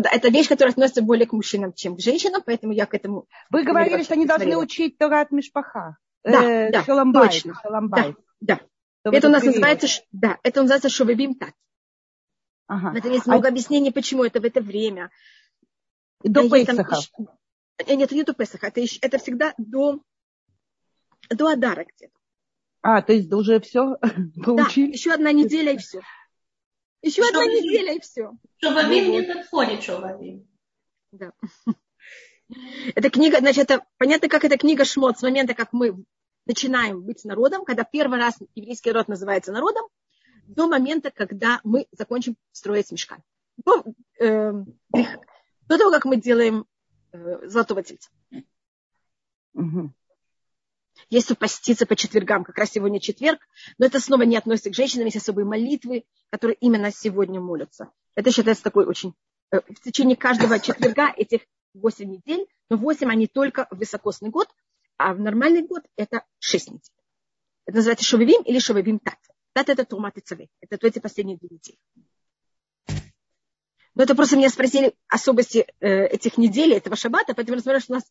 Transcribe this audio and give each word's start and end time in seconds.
Это 0.00 0.28
вещь, 0.28 0.48
которая 0.48 0.72
относится 0.72 1.02
более 1.02 1.26
к 1.26 1.32
мужчинам, 1.32 1.72
чем 1.72 1.96
к 1.96 2.00
женщинам, 2.00 2.42
поэтому 2.44 2.72
я 2.72 2.86
к 2.86 2.94
этому... 2.94 3.26
Вы 3.50 3.64
говорили, 3.64 4.02
что 4.02 4.14
они 4.14 4.26
должны 4.26 4.56
учить 4.56 4.98
Торат 4.98 5.30
Мишпаха. 5.30 5.96
Да, 6.24 6.42
э, 6.42 6.70
да, 6.70 6.84
шаломбай, 6.84 7.28
точно. 7.28 7.54
Шаломбай. 7.62 8.14
Да, 8.40 8.60
да. 9.04 9.10
Это 9.12 9.28
у 9.28 9.30
нас 9.30 9.42
называется, 9.42 9.86
да, 10.12 10.38
это 10.42 10.60
называется 10.62 10.88
шовебим 10.88 11.34
тат. 11.34 11.54
Ага. 12.66 12.98
Это 12.98 13.08
есть 13.08 13.26
много 13.26 13.48
а... 13.48 13.50
объяснений, 13.50 13.90
почему 13.90 14.24
это 14.24 14.40
в 14.40 14.44
это 14.44 14.60
время. 14.60 15.10
До 16.22 16.48
да, 16.48 16.56
Песаха. 16.56 16.96
Там... 17.16 17.28
Э, 17.78 17.94
нет, 17.94 18.08
это 18.08 18.14
не 18.14 18.24
до 18.24 18.34
Песаха, 18.34 18.66
это, 18.66 18.82
это 19.00 19.18
всегда 19.18 19.54
до, 19.56 20.00
до 21.30 21.48
Адара 21.48 21.84
где-то. 21.84 22.12
А, 22.82 23.02
то 23.02 23.12
есть 23.12 23.32
уже 23.32 23.60
все 23.60 23.96
получили? 24.44 24.86
Да, 24.88 24.92
еще 24.92 25.12
одна 25.12 25.32
неделя 25.32 25.72
и 25.72 25.78
все. 25.78 26.00
Еще 27.02 27.22
одна 27.22 27.44
неделя 27.46 27.94
и 27.94 28.00
все. 28.00 28.32
Шовавим 28.60 29.12
не 29.12 29.22
подходит 29.22 29.82
Шовавим. 29.82 30.48
Да. 31.12 31.32
Эта 32.94 33.10
книга, 33.10 33.38
значит, 33.38 33.70
это 33.70 33.84
понятно, 33.98 34.28
как 34.28 34.42
эта 34.42 34.56
книга 34.56 34.86
Шмот 34.86 35.18
с 35.18 35.22
момента, 35.22 35.52
как 35.52 35.74
мы 35.74 36.02
начинаем 36.46 37.02
быть 37.02 37.24
народом, 37.24 37.66
когда 37.66 37.84
первый 37.84 38.18
раз 38.18 38.38
еврейский 38.54 38.90
род 38.90 39.06
называется 39.06 39.52
народом, 39.52 39.86
до 40.46 40.66
момента, 40.66 41.10
когда 41.10 41.60
мы 41.62 41.86
закончим 41.92 42.36
строить 42.52 42.90
мешкан. 42.90 43.22
До, 43.58 43.84
э, 44.18 44.52
до 44.92 45.78
того, 45.78 45.90
как 45.90 46.06
мы 46.06 46.16
делаем 46.16 46.64
э, 47.12 47.48
золотого 47.48 47.82
тельца. 47.82 48.08
Угу. 49.52 49.92
Есть 51.10 51.36
поститься 51.38 51.86
по 51.86 51.96
четвергам, 51.96 52.44
как 52.44 52.58
раз 52.58 52.70
сегодня 52.70 53.00
четверг, 53.00 53.40
но 53.78 53.86
это 53.86 53.98
снова 53.98 54.22
не 54.22 54.36
относится 54.36 54.70
к 54.70 54.74
женщинам, 54.74 55.06
есть 55.06 55.16
особые 55.16 55.46
молитвы, 55.46 56.04
которые 56.30 56.56
именно 56.60 56.92
сегодня 56.92 57.40
молятся. 57.40 57.90
Это 58.14 58.30
считается 58.30 58.64
такой 58.64 58.84
очень... 58.84 59.14
Э, 59.50 59.60
в 59.60 59.80
течение 59.80 60.16
каждого 60.16 60.58
четверга 60.58 61.10
этих 61.16 61.42
8 61.74 62.10
недель, 62.10 62.46
но 62.68 62.76
8 62.76 63.10
они 63.10 63.26
только 63.26 63.66
в 63.70 63.78
високосный 63.78 64.28
год, 64.28 64.48
а 64.98 65.14
в 65.14 65.20
нормальный 65.20 65.62
год 65.62 65.82
это 65.96 66.24
6 66.40 66.68
недель. 66.68 66.82
Это 67.64 67.76
называется 67.76 68.04
шовевим 68.04 68.42
или 68.42 68.58
шовевим 68.58 68.98
тат. 68.98 69.18
Тат 69.54 69.70
это 69.70 69.84
тумат 69.86 70.18
и 70.18 70.20
цаве. 70.20 70.48
Это 70.60 70.86
эти 70.86 70.98
последние 70.98 71.38
две 71.38 71.48
недели. 71.50 71.78
Но 73.94 74.04
это 74.04 74.14
просто 74.14 74.36
меня 74.36 74.48
спросили 74.50 74.94
особости 75.08 75.66
э, 75.80 76.06
этих 76.06 76.38
недель, 76.38 76.74
этого 76.74 76.96
шаббата, 76.96 77.34
поэтому 77.34 77.58
я 77.64 77.80
что 77.80 77.92
у 77.92 77.96
нас 77.96 78.04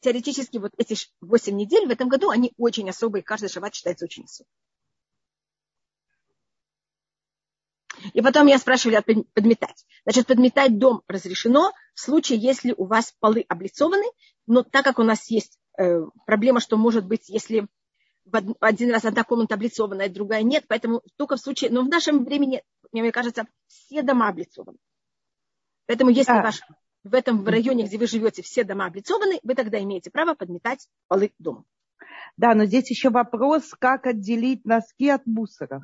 теоретически 0.00 0.58
вот 0.58 0.72
эти 0.78 0.96
8 1.20 1.56
недель 1.56 1.86
в 1.86 1.90
этом 1.90 2.08
году, 2.08 2.30
они 2.30 2.52
очень 2.56 2.88
особые, 2.88 3.22
каждый 3.22 3.48
шаббат 3.48 3.74
считается 3.74 4.04
очень 4.04 4.24
особым. 4.24 4.50
И 8.12 8.22
потом 8.22 8.46
меня 8.46 8.58
спрашивали 8.58 9.00
подметать. 9.34 9.84
Значит, 10.04 10.26
подметать 10.26 10.78
дом 10.78 11.02
разрешено 11.08 11.72
в 11.94 12.00
случае, 12.00 12.38
если 12.38 12.72
у 12.76 12.84
вас 12.84 13.14
полы 13.18 13.44
облицованы, 13.48 14.06
но 14.46 14.62
так 14.62 14.84
как 14.84 14.98
у 14.98 15.02
нас 15.02 15.28
есть 15.30 15.58
э, 15.78 16.02
проблема, 16.26 16.60
что 16.60 16.76
может 16.76 17.06
быть, 17.06 17.28
если 17.28 17.66
в 18.24 18.54
один 18.60 18.90
раз 18.90 19.04
одна 19.04 19.24
комната 19.24 19.54
облицованная, 19.54 20.08
другая 20.08 20.42
нет, 20.42 20.64
поэтому 20.68 21.02
только 21.16 21.36
в 21.36 21.40
случае, 21.40 21.70
но 21.70 21.82
в 21.82 21.88
нашем 21.88 22.24
времени, 22.24 22.62
мне 22.92 23.10
кажется, 23.10 23.46
все 23.66 24.02
дома 24.02 24.28
облицованы. 24.28 24.78
Поэтому 25.86 26.10
если 26.10 26.32
а. 26.32 26.42
ваш, 26.42 26.60
в 27.08 27.14
этом 27.14 27.46
районе, 27.46 27.84
где 27.84 27.98
вы 27.98 28.06
живете, 28.06 28.42
все 28.42 28.64
дома 28.64 28.86
облицованы, 28.86 29.40
вы 29.42 29.54
тогда 29.54 29.80
имеете 29.80 30.10
право 30.10 30.34
подметать 30.34 30.88
полы 31.08 31.32
дома. 31.38 31.64
Да, 32.36 32.54
но 32.54 32.66
здесь 32.66 32.90
еще 32.90 33.10
вопрос, 33.10 33.74
как 33.78 34.06
отделить 34.06 34.64
носки 34.64 35.08
от 35.08 35.26
мусора. 35.26 35.80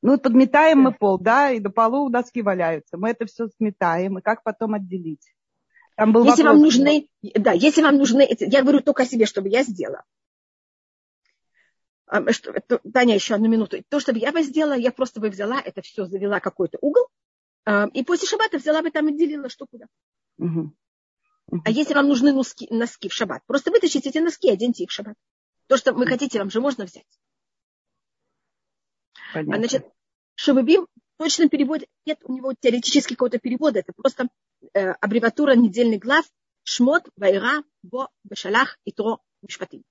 Ну, 0.00 0.18
подметаем 0.18 0.80
мы 0.80 0.92
пол, 0.92 1.18
да, 1.18 1.50
и 1.50 1.60
до 1.60 1.70
полу 1.70 2.08
носки 2.08 2.42
валяются. 2.42 2.96
Мы 2.96 3.10
это 3.10 3.26
все 3.26 3.48
сметаем, 3.56 4.18
и 4.18 4.22
как 4.22 4.42
потом 4.42 4.74
отделить? 4.74 5.32
Там 5.96 6.12
был 6.12 6.24
если 6.24 6.42
вопрос, 6.42 6.54
вам 6.54 6.62
нужны, 6.62 7.08
да, 7.22 7.52
если 7.52 7.82
вам 7.82 7.98
нужны, 7.98 8.26
я 8.40 8.62
говорю 8.62 8.80
только 8.80 9.04
о 9.04 9.06
себе, 9.06 9.26
чтобы 9.26 9.48
я 9.48 9.62
сделала. 9.62 10.02
А, 12.06 12.20
Таня, 12.92 13.14
еще 13.14 13.34
одну 13.34 13.48
минуту. 13.48 13.82
То, 13.88 14.00
чтобы 14.00 14.18
я 14.18 14.32
бы 14.32 14.42
сделала, 14.42 14.74
я 14.74 14.90
просто 14.90 15.20
бы 15.20 15.30
взяла 15.30 15.60
это 15.60 15.82
все, 15.82 16.06
завела 16.06 16.40
какой-то 16.40 16.78
угол, 16.80 17.06
и 17.66 18.04
после 18.04 18.26
шаббата 18.28 18.58
взяла 18.58 18.82
бы 18.82 18.90
там 18.90 19.08
и 19.08 19.16
делила, 19.16 19.48
что 19.48 19.66
куда. 19.66 19.86
Угу. 20.38 20.72
А 21.64 21.70
если 21.70 21.94
вам 21.94 22.08
нужны 22.08 22.32
носки, 22.32 22.66
носки 22.70 23.08
в 23.08 23.12
шаббат, 23.12 23.42
просто 23.46 23.70
вытащите 23.70 24.08
эти 24.08 24.18
носки 24.18 24.48
и 24.48 24.52
оденьте 24.52 24.84
их 24.84 24.90
в 24.90 24.92
шаббат. 24.92 25.16
То, 25.66 25.76
что 25.76 25.92
вы 25.92 26.06
хотите, 26.06 26.38
вам 26.38 26.50
же 26.50 26.60
можно 26.60 26.84
взять. 26.84 27.06
Понятно. 29.32 29.56
Значит, 29.56 29.86
Шабабим 30.34 30.86
в 30.86 31.22
точном 31.22 31.48
переводе 31.48 31.86
нет 32.04 32.18
у 32.24 32.32
него 32.32 32.52
теоретически 32.58 33.14
какого-то 33.14 33.38
перевода. 33.38 33.80
Это 33.80 33.92
просто 33.92 34.28
э, 34.74 34.90
аббревиатура 34.92 35.54
недельных 35.54 36.00
глав 36.00 36.24
Шмот, 36.64 37.08
Вайра, 37.16 37.62
Бо, 37.82 38.08
Бешалах, 38.24 38.78
Итро, 38.84 39.20
Мишпатим. 39.42 39.84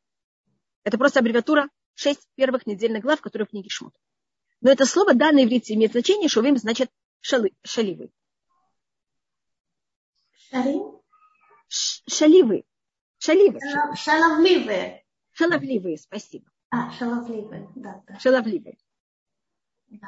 Это 0.83 0.97
просто 0.97 1.19
аббревиатура 1.19 1.69
шесть 1.93 2.27
первых 2.35 2.65
недельных 2.65 3.03
глав, 3.03 3.21
которые 3.21 3.45
в 3.45 3.51
книге 3.51 3.69
Шмот. 3.69 3.93
Но 4.61 4.71
это 4.71 4.85
слово, 4.85 5.13
да, 5.13 5.31
на 5.31 5.43
иврите 5.43 5.73
имеет 5.73 5.91
значение, 5.91 6.29
шовим 6.29 6.57
значит 6.57 6.89
шалы, 7.21 7.51
шаливы. 7.63 8.11
Шалим? 10.49 11.01
Шаливы. 12.07 12.65
Шаливы. 13.19 13.59
Шаловливые. 13.95 15.05
Шаловливые, 15.31 15.97
спасибо. 15.97 16.45
А, 16.69 16.91
шаловливые, 16.91 17.69
да. 17.75 18.03
да. 18.07 18.19
Шаловливые. 18.19 18.77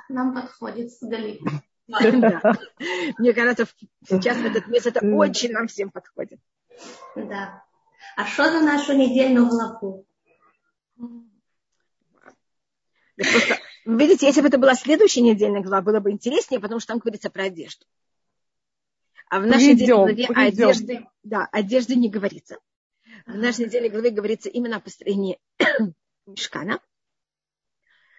Нам 0.09 0.34
подходит 0.34 0.91
с 0.91 1.01
Гали. 1.01 1.40
Мне 3.19 3.34
кажется, 3.34 3.68
сейчас 4.07 4.38
в 4.38 4.45
этот 4.45 4.68
месяц 4.68 4.88
это 4.88 5.06
очень 5.06 5.51
нам 5.51 5.68
всем 5.68 5.91
подходит. 5.91 6.40
Да. 7.16 7.63
А 8.16 8.25
что 8.25 8.51
за 8.51 8.62
нашу 8.62 8.94
недельную 8.94 9.47
главу? 9.47 10.06
Просто, 13.16 13.59
видите, 13.85 14.25
если 14.25 14.41
бы 14.41 14.47
это 14.47 14.57
была 14.57 14.75
следующая 14.75 15.21
недельная 15.21 15.61
глава, 15.61 15.81
было 15.81 15.99
бы 15.99 16.11
интереснее, 16.11 16.59
потому 16.59 16.79
что 16.79 16.89
там 16.94 16.99
говорится 16.99 17.29
про 17.29 17.44
одежду. 17.44 17.85
А 19.29 19.39
в 19.39 19.47
нашей 19.47 19.73
недельной 19.73 20.13
главе 20.13 20.27
одежды, 20.27 21.07
да, 21.23 21.47
одежды 21.51 21.95
не 21.95 22.09
говорится. 22.09 22.59
В 23.25 23.35
нашей 23.35 23.66
недельной 23.66 23.89
главе 23.89 24.11
говорится 24.11 24.49
именно 24.49 24.77
о 24.77 24.79
построении 24.79 25.39
мешкана. 26.25 26.79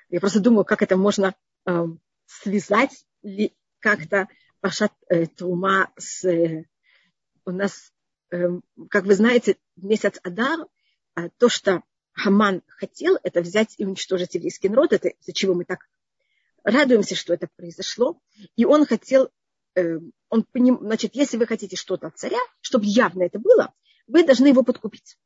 Я 0.08 0.20
просто 0.20 0.40
думаю, 0.40 0.64
как 0.64 0.82
это 0.82 0.96
можно 0.96 1.34
э, 1.66 1.84
связать 2.26 3.04
ли 3.22 3.54
как-то 3.80 4.28
Пашат 4.60 4.92
э, 5.08 5.26
Тума 5.26 5.92
с... 5.96 6.24
Э, 6.24 6.64
у 7.44 7.50
нас, 7.50 7.92
э, 8.30 8.48
как 8.90 9.04
вы 9.04 9.14
знаете, 9.14 9.56
месяц 9.76 10.18
Адар, 10.22 10.66
э, 11.16 11.28
то, 11.38 11.48
что 11.48 11.82
Хаман 12.14 12.62
хотел, 12.68 13.18
это 13.22 13.40
взять 13.40 13.74
и 13.76 13.84
уничтожить 13.84 14.34
еврейский 14.34 14.68
народ, 14.68 14.92
это 14.92 15.08
из-за 15.08 15.32
чего 15.32 15.54
мы 15.54 15.64
так 15.64 15.88
радуемся, 16.62 17.16
что 17.16 17.34
это 17.34 17.48
произошло. 17.56 18.20
И 18.56 18.64
он 18.64 18.86
хотел, 18.86 19.30
э, 19.74 19.98
он 20.28 20.44
поним, 20.44 20.78
значит, 20.80 21.14
если 21.14 21.36
вы 21.36 21.46
хотите 21.46 21.76
что-то 21.76 22.06
от 22.06 22.16
царя, 22.16 22.38
чтобы 22.60 22.86
явно 22.86 23.24
это 23.24 23.38
было, 23.38 23.74
вы 24.06 24.24
должны 24.24 24.46
его 24.46 24.62
подкупить. 24.62 25.18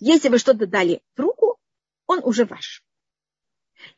Если 0.00 0.28
вы 0.28 0.38
что-то 0.38 0.66
дали 0.66 1.02
в 1.16 1.20
руку, 1.20 1.58
он 2.06 2.20
уже 2.22 2.44
ваш. 2.44 2.84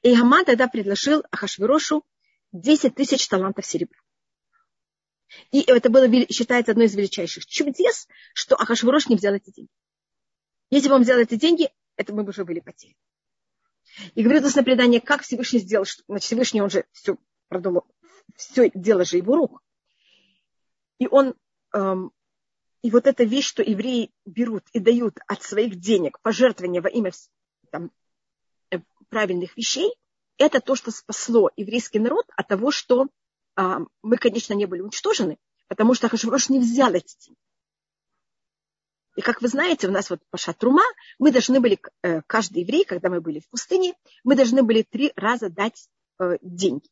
И 0.03 0.15
Хаман 0.15 0.45
тогда 0.45 0.69
предложил 0.69 1.25
Ахашвирошу 1.31 2.05
10 2.53 2.95
тысяч 2.95 3.27
талантов 3.29 3.67
серебра. 3.67 3.99
И 5.51 5.63
это 5.63 5.91
было, 5.91 6.09
считается 6.31 6.73
одной 6.73 6.87
из 6.87 6.95
величайших 6.95 7.45
чудес, 7.47 8.07
что 8.35 8.55
Ахашвирош 8.55 9.09
не 9.09 9.17
взял 9.17 9.35
эти 9.35 9.51
деньги. 9.51 9.71
Если 10.71 10.89
бы 10.89 10.95
он 10.95 11.03
взял 11.03 11.19
эти 11.19 11.37
деньги, 11.37 11.71
это 11.97 12.13
мы 12.15 12.25
бы 12.25 12.31
уже 12.31 12.45
были 12.45 12.61
потеряны. 12.61 12.97
И 14.15 14.23
говорит 14.23 14.43
нас 14.43 14.55
на 14.55 14.63
предание, 14.63 15.01
как 15.01 15.23
Всевышний 15.23 15.61
сделал, 15.61 15.85
что, 15.85 16.03
значит, 16.09 16.27
Всевышний, 16.27 16.61
он 16.61 16.71
же 16.71 16.85
все 16.93 17.17
продумал, 17.49 17.87
все 18.35 18.71
дело 18.75 19.05
же 19.05 19.17
его 19.17 19.37
рук. 19.37 19.63
И 20.99 21.07
он, 21.07 21.35
эм, 21.73 22.13
и 22.83 22.91
вот 22.91 23.07
эта 23.07 23.25
вещь, 23.25 23.47
что 23.47 23.63
евреи 23.63 24.11
берут 24.25 24.65
и 24.73 24.81
дают 24.81 25.19
от 25.27 25.43
своих 25.43 25.77
денег 25.77 26.21
пожертвования 26.21 26.83
во 26.83 26.89
имя 26.89 27.13
там, 27.71 27.91
правильных 29.09 29.57
вещей, 29.57 29.95
это 30.39 30.61
то, 30.61 30.75
что 30.75 30.91
спасло 30.91 31.51
еврейский 31.57 31.99
народ 31.99 32.27
от 32.37 32.49
того, 32.49 32.71
что 32.71 33.09
а, 33.55 33.81
мы, 34.03 34.19
конечно, 34.19 34.53
не 34.55 34.67
были 34.67 34.83
уничтожены, 34.83 35.39
потому 35.69 35.95
что 35.95 36.09
Хашврош 36.09 36.49
не 36.49 36.59
взял 36.59 36.93
эти 36.93 37.17
деньги. 37.25 37.41
И 39.17 39.23
как 39.23 39.41
вы 39.41 39.49
знаете, 39.49 39.89
у 39.89 39.91
нас 39.91 40.11
вот 40.11 40.21
по 40.31 40.37
шатрума 40.37 40.83
мы 41.19 41.33
должны 41.33 41.59
были, 41.59 41.81
э, 42.03 42.21
каждый 42.27 42.63
еврей, 42.63 42.85
когда 42.85 43.09
мы 43.09 43.23
были 43.23 43.41
в 43.41 43.49
пустыне, 43.49 43.95
мы 44.25 44.37
должны 44.37 44.63
были 44.63 44.83
три 44.83 45.13
раза 45.17 45.49
дать 45.49 45.89
э, 46.21 46.37
деньги. 46.43 46.89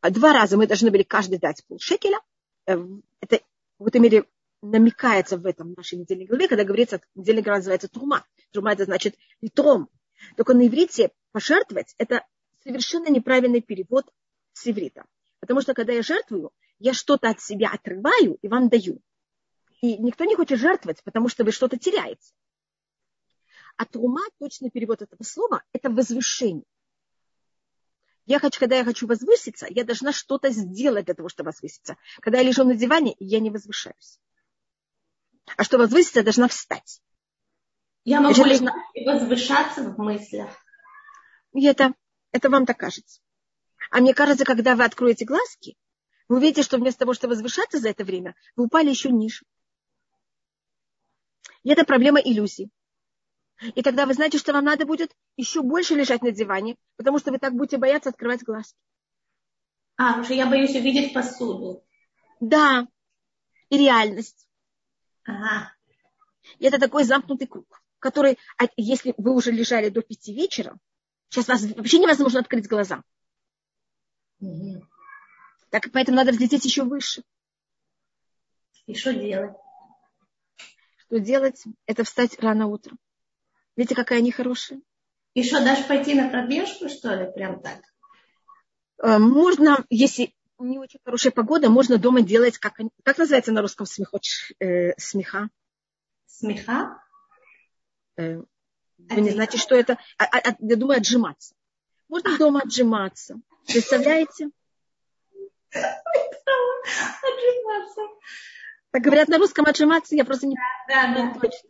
А 0.00 0.10
два 0.10 0.32
раза 0.32 0.56
мы 0.56 0.68
должны 0.68 0.92
были 0.92 1.02
каждый 1.02 1.38
дать 1.38 1.64
полшекеля. 1.66 2.20
Э, 2.66 2.78
это 3.20 3.40
в 3.80 3.86
этом 3.86 4.02
мере 4.02 4.26
намекается 4.62 5.38
в 5.38 5.44
этом 5.44 5.74
нашей 5.76 5.98
недельной 5.98 6.26
главе, 6.26 6.46
когда 6.46 6.62
говорится, 6.62 7.00
недельная 7.16 7.42
глава 7.42 7.58
называется 7.58 7.88
трума. 7.88 8.24
Трума 8.52 8.72
это 8.72 8.84
значит 8.84 9.16
литром. 9.40 9.90
Только 10.36 10.54
на 10.54 10.66
иврите 10.68 11.10
пожертвовать– 11.32 11.94
это 11.98 12.24
совершенно 12.62 13.08
неправильный 13.08 13.60
перевод 13.60 14.06
с 14.52 14.66
иврита. 14.68 15.04
Потому 15.40 15.60
что 15.60 15.74
когда 15.74 15.92
я 15.92 16.02
жертвую, 16.02 16.52
я 16.78 16.94
что-то 16.94 17.28
от 17.28 17.40
себя 17.40 17.70
отрываю 17.72 18.38
и 18.40 18.48
вам 18.48 18.68
даю. 18.68 19.00
И 19.86 19.98
никто 19.98 20.24
не 20.24 20.34
хочет 20.34 20.58
жертвовать, 20.58 21.00
потому 21.04 21.28
что 21.28 21.44
вы 21.44 21.52
что-то 21.52 21.78
теряете. 21.78 22.32
А 23.76 23.84
трума, 23.84 24.22
точный 24.40 24.68
перевод 24.68 25.00
этого 25.00 25.22
слова, 25.22 25.62
это 25.72 25.90
возвышение. 25.90 26.64
Я 28.24 28.40
хочу, 28.40 28.58
когда 28.58 28.74
я 28.74 28.84
хочу 28.84 29.06
возвыситься, 29.06 29.68
я 29.70 29.84
должна 29.84 30.10
что-то 30.10 30.50
сделать 30.50 31.04
для 31.04 31.14
того, 31.14 31.28
чтобы 31.28 31.50
возвыситься. 31.50 31.96
Когда 32.20 32.38
я 32.38 32.44
лежу 32.48 32.64
на 32.64 32.74
диване, 32.74 33.14
я 33.20 33.38
не 33.38 33.50
возвышаюсь. 33.50 34.18
А 35.56 35.62
чтобы 35.62 35.84
возвыситься, 35.84 36.18
я 36.18 36.24
должна 36.24 36.48
встать. 36.48 37.00
Я 38.02 38.20
могу 38.20 38.34
Значит, 38.34 38.64
должна... 38.64 38.74
возвышаться 39.04 39.82
в 39.84 39.98
мыслях. 39.98 40.50
И 41.54 41.64
это, 41.64 41.94
это 42.32 42.50
вам 42.50 42.66
так 42.66 42.76
кажется. 42.76 43.20
А 43.92 44.00
мне 44.00 44.14
кажется, 44.14 44.44
когда 44.44 44.74
вы 44.74 44.82
откроете 44.82 45.24
глазки, 45.24 45.76
вы 46.26 46.38
увидите, 46.38 46.64
что 46.64 46.78
вместо 46.78 47.00
того, 47.00 47.14
чтобы 47.14 47.34
возвышаться 47.34 47.78
за 47.78 47.90
это 47.90 48.02
время, 48.02 48.34
вы 48.56 48.64
упали 48.64 48.90
еще 48.90 49.10
ниже. 49.10 49.44
И 51.66 51.68
это 51.68 51.84
проблема 51.84 52.20
иллюзий. 52.20 52.70
И 53.74 53.82
тогда 53.82 54.06
вы 54.06 54.14
знаете, 54.14 54.38
что 54.38 54.52
вам 54.52 54.64
надо 54.66 54.86
будет 54.86 55.12
еще 55.36 55.62
больше 55.62 55.96
лежать 55.96 56.22
на 56.22 56.30
диване, 56.30 56.76
потому 56.94 57.18
что 57.18 57.32
вы 57.32 57.40
так 57.40 57.54
будете 57.54 57.76
бояться 57.76 58.10
открывать 58.10 58.44
глазки. 58.44 58.78
А, 59.96 60.10
потому 60.10 60.24
что 60.26 60.34
я 60.34 60.46
боюсь 60.46 60.76
увидеть 60.76 61.12
посуду. 61.12 61.84
Да, 62.38 62.86
и 63.68 63.78
реальность. 63.78 64.48
Ага. 65.24 65.72
И 66.60 66.66
это 66.66 66.78
такой 66.78 67.02
замкнутый 67.02 67.48
круг, 67.48 67.82
который, 67.98 68.38
а 68.58 68.66
если 68.76 69.12
вы 69.16 69.34
уже 69.34 69.50
лежали 69.50 69.88
до 69.88 70.02
пяти 70.02 70.32
вечера, 70.32 70.78
сейчас 71.30 71.48
вас 71.48 71.62
вообще 71.62 71.98
невозможно 71.98 72.38
открыть 72.38 72.68
глаза. 72.68 73.02
Угу. 74.38 74.86
Так 75.70 75.90
поэтому 75.92 76.16
надо 76.16 76.30
взлететь 76.30 76.64
еще 76.64 76.84
выше. 76.84 77.24
И 78.86 78.94
что 78.94 79.12
делать? 79.12 79.56
Что 81.06 81.20
делать? 81.20 81.62
Это 81.86 82.04
встать 82.04 82.38
рано 82.40 82.66
утром. 82.66 82.98
Видите, 83.76 83.94
какая 83.94 84.18
они 84.18 84.32
хорошая. 84.32 84.80
И 85.34 85.42
что, 85.42 85.62
даже 85.62 85.84
пойти 85.84 86.14
на 86.14 86.28
пробежку, 86.28 86.88
что 86.88 87.14
ли, 87.14 87.30
прям 87.30 87.60
так? 87.60 87.82
Э, 89.02 89.18
можно, 89.18 89.84
если 89.90 90.34
не 90.58 90.78
очень 90.78 91.00
хорошая 91.04 91.32
погода, 91.32 91.68
можно 91.68 91.98
дома 91.98 92.22
делать, 92.22 92.58
как, 92.58 92.78
как 93.04 93.18
называется 93.18 93.52
на 93.52 93.60
русском 93.60 93.86
смехоч, 93.86 94.52
э, 94.58 94.98
смеха? 94.98 95.50
Смеха? 96.26 97.02
Э, 98.16 98.40
вы 98.98 99.20
не 99.20 99.30
знаете, 99.30 99.58
что 99.58 99.74
это? 99.74 99.98
А, 100.18 100.24
а, 100.24 100.38
а, 100.38 100.56
я 100.58 100.76
думаю, 100.76 100.98
отжиматься. 100.98 101.54
Можно 102.08 102.34
а. 102.34 102.38
дома 102.38 102.60
отжиматься. 102.62 103.40
Представляете? 103.66 104.50
Отжиматься. 105.72 108.00
Так 108.96 109.02
говорят 109.02 109.28
на 109.28 109.36
русском 109.36 109.66
отжиматься, 109.66 110.16
я 110.16 110.24
просто 110.24 110.46
не, 110.46 110.56
да, 110.88 111.12
да, 111.14 111.34
точно. 111.38 111.68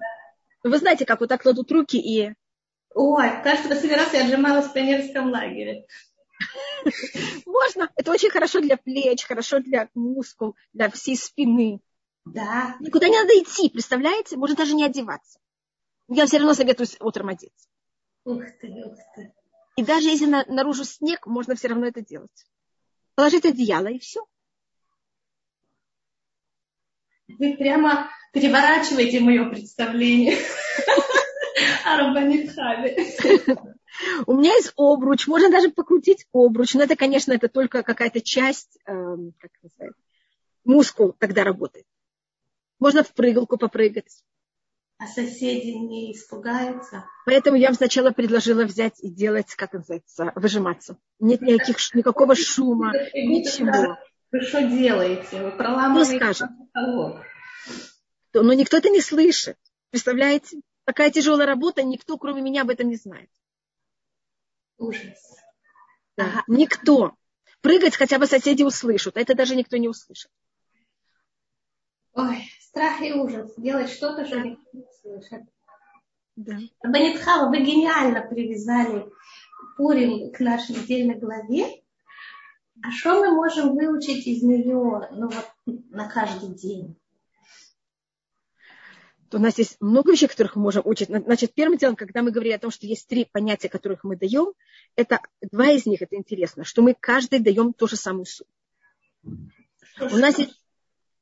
Вы 0.63 0.79
знаете, 0.79 1.05
как 1.05 1.19
вот 1.19 1.29
так 1.29 1.43
кладут 1.43 1.73
руки 1.73 1.97
и... 1.97 2.33
Ой, 2.95 3.43
кажется, 3.43 3.69
последний 3.69 3.97
раз 3.97 4.15
я 4.15 4.23
отжималась 4.23 4.67
в 4.67 4.73
пионерском 4.73 5.33
лагере. 5.33 5.87
Можно. 7.45 7.91
Это 7.97 8.13
очень 8.13 8.31
хорошо 8.31 8.61
для 8.61 8.77
плеч, 8.77 9.25
хорошо 9.25 9.59
для 9.59 9.89
мускул, 9.95 10.55
для 10.73 10.89
всей 10.89 11.17
спины. 11.17 11.81
Да. 12.25 12.77
Никуда 12.79 13.09
не 13.09 13.19
надо 13.19 13.33
идти, 13.43 13.71
представляете? 13.71 14.37
Можно 14.37 14.59
даже 14.59 14.75
не 14.75 14.85
одеваться. 14.85 15.41
Я 16.07 16.27
все 16.27 16.39
равно 16.39 16.55
советую 16.55 16.87
утром 17.01 17.27
одеться. 17.27 17.69
Ух 18.23 18.45
ты, 18.61 18.69
ух 18.69 18.99
ты. 19.17 19.35
И 19.75 19.83
даже 19.83 20.11
если 20.11 20.27
на, 20.27 20.45
наружу 20.47 20.85
снег, 20.85 21.27
можно 21.27 21.57
все 21.57 21.67
равно 21.67 21.87
это 21.87 22.03
делать. 22.03 22.47
Положить 23.17 23.45
одеяло 23.45 23.89
и 23.89 23.99
все. 23.99 24.25
Вы 27.29 27.57
прямо 27.57 28.09
переворачиваете 28.33 29.21
мое 29.21 29.49
представление 29.49 30.37
о 31.85 31.97
Рабанитхаве. 31.97 32.97
У 34.27 34.35
меня 34.35 34.55
есть 34.55 34.73
обруч, 34.77 35.27
можно 35.27 35.51
даже 35.51 35.71
покрутить 35.71 36.27
обруч, 36.33 36.75
но 36.75 36.83
это, 36.83 36.97
конечно, 36.97 37.33
это 37.33 37.49
только 37.49 37.83
какая-то 37.83 38.21
часть, 38.21 38.79
эм, 38.87 39.33
как 39.39 39.51
называется, 39.63 40.03
мускул 40.65 41.15
тогда 41.19 41.45
работает. 41.45 41.87
Можно 42.79 43.03
в 43.03 43.13
прыгалку 43.15 43.57
попрыгать. 43.57 44.23
А 44.99 45.07
соседи 45.07 45.71
не 45.71 46.13
испугаются? 46.13 47.05
Поэтому 47.27 47.57
я 47.57 47.69
вам 47.69 47.75
сначала 47.75 48.11
предложила 48.11 48.65
взять 48.65 49.03
и 49.03 49.11
делать, 49.11 49.55
как 49.55 49.73
называется, 49.73 50.33
выжиматься. 50.35 50.99
Нет 51.19 51.43
никаких, 51.43 51.77
никакого 51.95 52.35
шума, 52.35 52.93
ничего. 53.15 53.97
Вы 54.37 54.43
что 54.43 54.63
делаете? 54.63 55.43
Вы 55.43 55.51
проламываете 55.53 56.47
потолок. 56.75 57.23
Но 58.35 58.53
никто 58.53 58.77
это 58.77 58.91
не 58.91 59.01
слышит. 59.01 59.57
Представляете? 59.91 60.61
Такая 60.85 61.11
тяжелая 61.11 61.47
работа, 61.47 61.83
никто, 61.83 62.19
кроме 62.19 62.43
меня, 62.43 62.63
об 62.63 62.71
этом 62.71 62.89
не 62.89 62.97
знает. 62.97 63.31
Ужас. 64.77 65.37
Да. 66.19 66.25
Ага. 66.27 66.45
Никто. 66.49 67.15
Прыгать 67.63 67.97
хотя 67.97 68.19
бы 68.19 68.27
соседи 68.27 68.63
услышат, 68.63 69.17
а 69.17 69.21
это 69.21 69.35
даже 69.35 69.57
никто 69.57 69.79
не 69.79 69.89
услышит. 69.89 70.31
Ой, 72.13 72.51
страх 72.61 73.01
и 73.01 73.13
ужас. 73.13 73.55
Делать 73.57 73.91
что-то, 73.91 74.27
что 74.27 74.39
никто 74.39 74.69
не 74.75 74.85
слышит. 75.01 75.45
Да. 76.37 76.59
Банитхава, 76.85 77.49
вы 77.49 77.63
гениально 77.63 78.21
привязали 78.21 79.11
Пурим 79.79 80.31
к 80.31 80.41
нашей 80.41 80.77
недельной 80.77 81.19
главе. 81.19 81.83
А 82.83 82.91
что 82.91 83.21
мы 83.21 83.31
можем 83.33 83.75
выучить 83.75 84.27
из 84.27 84.43
нее 84.43 85.09
ну, 85.13 85.29
вот, 85.29 85.47
на 85.91 86.09
каждый 86.09 86.55
день? 86.55 86.97
То 89.29 89.39
у 89.39 89.41
нас 89.41 89.59
есть 89.59 89.77
много 89.81 90.13
вещей, 90.13 90.29
которых 90.29 90.55
мы 90.55 90.63
можем 90.63 90.83
учить. 90.85 91.09
Значит, 91.09 91.53
первым 91.55 91.79
делом, 91.79 91.97
когда 91.97 92.23
мы 92.23 92.31
говорим 92.31 92.55
о 92.55 92.59
том, 92.59 92.71
что 92.71 92.87
есть 92.87 93.09
три 93.09 93.25
понятия, 93.25 93.69
которых 93.69 94.05
мы 94.05 94.17
даем, 94.17 94.53
это 94.95 95.21
два 95.43 95.71
из 95.71 95.85
них, 95.85 96.01
это 96.01 96.17
интересно, 96.17 96.65
что 96.65 96.83
мы 96.83 96.95
каждый 96.99 97.41
даем 97.41 97.73
ту 97.73 97.89
же 97.89 97.97
самую 97.97 98.27
сумму. 98.27 98.51
У 99.99 100.17
нас 100.17 100.39
есть, 100.39 100.61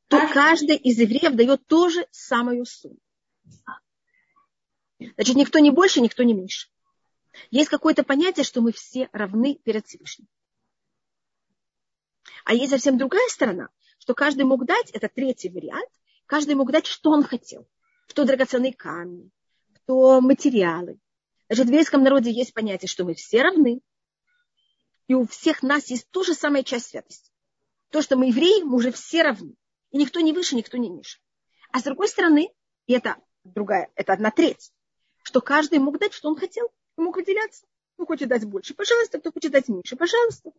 то 0.08 0.28
каждый 0.32 0.76
из 0.76 0.98
евреев 0.98 1.34
дает 1.34 1.66
ту 1.66 1.88
же 1.88 2.06
самую 2.10 2.66
сумму. 2.66 2.98
Значит, 4.98 5.36
никто 5.36 5.58
не 5.58 5.70
больше, 5.70 6.00
никто 6.00 6.22
не 6.24 6.34
меньше. 6.34 6.68
Есть 7.50 7.70
какое-то 7.70 8.04
понятие, 8.04 8.44
что 8.44 8.60
мы 8.60 8.72
все 8.72 9.08
равны 9.12 9.58
перед 9.64 9.86
Всевышним. 9.86 10.28
А 12.44 12.54
есть 12.54 12.70
совсем 12.70 12.98
другая 12.98 13.26
сторона, 13.28 13.68
что 13.98 14.14
каждый 14.14 14.44
мог 14.44 14.66
дать, 14.66 14.90
это 14.90 15.08
третий 15.08 15.48
вариант, 15.48 15.88
каждый 16.26 16.54
мог 16.54 16.70
дать, 16.70 16.86
что 16.86 17.10
он 17.10 17.24
хотел. 17.24 17.66
Кто 18.08 18.24
драгоценные 18.24 18.74
камни, 18.74 19.30
кто 19.76 20.20
материалы. 20.20 20.98
Даже 21.48 21.64
в 21.64 21.66
еврейском 21.66 22.02
народе 22.02 22.30
есть 22.30 22.52
понятие, 22.52 22.88
что 22.88 23.04
мы 23.04 23.14
все 23.14 23.42
равны. 23.42 23.80
И 25.08 25.14
у 25.14 25.26
всех 25.26 25.62
нас 25.62 25.88
есть 25.88 26.10
та 26.10 26.22
же 26.22 26.34
самая 26.34 26.62
часть 26.62 26.90
святости. 26.90 27.30
То, 27.90 28.02
что 28.02 28.16
мы 28.16 28.28
евреи, 28.28 28.62
мы 28.62 28.76
уже 28.76 28.92
все 28.92 29.22
равны. 29.22 29.54
И 29.90 29.96
никто 29.96 30.20
не 30.20 30.32
выше, 30.32 30.56
никто 30.56 30.76
не 30.76 30.88
ниже. 30.88 31.18
А 31.72 31.80
с 31.80 31.82
другой 31.82 32.08
стороны, 32.08 32.50
и 32.86 32.92
это 32.92 33.16
другая, 33.44 33.90
это 33.94 34.12
одна 34.12 34.30
треть, 34.30 34.72
что 35.22 35.40
каждый 35.40 35.78
мог 35.78 35.98
дать, 35.98 36.12
что 36.12 36.28
он 36.28 36.36
хотел. 36.36 36.70
Мог 36.96 37.16
выделяться. 37.16 37.66
Кто 37.94 38.06
хочет 38.06 38.28
дать 38.28 38.44
больше, 38.44 38.74
пожалуйста, 38.74 39.18
кто 39.18 39.32
хочет 39.32 39.52
дать 39.52 39.68
меньше, 39.68 39.96
пожалуйста. 39.96 40.50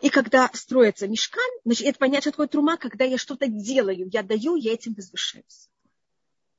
И 0.00 0.10
когда 0.10 0.48
строится 0.52 1.08
мешкан, 1.08 1.42
значит, 1.64 1.86
это 1.88 1.98
понятие, 1.98 2.20
что 2.20 2.30
такое 2.32 2.46
трума, 2.46 2.76
когда 2.76 3.04
я 3.04 3.18
что-то 3.18 3.48
делаю, 3.48 4.08
я 4.12 4.22
даю, 4.22 4.54
я 4.54 4.74
этим 4.74 4.94
возвышаюсь. 4.94 5.68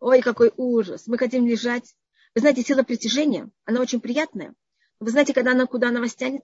Ой, 0.02 0.22
какой 0.22 0.52
ужас. 0.58 1.08
Мы 1.08 1.18
хотим 1.18 1.48
лежать. 1.48 1.96
Вы 2.36 2.42
знаете, 2.42 2.64
сила 2.64 2.84
притяжения, 2.84 3.50
она 3.64 3.80
очень 3.80 4.02
приятная. 4.02 4.54
Вы 5.00 5.12
знаете, 5.12 5.34
когда 5.34 5.52
она, 5.52 5.66
куда 5.68 5.88
она 5.90 6.02
вас 6.02 6.16
тянет? 6.16 6.44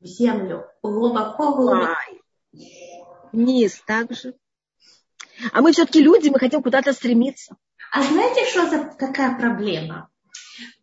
В 0.00 0.06
землю. 0.06 0.64
Глубоко, 0.82 1.54
глубоко. 1.54 1.94
Вниз 3.32 3.82
также. 3.86 4.34
А 5.52 5.60
мы 5.60 5.72
все-таки 5.72 6.00
люди, 6.00 6.30
мы 6.30 6.38
хотим 6.38 6.62
куда-то 6.62 6.94
стремиться. 6.94 7.56
А 7.92 8.02
знаете, 8.02 8.50
что 8.50 8.70
за 8.70 8.84
такая 8.98 9.38
проблема? 9.38 10.08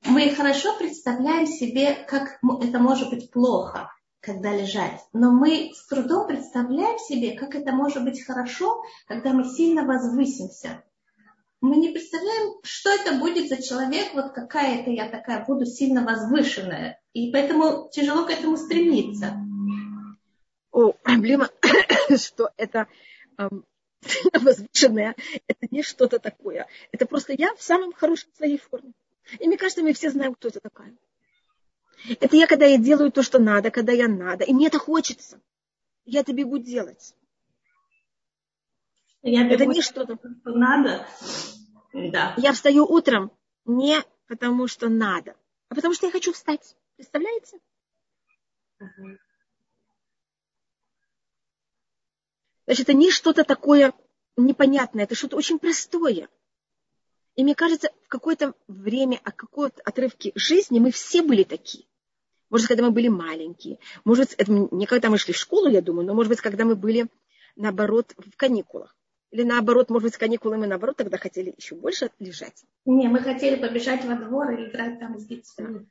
Мы 0.06 0.30
хорошо 0.30 0.78
представляем 0.78 1.48
себе, 1.48 1.96
как 2.08 2.40
это 2.62 2.80
может 2.80 3.10
быть 3.10 3.32
плохо, 3.32 3.92
когда 4.20 4.56
лежать. 4.56 5.02
Но 5.14 5.32
мы 5.32 5.72
с 5.74 5.86
трудом 5.88 6.28
представляем 6.28 6.98
себе, 7.00 7.38
как 7.38 7.56
это 7.56 7.72
может 7.72 8.04
быть 8.04 8.24
хорошо, 8.24 8.84
когда 9.08 9.34
мы 9.34 9.46
сильно 9.46 9.84
возвысимся. 9.86 10.84
Мы 11.62 11.78
не 11.78 11.90
представляем, 11.90 12.60
что 12.64 12.92
это 12.92 13.14
будет 13.14 13.50
за 13.50 13.62
человек, 13.62 14.14
вот 14.14 14.34
какая 14.34 14.82
это 14.82 14.92
я 14.92 15.10
такая, 15.10 15.46
буду 15.46 15.66
сильно 15.66 16.04
возвышенная. 16.04 17.02
И 17.14 17.32
поэтому 17.32 17.90
тяжело 17.92 18.26
к 18.26 18.30
этому 18.30 18.58
стремиться. 18.58 19.34
О, 20.72 20.92
проблема, 20.92 21.50
что 22.18 22.50
это 22.58 22.88
эм, 23.38 23.66
возвышенное, 24.34 25.16
это 25.48 25.68
не 25.72 25.82
что-то 25.82 26.20
такое. 26.20 26.68
Это 26.92 27.06
просто 27.06 27.34
я 27.34 27.56
в 27.56 27.64
самом 27.64 27.94
хорошем 27.94 28.30
своей 28.36 28.60
форме. 28.60 28.94
И 29.40 29.48
мне 29.48 29.58
кажется, 29.58 29.84
мы 29.84 29.94
все 29.94 30.12
знаем, 30.12 30.36
кто 30.36 30.50
это 30.50 30.60
такая. 30.60 30.96
Это 32.20 32.36
я, 32.36 32.48
когда 32.48 32.66
я 32.66 32.78
делаю 32.78 33.12
то, 33.12 33.24
что 33.24 33.40
надо, 33.40 33.72
когда 33.72 33.92
я 33.92 34.08
надо. 34.08 34.44
И 34.44 34.54
мне 34.54 34.68
это 34.68 34.78
хочется. 34.78 35.40
Я 36.06 36.20
это 36.22 36.34
бегу 36.34 36.60
делать. 36.60 37.16
Я 39.24 39.48
это 39.50 39.66
не 39.66 39.82
что-то. 39.82 40.20
Надо. 40.44 41.08
Да. 41.94 42.36
Я 42.38 42.54
встаю 42.54 42.86
утром 42.86 43.32
не 43.66 44.04
потому, 44.28 44.68
что 44.68 44.90
надо, 44.90 45.36
а 45.70 45.76
потому 45.76 45.94
что 45.94 46.06
я 46.06 46.12
хочу 46.12 46.34
встать. 46.34 46.76
Представляете? 46.96 47.60
Значит, 52.66 52.90
это 52.90 52.94
не 52.94 53.12
что-то 53.12 53.44
такое 53.44 53.94
непонятное, 54.38 55.06
это 55.06 55.16
что-то 55.16 55.38
очень 55.38 55.60
простое. 55.60 56.30
И 57.36 57.44
мне 57.44 57.56
кажется, 57.56 57.90
в 58.04 58.08
какое-то 58.08 58.54
время, 58.68 59.20
а 59.24 59.32
какой-то 59.32 59.82
отрывке 59.84 60.32
жизни 60.36 60.80
мы 60.80 60.92
все 60.92 61.22
были 61.22 61.44
такие. 61.44 61.86
Может, 62.50 62.68
когда 62.68 62.84
мы 62.84 62.92
были 62.92 63.08
маленькие. 63.08 63.80
Может, 64.06 64.34
это 64.38 64.52
не 64.52 64.86
когда 64.86 65.10
мы 65.10 65.18
шли 65.18 65.34
в 65.34 65.38
школу, 65.38 65.68
я 65.68 65.82
думаю, 65.82 66.06
но, 66.06 66.14
может 66.14 66.30
быть, 66.30 66.42
когда 66.42 66.64
мы 66.64 66.76
были, 66.76 67.08
наоборот, 67.56 68.14
в 68.18 68.38
каникулах. 68.38 68.96
Или 69.32 69.44
наоборот, 69.44 69.90
может 69.90 70.04
быть, 70.04 70.14
с 70.14 70.18
каникулами 70.18 70.62
мы, 70.62 70.68
наоборот, 70.68 70.96
тогда 70.96 71.18
хотели 71.18 71.54
еще 71.58 71.76
больше 71.76 72.10
лежать. 72.20 72.64
Не, 72.86 73.10
мы 73.10 73.20
хотели 73.20 73.60
побежать 73.60 74.06
во 74.06 74.16
двор 74.16 74.52
и 74.52 74.70
играть 74.70 75.00
там 75.00 75.20
с 75.20 75.26
детьми. 75.26 75.88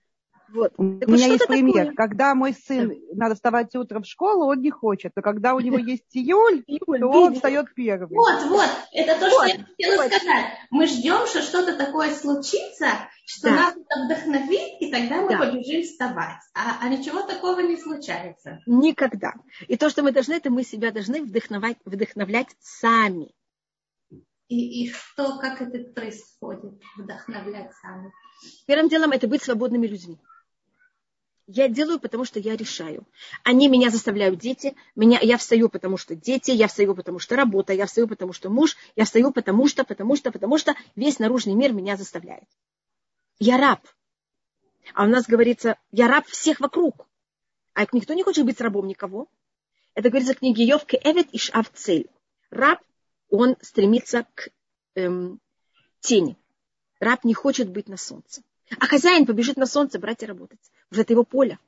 Вот. 0.49 0.73
У 0.77 0.99
так 0.99 1.09
меня 1.09 1.27
есть 1.27 1.47
пример. 1.47 1.89
Такое? 1.89 1.95
Когда 1.95 2.35
мой 2.35 2.55
сын, 2.55 2.95
надо 3.13 3.35
вставать 3.35 3.75
утром 3.75 4.03
в 4.03 4.07
школу, 4.07 4.47
он 4.47 4.61
не 4.61 4.71
хочет. 4.71 5.13
Но 5.17 5.23
когда 5.23 5.55
у 5.55 5.61
него 5.61 5.79
есть 5.79 6.05
июль, 6.13 6.65
то 6.65 7.09
он 7.09 7.35
встает 7.35 7.73
первым. 7.75 8.11
Вот, 8.11 8.43
вот. 8.45 8.69
Это 8.93 9.19
то, 9.19 9.31
что 9.31 9.45
я 9.47 9.65
хотела 9.65 10.07
сказать. 10.07 10.45
Мы 10.71 10.87
ждем, 10.87 11.27
что 11.27 11.43
что-то 11.43 11.77
такое 11.77 12.13
случится, 12.15 12.89
что 13.27 13.49
да. 13.49 13.55
нас 13.55 13.75
вдохновит, 14.05 14.81
и 14.81 14.91
тогда 14.91 15.23
мы 15.23 15.31
да. 15.31 15.39
побежим 15.39 15.83
вставать. 15.83 16.41
А, 16.55 16.79
а 16.83 16.89
ничего 16.89 17.23
такого 17.23 17.61
не 17.61 17.77
случается. 17.77 18.61
Никогда. 18.67 19.33
И 19.67 19.77
то, 19.77 19.89
что 19.89 20.03
мы 20.03 20.13
должны, 20.13 20.35
это 20.35 20.51
мы 20.51 20.63
себя 20.63 20.93
должны 20.93 21.23
вдохновлять, 21.23 21.79
вдохновлять 21.85 22.49
сами. 22.61 23.35
И, 24.49 24.85
и 24.85 24.93
что, 24.93 25.39
как 25.39 25.63
это 25.63 25.79
происходит, 25.93 26.81
вдохновлять 26.99 27.73
сами? 27.81 28.13
Первым 28.67 28.89
делом 28.89 29.13
это 29.13 29.27
быть 29.27 29.43
свободными 29.43 29.87
людьми. 29.87 30.19
Я 31.47 31.69
делаю, 31.69 32.01
потому 32.01 32.25
что 32.25 32.41
я 32.41 32.57
решаю. 32.57 33.07
Они 33.43 33.69
меня 33.69 33.91
заставляют 33.91 34.39
дети, 34.39 34.75
меня, 34.95 35.19
я 35.21 35.37
встаю, 35.37 35.69
потому 35.69 35.99
что 35.99 36.15
дети, 36.15 36.51
я 36.51 36.69
встаю, 36.69 36.95
потому 36.95 37.19
что 37.19 37.37
работа, 37.37 37.75
я 37.75 37.85
встаю, 37.85 38.09
потому 38.09 38.33
что 38.33 38.49
муж, 38.49 38.77
я 38.97 39.05
встаю, 39.05 39.31
потому 39.31 39.67
что, 39.69 39.85
потому 39.85 40.17
что, 40.17 40.33
потому 40.33 40.57
что 40.57 40.75
весь 40.97 41.19
наружный 41.19 41.55
мир 41.55 41.73
меня 41.73 41.97
заставляет. 41.97 42.49
Я 43.39 43.59
раб. 43.59 43.87
А 44.95 45.05
у 45.05 45.09
нас 45.09 45.27
говорится, 45.27 45.77
я 45.93 46.09
раб 46.09 46.27
всех 46.27 46.61
вокруг. 46.61 47.07
А 47.75 47.87
никто 47.93 48.15
не 48.15 48.23
хочет 48.23 48.47
быть 48.47 48.61
рабом 48.61 48.87
никого. 48.87 49.29
Это 49.95 50.09
говорится 50.09 50.35
в 50.35 50.39
книге 50.39 50.65
Йовка 50.65 50.97
Эвет 50.97 51.29
и 51.33 51.39
Шавцель. 51.39 52.09
Раб, 52.51 52.81
он 53.29 53.57
стремится 53.61 54.27
к 54.35 54.49
эм, 54.95 55.41
тени. 56.01 56.39
Раб 57.01 57.25
не 57.25 57.35
хочет 57.35 57.69
быть 57.69 57.89
на 57.89 57.97
солнце. 57.97 58.43
А 58.79 58.87
хозяин 58.87 59.27
побежит 59.27 59.57
на 59.57 59.67
солнце 59.67 59.99
брать 59.99 60.23
и 60.23 60.27
работать. 60.27 60.61
Уже 60.95 61.03
это 61.03 61.13
его 61.13 61.25
поле. 61.25 61.59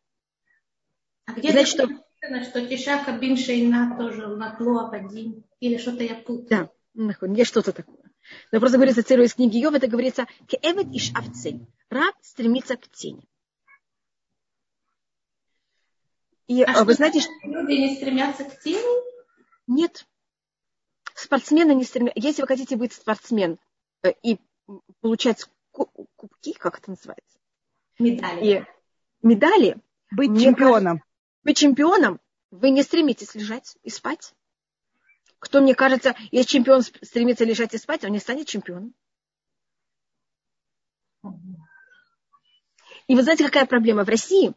А 1.24 1.32
где 1.32 1.50
Значит, 1.50 1.68
что... 1.68 1.86
написано, 1.88 2.44
что 2.44 2.64
Тишака 2.64 3.18
бин 3.18 3.36
Шейна 3.36 3.96
тоже 3.98 4.28
накло 4.28 4.88
один? 4.88 5.42
Или 5.58 5.78
что-то 5.78 6.04
я 6.04 6.14
путаю? 6.14 6.70
Да, 6.94 7.16
есть 7.34 7.50
что-то 7.50 7.72
такое. 7.72 7.98
Но 8.52 8.60
просто 8.60 8.78
говорится, 8.78 9.02
цитирую 9.02 9.26
из 9.26 9.34
книги 9.34 9.58
Йов, 9.58 9.74
это 9.74 9.88
говорится, 9.88 10.28
кеэвет 10.46 10.94
иш 10.94 11.10
авцель. 11.12 11.66
Раб 11.90 12.14
стремится 12.22 12.76
к 12.76 12.88
тени. 12.88 13.28
И 16.46 16.62
а 16.62 16.84
вы 16.84 16.94
знаете, 16.94 17.18
что... 17.18 17.32
Люди 17.42 17.72
не 17.72 17.96
стремятся 17.96 18.44
к 18.44 18.60
тени? 18.60 18.78
Нет. 19.66 20.06
Спортсмены 21.16 21.74
не 21.74 21.82
стремятся. 21.82 22.20
Если 22.20 22.42
вы 22.42 22.46
хотите 22.46 22.76
быть 22.76 22.92
спортсмен 22.92 23.58
э, 24.04 24.12
и 24.22 24.38
получать 25.00 25.46
кубки, 25.72 26.52
как 26.52 26.78
это 26.78 26.90
называется? 26.90 27.38
Медали. 27.98 28.60
И 28.60 28.75
медали. 29.26 29.76
Быть 30.10 30.40
чемпионом. 30.40 30.98
Кажется, 30.98 31.06
быть 31.44 31.56
чемпионом. 31.58 32.20
Вы 32.50 32.70
не 32.70 32.82
стремитесь 32.82 33.34
лежать 33.34 33.76
и 33.82 33.90
спать. 33.90 34.34
Кто, 35.38 35.60
мне 35.60 35.74
кажется, 35.74 36.16
если 36.30 36.50
чемпион 36.50 36.82
стремится 36.82 37.44
лежать 37.44 37.74
и 37.74 37.78
спать, 37.78 38.04
он 38.04 38.12
не 38.12 38.18
станет 38.18 38.46
чемпионом. 38.46 38.94
И 43.06 43.14
вы 43.14 43.22
знаете, 43.22 43.44
какая 43.44 43.66
проблема? 43.66 44.04
В 44.04 44.08
России 44.08 44.54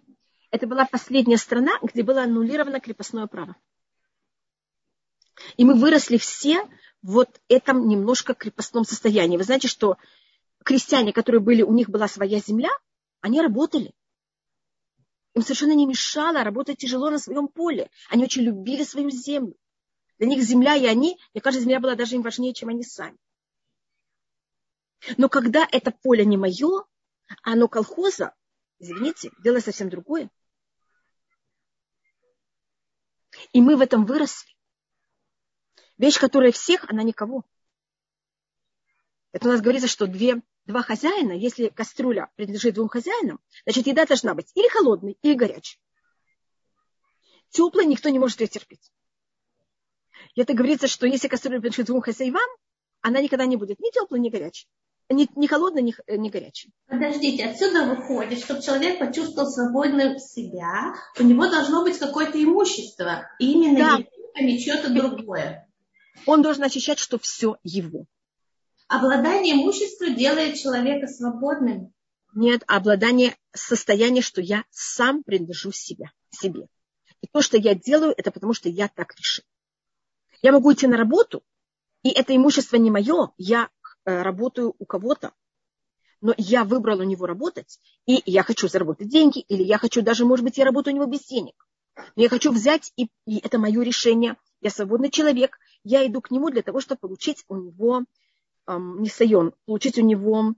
это 0.51 0.65
была 0.65 0.85
последняя 0.85 1.37
страна, 1.37 1.73
где 1.81 2.03
было 2.03 2.23
аннулировано 2.23 2.79
крепостное 2.79 3.27
право. 3.27 3.55
И 5.57 5.65
мы 5.65 5.75
выросли 5.75 6.17
все 6.17 6.63
в 7.01 7.11
вот 7.11 7.41
этом 7.47 7.87
немножко 7.87 8.33
крепостном 8.33 8.83
состоянии. 8.83 9.37
Вы 9.37 9.43
знаете, 9.43 9.67
что 9.67 9.97
крестьяне, 10.63 11.13
которые 11.13 11.41
были, 11.41 11.61
у 11.61 11.73
них 11.73 11.89
была 11.89 12.07
своя 12.07 12.39
земля, 12.39 12.71
они 13.21 13.41
работали. 13.41 13.93
Им 15.39 15.43
совершенно 15.43 15.71
не 15.71 15.85
мешало 15.85 16.43
работать 16.43 16.79
тяжело 16.79 17.09
на 17.09 17.17
своем 17.17 17.47
поле. 17.47 17.89
Они 18.09 18.25
очень 18.25 18.41
любили 18.41 18.83
свою 18.83 19.09
землю. 19.09 19.55
Для 20.17 20.27
них 20.27 20.43
земля 20.43 20.75
и 20.75 20.85
они, 20.85 21.17
мне 21.33 21.39
кажется, 21.39 21.63
земля 21.63 21.79
была 21.79 21.95
даже 21.95 22.15
им 22.15 22.23
важнее, 22.23 22.53
чем 22.53 22.67
они 22.67 22.83
сами. 22.83 23.17
Но 25.15 25.29
когда 25.29 25.65
это 25.71 25.91
поле 25.91 26.25
не 26.25 26.35
мое, 26.35 26.83
а 27.41 27.53
оно 27.53 27.69
колхоза, 27.69 28.35
извините, 28.79 29.31
дело 29.41 29.61
совсем 29.61 29.89
другое. 29.89 30.29
И 33.53 33.61
мы 33.61 33.77
в 33.77 33.81
этом 33.81 34.05
выросли. 34.05 34.53
Вещь, 35.97 36.19
которая 36.19 36.51
всех, 36.51 36.83
она 36.89 37.01
никого. 37.01 37.45
Это 39.31 39.47
у 39.47 39.51
нас 39.53 39.61
говорится, 39.61 39.87
что 39.87 40.05
две 40.05 40.41
два 40.69 40.83
хозяина, 40.83 41.33
если 41.33 41.69
кастрюля 41.69 42.29
принадлежит 42.35 42.75
двум 42.75 42.89
хозяинам, 42.89 43.39
значит, 43.65 43.87
еда 43.87 44.05
должна 44.05 44.35
быть 44.35 44.51
или 44.53 44.67
холодной, 44.69 45.17
или 45.23 45.33
горячей. 45.33 45.79
Теплой 47.49 47.85
никто 47.85 48.09
не 48.09 48.19
может 48.19 48.39
ее 48.39 48.47
терпеть. 48.47 48.91
И 50.35 50.41
это 50.41 50.53
говорится, 50.53 50.87
что 50.87 51.07
если 51.07 51.27
кастрюля 51.27 51.59
принадлежит 51.59 51.87
двум 51.87 52.01
хозяевам, 52.01 52.47
она 53.01 53.19
никогда 53.19 53.47
не 53.47 53.57
будет 53.57 53.79
ни 53.79 53.91
теплой, 53.91 54.19
ни 54.19 54.29
горячей. 54.29 54.67
Ни, 55.09 55.27
ни 55.35 55.47
холодной, 55.47 55.81
ни, 55.81 55.95
ни 56.17 56.29
горячей. 56.29 56.71
Подождите, 56.85 57.45
отсюда 57.45 57.85
выходит, 57.85 58.39
чтобы 58.39 58.61
человек 58.61 58.99
почувствовал 58.99 59.49
свободным 59.49 60.19
себя, 60.19 60.93
у 61.19 61.23
него 61.23 61.49
должно 61.49 61.81
быть 61.81 61.97
какое-то 61.97 62.41
имущество. 62.41 63.27
И 63.39 63.53
именно 63.53 63.79
да. 63.79 63.95
его, 63.95 64.31
а 64.35 64.41
не 64.43 64.59
что-то 64.59 64.93
другое. 64.93 65.67
Он 66.27 66.43
должен 66.43 66.63
ощущать, 66.63 66.99
что 66.99 67.17
все 67.17 67.57
его. 67.63 68.05
Обладание 68.89 69.53
имуществом 69.53 70.15
делает 70.15 70.55
человека 70.55 71.05
свободным. 71.05 71.93
Нет, 72.33 72.63
обладание 72.65 73.37
состоянием, 73.53 74.23
что 74.23 74.41
я 74.41 74.63
сам 74.71 75.21
принадлежу 75.21 75.71
себе, 75.71 76.11
себе. 76.31 76.67
И 77.21 77.27
то, 77.27 77.43
что 77.43 77.57
я 77.57 77.75
делаю, 77.75 78.15
это 78.17 78.31
потому, 78.31 78.53
что 78.53 78.67
я 78.67 78.87
так 78.87 79.15
решил. 79.15 79.45
Я 80.41 80.53
могу 80.53 80.73
идти 80.73 80.87
на 80.87 80.97
работу, 80.97 81.43
и 82.01 82.09
это 82.09 82.35
имущество 82.35 82.77
не 82.77 82.89
мое, 82.89 83.31
я 83.37 83.69
э, 84.05 84.21
работаю 84.23 84.73
у 84.79 84.85
кого-то, 84.85 85.33
но 86.21 86.33
я 86.37 86.63
выбрал 86.63 86.99
у 87.01 87.03
него 87.03 87.27
работать, 87.27 87.79
и 88.07 88.23
я 88.25 88.41
хочу 88.41 88.67
заработать 88.67 89.09
деньги, 89.09 89.39
или 89.41 89.61
я 89.61 89.77
хочу 89.77 90.01
даже, 90.01 90.25
может 90.25 90.43
быть, 90.43 90.57
я 90.57 90.65
работаю 90.65 90.95
у 90.95 90.97
него 90.97 91.05
без 91.05 91.27
денег. 91.27 91.67
Но 92.15 92.23
я 92.23 92.29
хочу 92.29 92.51
взять, 92.51 92.91
и, 92.95 93.09
и 93.27 93.37
это 93.37 93.59
мое 93.59 93.83
решение. 93.83 94.35
Я 94.61 94.71
свободный 94.71 95.11
человек, 95.11 95.59
я 95.83 96.07
иду 96.07 96.21
к 96.21 96.31
нему 96.31 96.49
для 96.49 96.63
того, 96.63 96.79
чтобы 96.81 96.99
получить 97.01 97.43
у 97.49 97.55
него 97.55 98.05
эм, 98.69 99.01
нисайон, 99.01 99.53
получить 99.65 99.97
у 99.97 100.01
него 100.01 100.53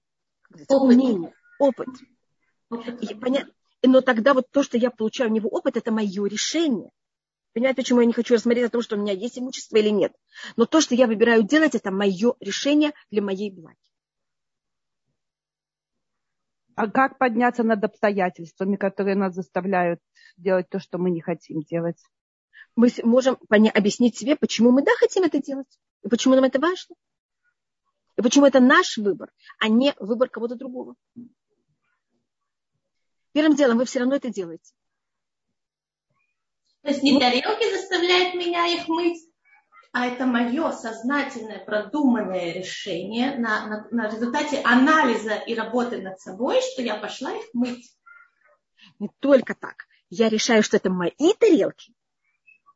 опыт. 0.50 0.68
умение, 0.70 1.34
опыт. 1.60 1.88
опыт. 2.70 3.04
И 3.04 3.16
понять, 3.16 3.48
но 3.84 4.02
тогда 4.02 4.34
вот 4.34 4.50
то, 4.52 4.64
что 4.64 4.78
я 4.78 4.92
получаю 4.92 5.30
у 5.30 5.34
него 5.34 5.50
опыт, 5.50 5.78
это 5.78 5.92
мое 5.92 6.26
решение. 6.28 6.92
Понимаете, 7.54 7.78
почему 7.78 8.00
я 8.00 8.06
не 8.06 8.14
хочу 8.14 8.36
рассмотреть 8.36 8.68
о 8.68 8.70
том, 8.70 8.82
что 8.82 8.96
у 8.96 9.00
меня 9.00 9.14
есть 9.14 9.38
имущество 9.38 9.78
или 9.78 9.90
нет. 9.90 10.14
Но 10.56 10.66
то, 10.66 10.80
что 10.80 10.96
я 10.96 11.08
выбираю 11.08 11.44
делать, 11.44 11.76
это 11.76 11.92
мое 11.92 12.36
решение 12.40 12.94
для 13.10 13.22
моей 13.22 13.52
благи. 13.52 13.78
А 16.76 16.90
как 16.90 17.18
подняться 17.18 17.64
над 17.64 17.84
обстоятельствами, 17.84 18.78
которые 18.78 19.16
нас 19.16 19.36
заставляют 19.36 20.00
делать 20.38 20.70
то, 20.70 20.80
что 20.80 20.98
мы 20.98 21.12
не 21.12 21.22
хотим 21.22 21.62
делать? 21.62 22.02
Мы 22.78 22.90
можем 23.04 23.38
объяснить 23.50 24.18
себе, 24.18 24.38
почему 24.38 24.72
мы 24.72 24.82
да 24.82 24.92
хотим 24.98 25.24
это 25.24 25.42
делать, 25.42 25.68
и 26.04 26.08
почему 26.08 26.36
нам 26.36 26.46
это 26.46 26.60
важно. 26.60 26.96
И 28.22 28.24
почему 28.24 28.46
это 28.46 28.60
наш 28.60 28.98
выбор, 28.98 29.32
а 29.58 29.68
не 29.68 29.96
выбор 29.98 30.30
кого-то 30.30 30.54
другого. 30.54 30.94
Первым 33.32 33.56
делом 33.56 33.80
вы 33.80 33.86
все 33.86 33.98
равно 33.98 34.16
это 34.16 34.30
делаете. 34.30 34.76
То 36.84 36.90
есть 36.90 37.02
не 37.02 37.20
тарелки 37.20 37.76
заставляют 37.76 38.36
меня 38.36 38.68
их 38.68 38.88
мыть, 38.88 39.28
а 39.92 40.06
это 40.06 40.28
мое 40.28 40.72
сознательное, 40.72 41.66
продуманное 41.66 42.54
решение 42.54 43.40
на, 43.40 43.66
на, 43.66 43.88
на 43.90 44.08
результате 44.08 44.62
анализа 44.62 45.34
и 45.34 45.56
работы 45.56 46.00
над 46.00 46.20
собой, 46.20 46.62
что 46.62 46.84
я 46.84 46.98
пошла 46.98 47.32
их 47.32 47.46
мыть. 47.54 47.92
Не 49.00 49.10
только 49.20 49.56
так. 49.56 49.88
Я 50.12 50.30
решаю, 50.30 50.62
что 50.62 50.78
это 50.78 50.92
мои 50.92 51.34
тарелки. 51.40 51.96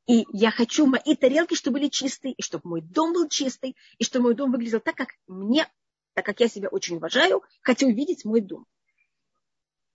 И 0.08 0.26
я 0.34 0.52
хочу 0.52 0.86
мои 0.86 1.16
тарелки, 1.16 1.56
чтобы 1.56 1.80
были 1.80 1.90
чистые, 1.90 2.34
и 2.34 2.42
чтобы 2.42 2.70
мой 2.70 2.82
дом 2.82 3.14
был 3.14 3.28
чистый, 3.28 3.76
и 3.98 4.04
чтобы 4.04 4.24
мой 4.26 4.36
дом 4.36 4.52
выглядел 4.52 4.80
так, 4.80 4.96
как 4.96 5.10
мне, 5.28 5.68
так 6.14 6.26
как 6.26 6.40
я 6.40 6.48
себя 6.48 6.70
очень 6.70 6.98
уважаю, 6.98 7.44
хочу 7.62 7.88
увидеть 7.88 8.24
мой 8.24 8.42
дом. 8.42 8.66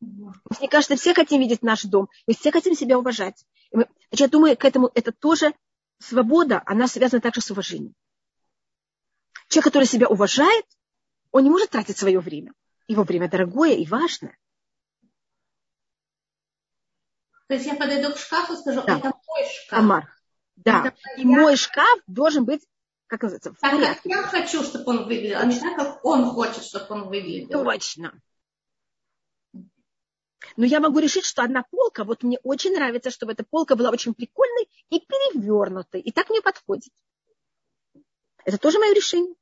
Мне 0.00 0.68
кажется, 0.68 0.96
все 0.96 1.14
хотим 1.14 1.40
видеть 1.40 1.62
наш 1.62 1.84
дом, 1.84 2.08
мы 2.26 2.34
все 2.34 2.50
хотим 2.50 2.74
себя 2.74 2.98
уважать. 2.98 3.44
Мы, 3.70 3.86
значит, 4.10 4.20
я 4.20 4.28
думаю, 4.28 4.56
к 4.56 4.64
этому 4.64 4.90
это 4.94 5.12
тоже 5.12 5.54
свобода, 5.98 6.62
она 6.66 6.88
связана 6.88 7.20
также 7.20 7.40
с 7.40 7.50
уважением. 7.50 7.94
Человек, 9.48 9.64
который 9.64 9.86
себя 9.86 10.08
уважает, 10.08 10.64
он 11.30 11.44
не 11.44 11.50
может 11.50 11.70
тратить 11.70 11.98
свое 11.98 12.18
время. 12.18 12.52
Его 12.88 13.04
время 13.04 13.28
дорогое 13.28 13.74
и 13.74 13.86
важное. 13.86 14.36
То 17.46 17.54
есть 17.54 17.66
я 17.66 17.74
подойду 17.74 18.12
к 18.12 18.16
шкафу 18.18 18.54
и 18.54 18.56
скажу, 18.56 18.82
да. 18.86 18.98
это. 18.98 19.12
Амар. 19.70 20.08
Да. 20.56 20.86
Это 20.86 20.96
и 21.16 21.22
я... 21.22 21.26
мой 21.26 21.56
шкаф 21.56 22.00
должен 22.06 22.44
быть, 22.44 22.62
как 23.06 23.22
называется, 23.22 23.52
в 23.52 23.58
так, 23.58 23.72
порядке. 23.72 24.08
я 24.08 24.22
хочу, 24.22 24.62
чтобы 24.62 24.84
он 24.86 25.04
выглядел, 25.04 25.38
а 25.38 25.44
не 25.44 25.58
так, 25.58 25.76
как 25.76 26.04
он 26.04 26.30
хочет, 26.30 26.62
чтобы 26.64 26.86
он 26.90 27.08
выглядел. 27.08 27.64
Точно. 27.64 28.12
Но 30.56 30.64
я 30.64 30.80
могу 30.80 30.98
решить, 30.98 31.24
что 31.24 31.42
одна 31.42 31.64
полка, 31.70 32.04
вот 32.04 32.22
мне 32.22 32.38
очень 32.42 32.74
нравится, 32.74 33.10
чтобы 33.10 33.32
эта 33.32 33.44
полка 33.44 33.76
была 33.76 33.90
очень 33.90 34.14
прикольной 34.14 34.68
и 34.90 35.00
перевернутой, 35.00 36.00
и 36.00 36.12
так 36.12 36.28
мне 36.30 36.40
подходит. 36.40 36.92
Это 38.44 38.58
тоже 38.58 38.78
мое 38.78 38.94
решение. 38.94 39.34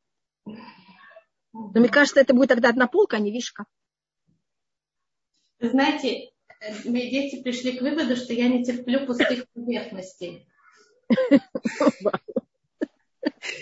Но 1.53 1.81
мне 1.81 1.89
кажется, 1.89 2.21
это 2.21 2.35
будет 2.35 2.49
тогда 2.49 2.69
одна 2.69 2.87
полка, 2.87 3.17
а 3.17 3.21
не 3.21 3.33
вишка. 3.33 3.65
Знаете, 5.61 6.31
мои 6.85 7.11
дети 7.11 7.43
пришли 7.43 7.73
к 7.79 7.83
выводу, 7.83 8.17
что 8.17 8.33
я 8.33 8.49
не 8.49 8.65
терплю 8.65 9.07
пустых 9.07 9.47
поверхностей. 9.55 10.47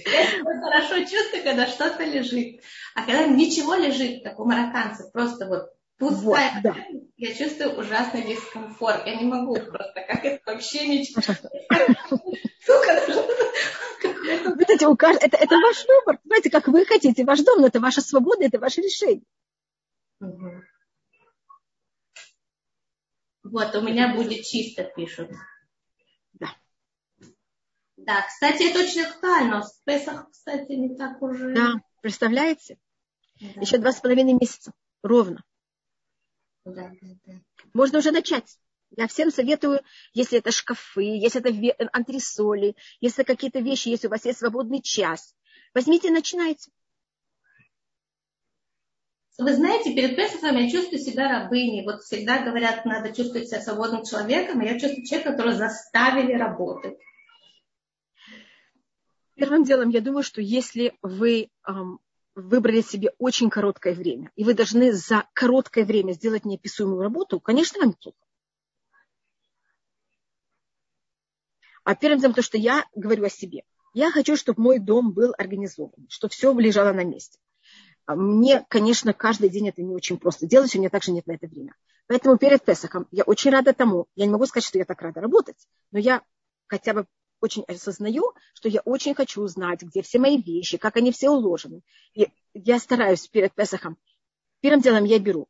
Я 0.07 0.61
хорошо 0.61 0.99
чувствую, 1.01 1.45
когда 1.45 1.67
что-то 1.67 2.05
лежит. 2.05 2.61
А 2.95 3.05
когда 3.05 3.27
ничего 3.27 3.75
лежит, 3.75 4.23
как 4.23 4.39
у 4.41 4.45
марокканцев, 4.45 5.13
просто 5.13 5.47
вот 5.47 5.71
пустая, 5.99 6.53
вот, 6.55 6.63
да. 6.63 6.77
я 7.17 7.35
чувствую 7.35 7.79
ужасный 7.79 8.23
дискомфорт. 8.23 9.07
Я 9.07 9.17
не 9.17 9.25
могу 9.25 9.55
просто, 9.55 10.05
как 10.09 10.25
это 10.25 10.41
вообще 10.47 10.87
ничего. 10.87 11.23
Видите, 14.57 14.87
у 14.87 14.97
каждого, 14.97 15.27
это, 15.27 15.37
это 15.37 15.57
ваш 15.57 15.85
выбор. 15.87 16.19
Знаете, 16.25 16.51
как 16.51 16.69
вы 16.69 16.85
хотите, 16.85 17.25
ваш 17.25 17.41
дом, 17.41 17.61
но 17.61 17.67
это 17.69 17.81
ваша 17.81 18.01
свобода, 18.01 18.45
это 18.45 18.59
ваше 18.59 18.81
решение. 18.81 19.23
Вот, 23.51 23.75
у 23.75 23.81
меня 23.81 24.15
будет 24.15 24.45
чисто, 24.45 24.85
пишут. 24.85 25.31
Да. 26.35 26.49
Да, 27.97 28.23
кстати, 28.27 28.71
это 28.71 28.81
очень 28.81 29.03
актуально. 29.03 29.63
В 29.63 29.85
Песах, 29.85 30.31
кстати, 30.31 30.73
не 30.73 30.97
так 30.97 31.21
уже. 31.23 31.55
Да, 31.55 31.75
представляете? 32.01 32.79
Да. 33.41 33.61
Еще 33.61 33.79
два 33.79 33.93
с 33.93 34.01
половиной 34.01 34.35
месяца. 34.35 34.73
Ровно. 35.03 35.45
Да, 36.65 36.91
да, 37.01 37.09
да. 37.27 37.35
Можно 37.73 37.99
уже 37.99 38.11
начать. 38.11 38.59
Я 38.97 39.07
всем 39.09 39.31
советую, 39.31 39.81
если 40.13 40.39
это 40.39 40.53
шкафы, 40.53 41.03
если 41.03 41.41
это 41.41 41.89
антресоли, 41.93 42.77
если 43.01 43.25
какие-то 43.25 43.61
вещи, 43.61 43.89
если 43.89 44.07
у 44.07 44.11
вас 44.11 44.25
есть 44.25 44.39
свободный 44.39 44.81
час, 44.81 45.35
возьмите 45.75 46.09
и 46.09 46.13
начинайте. 46.13 46.71
Вы 49.39 49.53
знаете, 49.55 49.95
перед 49.95 50.17
Песохом 50.17 50.57
я 50.57 50.71
чувствую 50.71 50.99
себя 50.99 51.29
рабыней. 51.29 51.85
Вот 51.85 52.03
всегда 52.03 52.43
говорят, 52.43 52.87
надо 52.87 53.15
чувствовать 53.15 53.49
себя 53.49 53.61
свободным 53.61 54.03
человеком, 54.03 54.61
а 54.61 54.65
я 54.65 54.79
чувствую 54.79 55.05
человека, 55.05 55.33
которого 55.33 55.55
заставили 55.55 56.33
работать. 56.33 56.99
Первым 59.35 59.65
делом, 59.65 59.91
я 59.91 60.01
думаю, 60.01 60.23
что 60.23 60.41
если 60.41 60.97
вы 61.03 61.51
эм, 61.69 62.01
выбрали 62.35 62.81
себе 62.81 63.13
очень 63.19 63.51
короткое 63.51 63.93
время, 63.93 64.31
и 64.37 64.45
вы 64.45 64.55
должны 64.55 64.93
за 64.93 65.29
короткое 65.35 65.85
время 65.85 66.13
сделать 66.13 66.47
неописуемую 66.47 67.03
работу, 67.03 67.39
конечно, 67.39 67.81
вам 67.81 67.93
плохо. 67.93 68.17
А 71.85 71.95
первым 71.95 72.21
делом 72.21 72.35
то, 72.35 72.41
что 72.41 72.57
я 72.57 72.87
говорю 72.95 73.25
о 73.25 73.31
себе. 73.31 73.65
Я 73.93 74.11
хочу, 74.11 74.37
чтобы 74.37 74.63
мой 74.63 74.79
дом 74.79 75.13
был 75.13 75.35
организован, 75.37 76.07
чтобы 76.09 76.33
все 76.33 76.53
лежало 76.59 76.95
на 76.95 77.05
месте. 77.05 77.39
А 78.07 78.15
мне, 78.15 78.65
конечно, 78.69 79.13
каждый 79.13 79.51
день 79.51 79.69
это 79.69 79.83
не 79.83 79.95
очень 79.95 80.19
просто 80.19 80.47
делать, 80.47 80.75
у 80.75 80.79
меня 80.79 80.91
также 80.91 81.11
нет 81.11 81.27
на 81.27 81.33
это 81.33 81.49
время. 81.49 81.75
Поэтому 82.07 82.39
перед 82.39 82.65
Песохом 82.65 83.09
я 83.11 83.25
очень 83.25 83.51
рада 83.51 83.73
тому, 83.73 84.07
я 84.15 84.27
не 84.27 84.33
могу 84.33 84.47
сказать, 84.47 84.65
что 84.65 84.79
я 84.79 84.85
так 84.85 85.03
рада 85.03 85.21
работать, 85.21 85.67
но 85.91 85.99
я 85.99 86.23
хотя 86.69 86.95
бы 86.95 87.07
очень 87.41 87.65
осознаю, 87.65 88.33
что 88.55 88.69
я 88.69 88.81
очень 88.83 89.15
хочу 89.15 89.43
узнать, 89.43 89.83
где 89.83 90.03
все 90.03 90.21
мои 90.21 90.41
вещи, 90.41 90.79
как 90.79 90.97
они 90.97 91.11
все 91.11 91.31
уложены. 91.31 91.83
И 92.15 92.29
я 92.55 92.79
стараюсь 92.79 93.27
перед 93.27 93.53
Песохом. 93.55 93.99
Первым 94.61 94.81
делом 94.81 95.05
я 95.05 95.19
беру, 95.19 95.49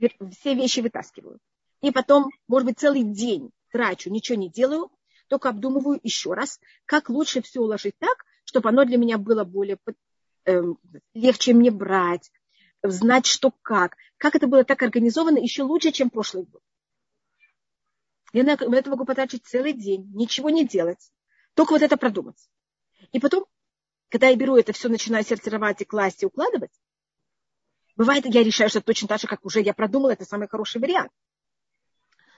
все 0.00 0.54
вещи 0.54 0.80
вытаскиваю. 0.80 1.38
И 1.80 1.92
потом, 1.92 2.30
может 2.48 2.66
быть, 2.66 2.78
целый 2.78 3.04
день 3.04 3.52
трачу, 3.70 4.10
ничего 4.10 4.36
не 4.36 4.50
делаю, 4.50 4.90
только 5.28 5.50
обдумываю 5.50 6.00
еще 6.02 6.34
раз, 6.34 6.58
как 6.86 7.08
лучше 7.08 7.40
все 7.40 7.60
уложить 7.60 7.94
так, 7.98 8.24
чтобы 8.44 8.70
оно 8.70 8.84
для 8.84 8.96
меня 8.96 9.16
было 9.16 9.44
более 9.44 9.78
легче 11.14 11.52
мне 11.52 11.70
брать, 11.70 12.30
знать, 12.82 13.26
что 13.26 13.50
как. 13.62 13.96
Как 14.16 14.34
это 14.34 14.46
было 14.46 14.64
так 14.64 14.82
организовано, 14.82 15.38
еще 15.38 15.62
лучше, 15.62 15.92
чем 15.92 16.10
прошлый 16.10 16.44
год. 16.44 16.62
Я 18.32 18.44
на 18.44 18.50
это 18.52 18.90
могу 18.90 19.04
потратить 19.04 19.46
целый 19.46 19.72
день, 19.72 20.10
ничего 20.14 20.50
не 20.50 20.66
делать, 20.66 21.12
только 21.54 21.72
вот 21.72 21.82
это 21.82 21.96
продумать. 21.96 22.48
И 23.12 23.20
потом, 23.20 23.46
когда 24.10 24.28
я 24.28 24.36
беру 24.36 24.56
это 24.56 24.72
все, 24.72 24.88
начинаю 24.88 25.24
сортировать 25.24 25.80
и 25.80 25.84
класть 25.84 26.22
и 26.22 26.26
укладывать, 26.26 26.72
бывает, 27.96 28.26
я 28.26 28.42
решаю, 28.42 28.68
что 28.68 28.82
точно 28.82 29.08
так 29.08 29.20
же, 29.20 29.26
как 29.26 29.44
уже 29.46 29.60
я 29.60 29.72
продумала, 29.72 30.10
это 30.10 30.24
самый 30.24 30.48
хороший 30.48 30.80
вариант. 30.80 31.10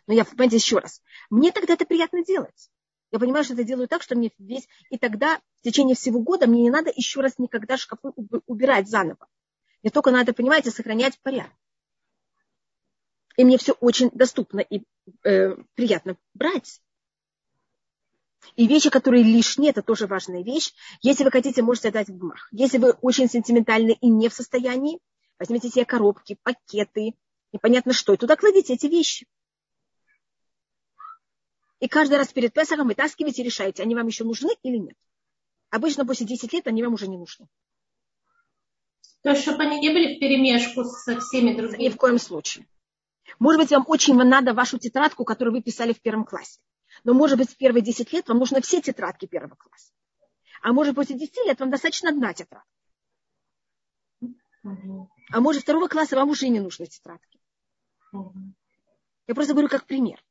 Но 0.06 0.14
я, 0.14 0.24
понимаете, 0.24 0.56
еще 0.56 0.78
раз, 0.78 1.02
мне 1.28 1.50
тогда 1.50 1.74
это 1.74 1.84
приятно 1.84 2.24
делать. 2.24 2.70
Я 3.10 3.18
понимаю, 3.18 3.44
что 3.44 3.54
это 3.54 3.64
делаю 3.64 3.88
так, 3.88 4.02
что 4.02 4.14
мне 4.14 4.30
весь... 4.38 4.68
И 4.88 4.98
тогда 4.98 5.40
в 5.56 5.62
течение 5.62 5.96
всего 5.96 6.20
года 6.20 6.46
мне 6.46 6.62
не 6.62 6.70
надо 6.70 6.92
еще 6.94 7.20
раз 7.20 7.38
никогда 7.38 7.76
шкафы 7.76 8.12
убирать 8.46 8.88
заново. 8.88 9.26
Мне 9.82 9.90
только 9.90 10.10
надо, 10.10 10.32
понимаете, 10.32 10.70
сохранять 10.70 11.18
порядок. 11.20 11.52
И 13.36 13.44
мне 13.44 13.58
все 13.58 13.72
очень 13.72 14.10
доступно 14.10 14.60
и 14.60 14.82
э, 15.24 15.56
приятно 15.74 16.16
брать. 16.34 16.80
И 18.56 18.66
вещи, 18.66 18.90
которые 18.90 19.22
лишние, 19.22 19.70
это 19.70 19.82
тоже 19.82 20.06
важная 20.06 20.42
вещь. 20.42 20.72
Если 21.02 21.24
вы 21.24 21.30
хотите, 21.30 21.62
можете 21.62 21.88
отдать 21.88 22.08
в 22.08 22.16
гмах. 22.16 22.48
Если 22.52 22.78
вы 22.78 22.92
очень 22.92 23.28
сентиментальны 23.28 23.96
и 24.00 24.08
не 24.08 24.28
в 24.28 24.34
состоянии, 24.34 25.00
возьмите 25.38 25.68
себе 25.68 25.84
коробки, 25.84 26.38
пакеты, 26.42 27.14
непонятно 27.52 27.92
что, 27.92 28.14
и 28.14 28.16
туда 28.16 28.36
кладите 28.36 28.74
эти 28.74 28.86
вещи. 28.86 29.26
И 31.80 31.88
каждый 31.88 32.18
раз 32.18 32.32
перед 32.32 32.52
Песахом 32.52 32.88
вытаскиваете 32.88 33.42
и 33.42 33.44
решаете, 33.44 33.82
они 33.82 33.94
вам 33.94 34.06
еще 34.06 34.24
нужны 34.24 34.50
или 34.62 34.76
нет. 34.76 34.96
Обычно 35.70 36.06
после 36.06 36.26
10 36.26 36.52
лет 36.52 36.66
они 36.66 36.82
вам 36.82 36.94
уже 36.94 37.08
не 37.08 37.16
нужны. 37.16 37.48
То 39.22 39.30
есть, 39.30 39.42
чтобы 39.42 39.62
они 39.62 39.80
не 39.80 39.90
были 39.90 40.16
в 40.16 40.20
перемешку 40.20 40.84
со 40.84 41.18
всеми 41.20 41.54
другими. 41.54 41.82
Ни 41.84 41.88
в 41.88 41.96
коем 41.96 42.18
случае. 42.18 42.66
Может 43.38 43.60
быть, 43.60 43.70
вам 43.70 43.84
очень 43.86 44.14
надо 44.14 44.54
вашу 44.54 44.78
тетрадку, 44.78 45.24
которую 45.24 45.54
вы 45.54 45.62
писали 45.62 45.92
в 45.92 46.00
первом 46.00 46.24
классе. 46.24 46.60
Но, 47.04 47.14
может 47.14 47.38
быть, 47.38 47.50
в 47.50 47.56
первые 47.56 47.82
10 47.82 48.12
лет 48.12 48.28
вам 48.28 48.38
нужны 48.38 48.60
все 48.60 48.80
тетрадки 48.80 49.26
первого 49.26 49.54
класса. 49.54 49.92
А 50.62 50.72
может, 50.72 50.94
после 50.94 51.16
10 51.16 51.34
лет 51.46 51.60
вам 51.60 51.70
достаточно 51.70 52.10
одна 52.10 52.34
тетрадка. 52.34 52.68
А 55.32 55.40
может, 55.40 55.62
второго 55.62 55.88
класса 55.88 56.16
вам 56.16 56.30
уже 56.30 56.48
не 56.48 56.60
нужны 56.60 56.86
тетрадки. 56.86 57.40
Я 58.12 59.34
просто 59.34 59.54
говорю 59.54 59.68
как 59.68 59.86
пример. 59.86 60.22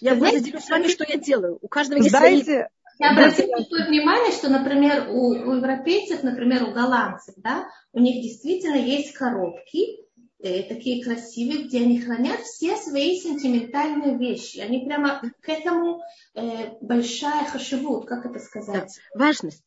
Я 0.00 0.14
делюсь 0.14 0.64
с 0.64 0.70
вами, 0.70 0.88
что 0.88 1.04
я 1.08 1.16
делаю. 1.16 1.58
У 1.60 1.68
каждого 1.68 1.98
есть 1.98 2.10
Знаете, 2.10 2.44
свои... 2.44 2.64
Я 3.00 3.10
обратила 3.12 3.86
внимание, 3.86 4.32
что, 4.32 4.48
например, 4.48 5.08
у, 5.10 5.28
у 5.28 5.54
европейцев, 5.54 6.22
например, 6.24 6.64
у 6.64 6.72
голландцев, 6.72 7.34
да, 7.36 7.68
у 7.92 8.00
них 8.00 8.22
действительно 8.22 8.74
есть 8.74 9.12
коробки, 9.12 10.00
э, 10.40 10.64
такие 10.64 11.04
красивые, 11.04 11.64
где 11.64 11.82
они 11.82 12.00
хранят 12.00 12.40
все 12.40 12.76
свои 12.76 13.16
сентиментальные 13.20 14.18
вещи. 14.18 14.58
Они 14.58 14.84
прямо 14.84 15.22
к 15.40 15.48
этому 15.48 16.02
э, 16.34 16.72
большая 16.80 17.44
хашивут, 17.44 18.06
как 18.06 18.26
это 18.26 18.40
сказать? 18.40 18.90
Да, 19.14 19.18
важность. 19.18 19.62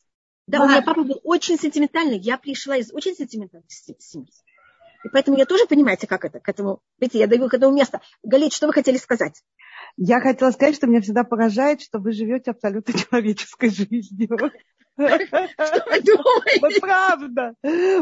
Да, 0.48 0.60
Важно. 0.60 0.74
у 0.74 0.78
меня 0.78 0.86
папа 0.86 1.04
был 1.04 1.22
очень 1.24 1.58
сентиментальный. 1.58 2.18
Я 2.18 2.38
пришла 2.38 2.76
из 2.76 2.92
очень 2.92 3.16
сентиментальной 3.16 3.70
семьи. 3.70 4.28
И 5.06 5.10
поэтому 5.10 5.38
я 5.38 5.46
тоже, 5.46 5.66
понимаете, 5.66 6.08
как 6.08 6.26
это, 6.26 6.40
к 6.40 6.50
этому, 6.50 6.82
видите, 7.00 7.20
я 7.20 7.28
даю 7.28 7.48
к 7.48 7.54
этому 7.54 7.74
место. 7.74 8.02
Галит, 8.24 8.54
что 8.54 8.68
вы 8.68 8.74
хотели 8.74 8.98
сказать? 8.98 9.42
Я 9.98 10.20
хотела 10.20 10.52
сказать, 10.52 10.76
что 10.76 10.88
меня 10.88 11.02
всегда 11.02 11.24
поражает, 11.24 11.82
что 11.82 12.00
вы 12.00 12.12
живете 12.12 12.52
абсолютно 12.52 12.94
человеческой 12.98 13.70
жизнью. 13.70 14.30
Что 14.96 15.08
вы 15.90 16.02
думаете? 16.02 16.60
Вот 16.62 16.74
правда, 16.82 17.54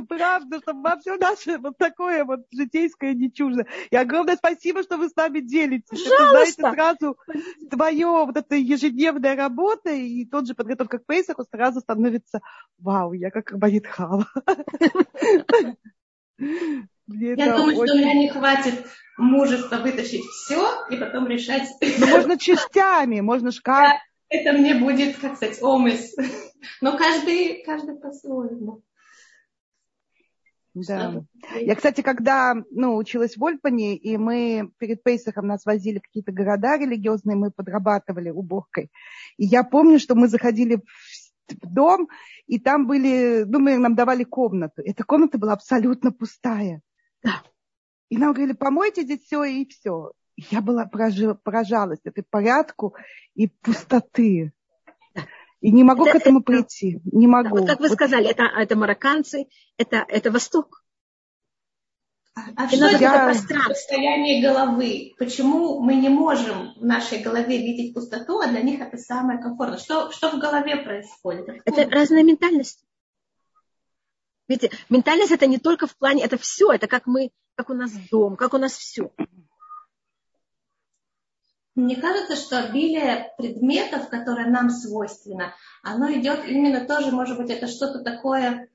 правда, 0.08 0.60
чтобы 0.60 0.82
вам 0.82 1.00
все 1.00 1.18
наше 1.18 1.58
вот 1.60 1.78
такое 1.78 2.26
вот 2.26 2.42
житейское 2.52 3.14
не 3.14 3.32
чуждо. 3.32 3.66
И 3.90 3.96
огромное 3.96 4.36
спасибо, 4.36 4.84
что 4.84 4.98
вы 4.98 5.10
с 5.10 5.16
нами 5.16 5.40
делитесь. 5.40 5.88
Пожалуйста. 5.90 6.24
Это, 6.24 6.30
знаете, 6.32 6.62
сразу 6.62 7.18
твое 7.70 8.26
вот 8.26 8.38
эта 8.38 8.56
ежедневная 8.56 9.36
работа 9.36 9.92
и 9.92 10.26
тот 10.26 10.48
же 10.48 10.56
подготовка 10.56 10.98
к 11.00 11.06
Пейсаху 11.06 11.46
сразу 11.50 11.80
становится, 11.80 12.42
вау, 12.78 13.14
я 13.14 13.30
как 13.32 13.52
Рабанит 13.52 13.88
Хава. 13.88 14.28
Я 17.12 17.58
думаю, 17.58 17.78
очень... 17.78 17.88
что 17.88 17.96
у 17.96 17.98
меня 17.98 18.14
не 18.14 18.30
хватит 18.30 18.86
мужества 19.18 19.78
вытащить 19.78 20.24
все 20.26 20.86
и 20.90 20.96
потом 20.96 21.28
решать. 21.28 21.68
Ну, 21.82 22.08
можно 22.08 22.38
частями, 22.38 23.20
можно 23.20 23.52
шкаф. 23.52 24.00
Это 24.30 24.54
мне 24.54 24.76
будет, 24.76 25.18
как 25.18 25.36
сказать, 25.38 25.62
омыс. 25.62 26.16
Но 26.82 26.98
каждый, 26.98 27.64
каждый 27.64 27.96
по-своему. 27.96 28.84
Да. 30.76 31.24
Я, 31.60 31.76
кстати, 31.76 32.02
когда 32.02 32.56
ну, 32.70 32.96
училась 32.96 33.36
в 33.36 33.44
Ольпане, 33.44 33.96
и 33.96 34.18
мы 34.18 34.72
перед 34.78 35.04
Пейсахом 35.04 35.48
нас 35.48 35.66
возили 35.66 35.98
в 35.98 36.04
какие-то 36.04 36.32
города 36.32 36.78
религиозные, 36.78 37.36
мы 37.36 37.52
подрабатывали 37.52 38.30
уборкой. 38.30 38.92
И 39.38 39.46
я 39.46 39.64
помню, 39.64 40.00
что 40.00 40.16
мы 40.16 40.28
заходили 40.28 40.80
в 41.50 41.74
дом, 41.74 42.08
и 42.46 42.60
там 42.60 42.86
были, 42.86 43.44
ну, 43.48 43.60
мы, 43.60 43.78
нам 43.78 43.96
давали 43.96 44.24
комнату. 44.24 44.84
Эта 44.86 45.04
комната 45.04 45.40
была 45.40 45.54
абсолютно 45.54 46.12
пустая. 46.12 46.82
Да. 47.24 47.44
И 48.10 48.18
нам 48.18 48.34
говорили, 48.34 48.56
помойте 48.56 49.04
здесь 49.04 49.24
все 49.24 49.44
и 49.44 49.68
все. 49.68 50.12
Я 50.36 50.62
была 50.62 50.86
поражалась 50.86 52.00
этой 52.04 52.24
порядку 52.24 52.96
и 53.36 53.48
пустоты. 53.48 54.54
И 55.62 55.72
не 55.72 55.84
могу 55.84 56.06
это, 56.06 56.18
к 56.18 56.22
этому 56.22 56.40
это, 56.40 56.46
прийти. 56.46 57.02
Не 57.12 57.28
могу. 57.28 57.56
Да, 57.56 57.62
вот 57.62 57.70
как 57.70 57.80
вы 57.80 57.90
вот. 57.90 57.96
сказали, 57.96 58.30
это, 58.30 58.44
это 58.44 58.78
марокканцы, 58.78 59.48
это, 59.78 60.06
это 60.08 60.32
Восток. 60.32 60.84
А, 62.36 62.42
а 62.56 62.68
что 62.70 62.88
это 62.88 62.98
я... 62.98 63.26
пространство? 63.26 63.74
Состояние 63.74 64.42
головы. 64.42 65.14
Почему 65.18 65.82
мы 65.82 65.96
не 65.96 66.08
можем 66.08 66.74
в 66.78 66.86
нашей 66.86 67.22
голове 67.22 67.58
видеть 67.58 67.94
пустоту, 67.94 68.40
а 68.40 68.48
для 68.48 68.62
них 68.62 68.80
это 68.80 68.98
самое 68.98 69.40
комфортное? 69.42 69.80
Что, 69.80 70.12
что 70.12 70.32
в 70.32 70.40
голове 70.40 70.78
происходит? 70.78 71.50
Это, 71.50 71.82
это 71.82 71.92
разная 71.92 72.24
ментальность. 72.24 72.86
Видите, 74.50 74.76
ментальность 74.90 75.32
это 75.32 75.46
не 75.46 75.60
только 75.60 75.86
в 75.86 75.96
плане, 75.96 76.24
это 76.24 76.38
все, 76.38 76.72
это 76.72 76.88
как 76.88 77.06
мы, 77.06 77.30
как 77.56 77.70
у 77.70 77.74
нас 77.76 77.92
дом, 78.12 78.36
как 78.36 78.56
у 78.56 78.58
нас 78.58 78.74
все. 78.74 79.12
Мне 81.76 81.96
кажется, 81.96 82.36
что 82.36 82.60
обилие 82.60 83.32
предметов, 83.38 84.10
которое 84.10 84.50
нам 84.50 84.72
свойственно, 84.72 85.54
оно 85.84 86.12
идет 86.12 86.46
именно 86.46 86.86
тоже, 86.86 87.12
может 87.12 87.38
быть, 87.38 87.52
это 87.52 87.68
что-то 87.68 88.04
такое, 88.04 88.68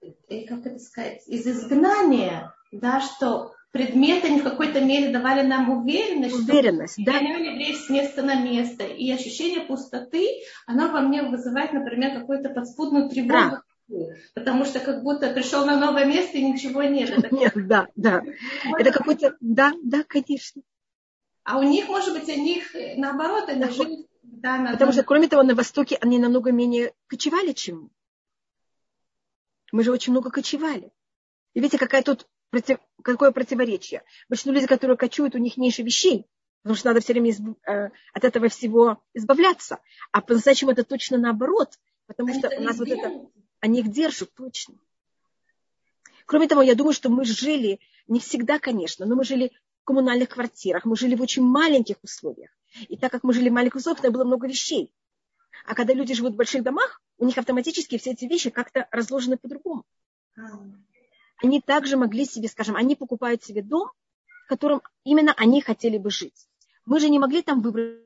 э, 0.00 0.46
как 0.46 0.66
это 0.66 0.78
сказать, 0.78 1.22
из 1.28 1.46
изгнания, 1.46 2.52
да, 2.72 3.00
что 3.00 3.52
предметы 3.72 4.28
они 4.28 4.40
в 4.40 4.44
какой-то 4.44 4.80
мере 4.80 5.12
давали 5.12 5.46
нам 5.46 5.70
уверенность, 5.70 6.34
уверенность 6.34 6.94
что 6.94 7.04
да. 7.04 7.18
евреев 7.18 7.76
с 7.76 7.90
места 7.90 8.22
на 8.22 8.36
место. 8.36 8.84
И 8.84 9.12
ощущение 9.12 9.60
пустоты, 9.60 10.26
оно 10.66 10.90
во 10.90 11.02
мне 11.02 11.22
вызывает, 11.22 11.72
например, 11.72 12.18
какую-то 12.18 12.48
подспудную 12.48 13.10
тревогу. 13.10 13.32
Да 13.32 13.62
Потому 14.34 14.64
что 14.64 14.80
как 14.80 15.02
будто 15.02 15.32
пришел 15.32 15.66
на 15.66 15.78
новое 15.78 16.06
место 16.06 16.38
и 16.38 16.44
ничего 16.44 16.82
нет. 16.82 17.10
Это 17.10 17.34
нет, 17.34 17.52
да, 17.54 17.88
да. 17.96 18.22
Это 18.78 18.92
какой-то, 18.92 19.36
да, 19.40 19.72
да, 19.82 20.04
конечно. 20.04 20.62
А 21.44 21.58
у 21.58 21.62
них, 21.62 21.88
может 21.88 22.14
быть, 22.14 22.28
у 22.28 22.40
них 22.40 22.74
наоборот, 22.96 23.48
они 23.48 23.64
жили 23.70 24.06
да, 24.22 24.58
на 24.58 24.72
Потому 24.72 24.92
что, 24.92 25.02
кроме 25.02 25.28
того, 25.28 25.42
на 25.42 25.54
Востоке 25.54 25.96
они 26.00 26.18
намного 26.18 26.50
менее 26.52 26.94
кочевали, 27.06 27.52
чем 27.52 27.90
мы. 29.72 29.82
Же 29.82 29.92
очень 29.92 30.12
много 30.12 30.30
кочевали. 30.30 30.92
И 31.52 31.60
видите, 31.60 31.78
какая 31.78 32.02
тут, 32.02 32.26
против, 32.50 32.78
какое 33.02 33.32
противоречие. 33.32 34.02
Большинство 34.28 34.52
люди, 34.52 34.66
которые 34.66 34.96
кочуют, 34.96 35.34
у 35.34 35.38
них 35.38 35.56
меньше 35.56 35.82
вещей, 35.82 36.26
потому 36.62 36.76
что 36.76 36.88
надо 36.88 37.00
все 37.00 37.12
время 37.12 37.30
изб, 37.30 37.56
э, 37.66 37.90
от 38.12 38.24
этого 38.24 38.48
всего 38.48 39.02
избавляться. 39.12 39.80
А 40.12 40.20
по-настоящему 40.20 40.70
это 40.70 40.84
точно 40.84 41.18
наоборот, 41.18 41.78
потому 42.06 42.30
они 42.30 42.38
что 42.38 42.48
у 42.56 42.62
нас 42.62 42.78
вот 42.78 42.88
это 42.88 43.28
они 43.64 43.80
их 43.80 43.90
держат 43.90 44.30
точно. 44.34 44.74
Кроме 46.26 46.48
того, 46.48 46.60
я 46.60 46.74
думаю, 46.74 46.92
что 46.92 47.08
мы 47.08 47.24
жили, 47.24 47.80
не 48.06 48.20
всегда, 48.20 48.58
конечно, 48.58 49.06
но 49.06 49.14
мы 49.14 49.24
жили 49.24 49.52
в 49.80 49.84
коммунальных 49.84 50.28
квартирах, 50.28 50.84
мы 50.84 50.96
жили 50.98 51.14
в 51.14 51.22
очень 51.22 51.42
маленьких 51.42 51.96
условиях. 52.02 52.50
И 52.90 52.98
так 52.98 53.10
как 53.10 53.24
мы 53.24 53.32
жили 53.32 53.48
в 53.48 53.54
маленьких 53.54 53.76
условиях, 53.76 54.02
там 54.02 54.12
было 54.12 54.24
много 54.24 54.46
вещей. 54.46 54.92
А 55.64 55.74
когда 55.74 55.94
люди 55.94 56.12
живут 56.12 56.34
в 56.34 56.36
больших 56.36 56.62
домах, 56.62 57.00
у 57.16 57.24
них 57.24 57.38
автоматически 57.38 57.96
все 57.96 58.10
эти 58.10 58.26
вещи 58.26 58.50
как-то 58.50 58.86
разложены 58.90 59.38
по-другому. 59.38 59.86
Они 61.42 61.62
также 61.62 61.96
могли 61.96 62.26
себе, 62.26 62.48
скажем, 62.48 62.76
они 62.76 62.96
покупают 62.96 63.44
себе 63.44 63.62
дом, 63.62 63.90
в 64.44 64.48
котором 64.48 64.82
именно 65.04 65.32
они 65.38 65.62
хотели 65.62 65.96
бы 65.96 66.10
жить. 66.10 66.48
Мы 66.84 67.00
же 67.00 67.08
не 67.08 67.18
могли 67.18 67.40
там 67.40 67.62
выбрать. 67.62 67.98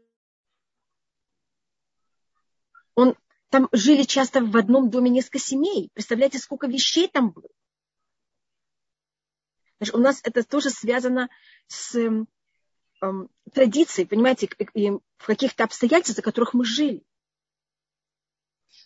Он 2.94 3.16
там 3.51 3.69
жили 3.73 4.03
часто 4.03 4.41
в 4.41 4.57
одном 4.57 4.91
доме 4.91 5.11
несколько 5.11 5.39
семей. 5.39 5.91
Представляете, 5.95 6.39
сколько 6.39 6.67
вещей 6.67 7.09
там 7.09 7.31
было. 7.31 7.49
Значит, 9.79 9.95
у 9.95 9.99
нас 9.99 10.21
это 10.25 10.43
тоже 10.43 10.71
связано 10.71 11.29
с 11.69 11.95
эм, 11.95 12.29
эм 13.01 13.31
традицией, 13.53 14.09
понимаете, 14.09 14.49
и 14.75 14.91
в 14.91 15.27
каких-то 15.27 15.65
обстоятельствах, 15.65 16.25
в 16.25 16.25
которых 16.25 16.55
мы 16.55 16.65
жили. 16.65 17.03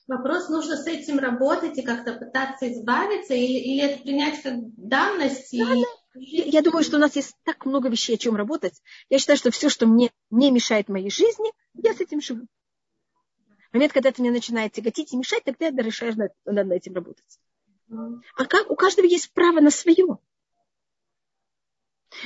Вопрос, 0.07 0.48
нужно 0.48 0.77
с 0.77 0.87
этим 0.87 1.18
работать 1.18 1.79
и 1.79 1.83
как-то 1.83 2.14
пытаться 2.14 2.70
избавиться, 2.72 3.35
или, 3.35 3.59
или 3.59 3.83
это 3.83 4.03
принять 4.03 4.42
как 4.42 4.55
данность? 4.77 5.57
Да, 5.57 5.75
и... 5.75 5.81
да. 5.81 5.87
Я 6.14 6.61
думаю, 6.61 6.85
что 6.85 6.96
у 6.96 7.01
нас 7.01 7.16
есть 7.16 7.35
так 7.44 7.64
много 7.64 7.88
вещей, 7.88 8.16
о 8.16 8.18
чем 8.18 8.37
работать. 8.37 8.83
Я 9.09 9.18
считаю, 9.18 9.38
что 9.38 9.51
все, 9.51 9.70
что 9.70 9.87
мне 9.87 10.11
не 10.31 10.51
мешает 10.51 10.88
моей 10.88 11.11
жизни, 11.11 11.51
я 11.75 11.94
с 11.94 12.01
этим 12.01 12.20
живу. 12.20 12.46
В 13.72 13.74
момент, 13.74 13.94
когда 13.94 14.11
это 14.11 14.20
мне 14.20 14.30
начинает 14.30 14.72
тяготить 14.72 15.12
и 15.12 15.16
мешать, 15.16 15.44
тогда 15.44 15.66
я 15.66 15.72
решаешь 15.72 16.14
над, 16.14 16.32
над 16.44 16.70
этим 16.70 16.94
работать. 16.94 17.40
А 18.37 18.44
как? 18.44 18.70
У 18.70 18.76
каждого 18.76 19.06
есть 19.06 19.32
право 19.32 19.61
на 19.61 19.70
свое. 19.70 20.18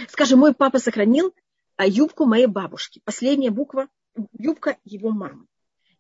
Скажем, 0.09 0.41
мой 0.41 0.55
папа 0.55 0.81
сохранил 0.81 1.33
а, 1.77 1.87
юбку 1.87 2.27
моей 2.27 2.47
бабушки. 2.47 3.01
Последняя 3.05 3.51
буква 3.51 3.89
юбка 4.33 4.77
его 4.85 5.11
мамы. 5.11 5.47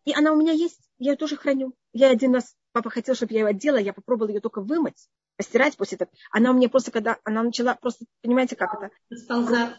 И 0.04 0.12
она 0.12 0.32
у 0.32 0.37
меня 0.37 0.52
есть, 0.52 0.80
я 0.98 1.12
ее 1.12 1.16
тоже 1.16 1.37
храню. 1.37 1.74
Я 1.92 2.11
один 2.11 2.35
раз, 2.35 2.56
папа 2.72 2.90
хотел, 2.90 3.14
чтобы 3.14 3.35
я 3.35 3.40
ее 3.40 3.46
одела, 3.46 3.76
я 3.76 3.92
попробовала 3.92 4.32
ее 4.32 4.40
только 4.40 4.61
вымыть, 4.61 5.09
постирать 5.37 5.76
после 5.76 5.96
этого. 5.96 6.11
Она 6.32 6.50
у 6.50 6.54
меня 6.54 6.68
просто, 6.68 6.90
когда 6.90 7.18
она 7.24 7.42
начала, 7.44 7.74
просто, 7.74 8.04
понимаете, 8.20 8.56
как 8.56 8.74
это? 8.74 8.90
Расползаться. 9.11 9.78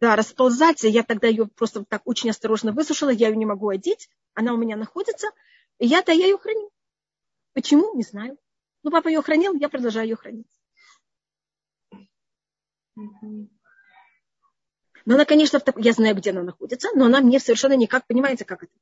Да, 0.00 0.16
расползаться. 0.16 0.88
Я 0.88 1.02
тогда 1.02 1.28
ее 1.28 1.46
просто 1.46 1.84
так 1.84 2.02
очень 2.04 2.30
осторожно 2.30 2.72
высушила, 2.72 3.10
я 3.10 3.28
ее 3.28 3.36
не 3.36 3.46
могу 3.46 3.68
одеть 3.68 4.08
она 4.36 4.52
у 4.52 4.58
меня 4.58 4.76
находится, 4.76 5.28
и 5.78 5.86
я-то 5.86 6.12
я 6.12 6.26
ее 6.26 6.38
храню. 6.38 6.70
Почему? 7.54 7.96
Не 7.96 8.02
знаю. 8.02 8.38
Ну, 8.82 8.90
папа 8.90 9.08
ее 9.08 9.22
хранил, 9.22 9.54
я 9.54 9.68
продолжаю 9.68 10.06
ее 10.06 10.16
хранить. 10.16 10.46
Но 12.94 13.48
она, 15.14 15.24
конечно, 15.24 15.60
я 15.76 15.92
знаю, 15.92 16.16
где 16.16 16.30
она 16.30 16.42
находится, 16.42 16.88
но 16.94 17.06
она 17.06 17.20
мне 17.20 17.40
совершенно 17.40 17.74
никак, 17.74 18.06
понимаете, 18.06 18.44
как 18.44 18.64
это? 18.64 18.72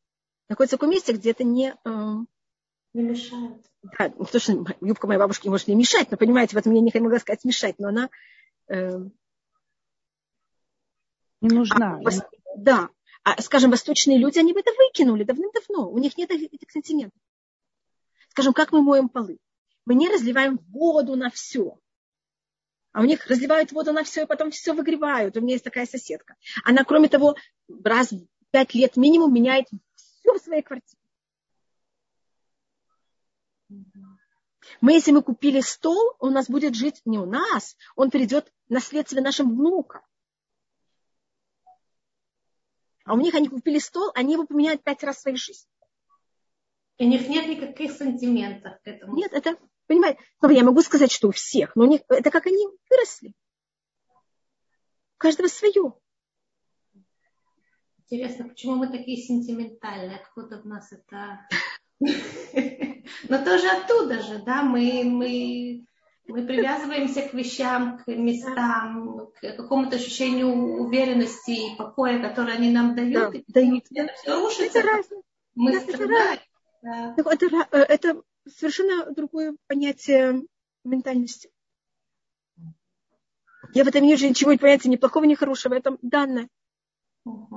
Находится 0.48 0.76
в 0.76 0.80
таком 0.80 0.90
месте, 0.90 1.12
где 1.12 1.30
это 1.30 1.44
не... 1.44 1.74
Э, 1.84 2.14
не 2.92 3.02
мешает. 3.02 3.64
Да, 3.82 4.08
не 4.08 4.26
то, 4.26 4.38
что 4.38 4.64
юбка 4.80 5.06
моей 5.06 5.18
бабушки 5.18 5.48
может 5.48 5.68
не 5.68 5.74
мешать, 5.74 6.10
но, 6.10 6.16
понимаете, 6.16 6.56
вот 6.56 6.66
мне 6.66 6.80
не 6.80 7.00
могла 7.00 7.18
сказать 7.18 7.44
мешать, 7.44 7.76
но 7.78 7.88
она... 7.88 8.10
Э, 8.68 9.00
не 11.44 11.54
нужна. 11.54 12.00
А, 12.04 12.10
да, 12.56 12.88
а, 13.22 13.40
скажем, 13.42 13.70
восточные 13.70 14.18
люди, 14.18 14.38
они 14.38 14.52
бы 14.52 14.60
это 14.60 14.72
выкинули 14.72 15.24
давным-давно. 15.24 15.90
У 15.90 15.98
них 15.98 16.16
нет 16.16 16.30
этих 16.30 16.70
сантиментов. 16.70 17.20
Скажем, 18.30 18.52
как 18.52 18.72
мы 18.72 18.82
моем 18.82 19.08
полы? 19.08 19.38
Мы 19.84 19.94
не 19.94 20.08
разливаем 20.08 20.58
воду 20.68 21.16
на 21.16 21.30
все. 21.30 21.78
А 22.92 23.00
у 23.00 23.04
них 23.04 23.26
разливают 23.26 23.72
воду 23.72 23.92
на 23.92 24.04
все 24.04 24.22
и 24.22 24.26
потом 24.26 24.50
все 24.50 24.72
выгревают. 24.72 25.36
У 25.36 25.40
меня 25.40 25.54
есть 25.54 25.64
такая 25.64 25.86
соседка. 25.86 26.36
Она, 26.64 26.84
кроме 26.84 27.08
того, 27.08 27.36
раз 27.82 28.12
в 28.12 28.26
пять 28.50 28.74
лет 28.74 28.96
минимум 28.96 29.34
меняет 29.34 29.66
все 29.96 30.32
в 30.32 30.38
своей 30.38 30.62
квартире. 30.62 31.00
Мы, 34.80 34.92
если 34.92 35.12
мы 35.12 35.22
купили 35.22 35.60
стол, 35.60 36.14
он 36.18 36.30
у 36.30 36.34
нас 36.34 36.48
будет 36.48 36.74
жить 36.74 37.00
не 37.04 37.18
у 37.18 37.26
нас, 37.26 37.76
он 37.96 38.10
перейдет 38.10 38.52
наследство 38.68 39.20
нашим 39.20 39.54
внукам. 39.54 40.02
А 43.04 43.14
у 43.14 43.20
них 43.20 43.34
они 43.34 43.48
купили 43.48 43.78
стол, 43.78 44.10
они 44.14 44.32
его 44.32 44.46
поменяют 44.46 44.82
пять 44.82 45.02
раз 45.02 45.16
в 45.16 45.20
своей 45.20 45.36
жизни. 45.36 45.68
И 46.96 47.04
у 47.04 47.08
них 47.08 47.28
нет 47.28 47.48
никаких 47.48 47.92
сантиментов 47.92 48.80
к 48.82 48.86
этому. 48.86 49.14
Нет, 49.14 49.32
это, 49.32 49.58
понимаете, 49.86 50.20
я 50.50 50.64
могу 50.64 50.80
сказать, 50.80 51.12
что 51.12 51.28
у 51.28 51.32
всех, 51.32 51.76
но 51.76 51.84
у 51.84 51.88
них, 51.88 52.00
это 52.08 52.30
как 52.30 52.46
они 52.46 52.66
выросли. 52.88 53.34
У 54.08 55.18
каждого 55.18 55.48
свое. 55.48 55.94
Интересно, 57.98 58.48
почему 58.48 58.76
мы 58.76 58.88
такие 58.88 59.16
сентиментальные? 59.16 60.18
Откуда 60.18 60.60
в 60.60 60.66
нас 60.66 60.92
это... 60.92 61.46
Но 63.28 63.44
тоже 63.44 63.68
оттуда 63.68 64.22
же, 64.22 64.42
да, 64.42 64.62
мы, 64.62 65.04
мы, 65.04 65.86
мы 66.26 66.46
привязываемся 66.46 67.22
к 67.28 67.34
вещам, 67.34 67.98
к 67.98 68.06
местам, 68.08 69.30
к 69.34 69.56
какому-то 69.56 69.96
ощущению 69.96 70.48
уверенности 70.82 71.50
и 71.50 71.76
покоя, 71.76 72.20
которое 72.20 72.56
они 72.56 72.70
нам 72.70 72.94
дают. 72.94 73.32
Да, 73.32 73.38
и 73.38 73.44
дают. 73.52 73.84
Это 73.90 74.12
все 74.14 74.40
рушится. 74.40 74.78
Это 74.78 74.88
разное. 74.88 75.22
Мы 75.54 75.72
да, 75.72 75.80
страдаем. 75.80 76.40
Да. 76.82 77.14
Это, 77.16 77.46
э, 77.70 77.78
это 77.78 78.22
совершенно 78.46 79.10
другое 79.12 79.56
понятие 79.66 80.42
ментальности. 80.84 81.50
Я 83.74 83.84
в 83.84 83.88
этом 83.88 84.02
не 84.02 84.12
вижу 84.12 84.28
ничего, 84.28 84.56
понятия 84.56 84.88
ни 84.88 84.96
плохого, 84.96 85.24
ни 85.24 85.34
хорошего. 85.34 85.74
Это 85.74 85.96
данное. 86.02 86.48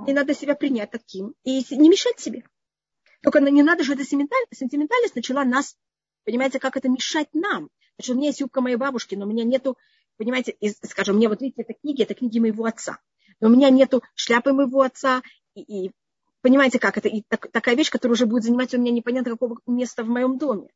И 0.08 0.13
надо 0.13 0.34
себя 0.34 0.56
принять 0.56 0.91
таким. 0.91 1.34
И 1.43 1.63
не 1.71 1.89
мешать 1.89 2.19
себе. 2.19 2.43
Только 3.21 3.39
не 3.39 3.63
надо, 3.63 3.84
что 3.84 3.93
эта 3.93 4.06
сентиментальность 4.06 5.15
начала 5.15 5.43
нас, 5.43 5.75
понимаете, 6.23 6.60
как 6.60 6.77
это 6.77 6.89
мешать 6.89 7.30
нам. 7.34 7.69
Потому 7.97 8.03
что 8.05 8.13
у 8.13 8.17
меня 8.17 8.27
есть 8.27 8.39
юбка 8.39 8.62
моей 8.62 8.75
бабушки, 8.75 9.15
но 9.15 9.25
у 9.25 9.29
меня 9.29 9.43
нету, 9.43 9.77
понимаете, 10.17 10.51
из, 10.51 10.77
скажем, 10.83 11.17
мне 11.17 11.29
вот 11.29 11.41
видите, 11.41 11.63
это 11.63 11.73
книги, 11.73 12.03
это 12.03 12.13
книги 12.13 12.39
моего 12.39 12.65
отца. 12.65 12.99
Но 13.39 13.47
у 13.47 13.51
меня 13.51 13.69
нету 13.69 14.03
шляпы 14.13 14.53
моего 14.53 14.81
отца, 14.81 15.23
и, 15.55 15.62
и 15.62 15.91
понимаете, 16.41 16.79
как 16.79 16.97
это, 16.97 17.10
и 17.10 17.23
так, 17.27 17.51
такая 17.51 17.75
вещь, 17.75 17.89
которая 17.89 18.13
уже 18.13 18.25
будет 18.25 18.43
занимать 18.43 18.73
у 18.73 18.77
меня 18.77 18.91
непонятно 18.91 19.31
какого 19.31 19.60
места 19.65 20.03
в 20.03 20.10
моем 20.10 20.38
доме. 20.38 20.69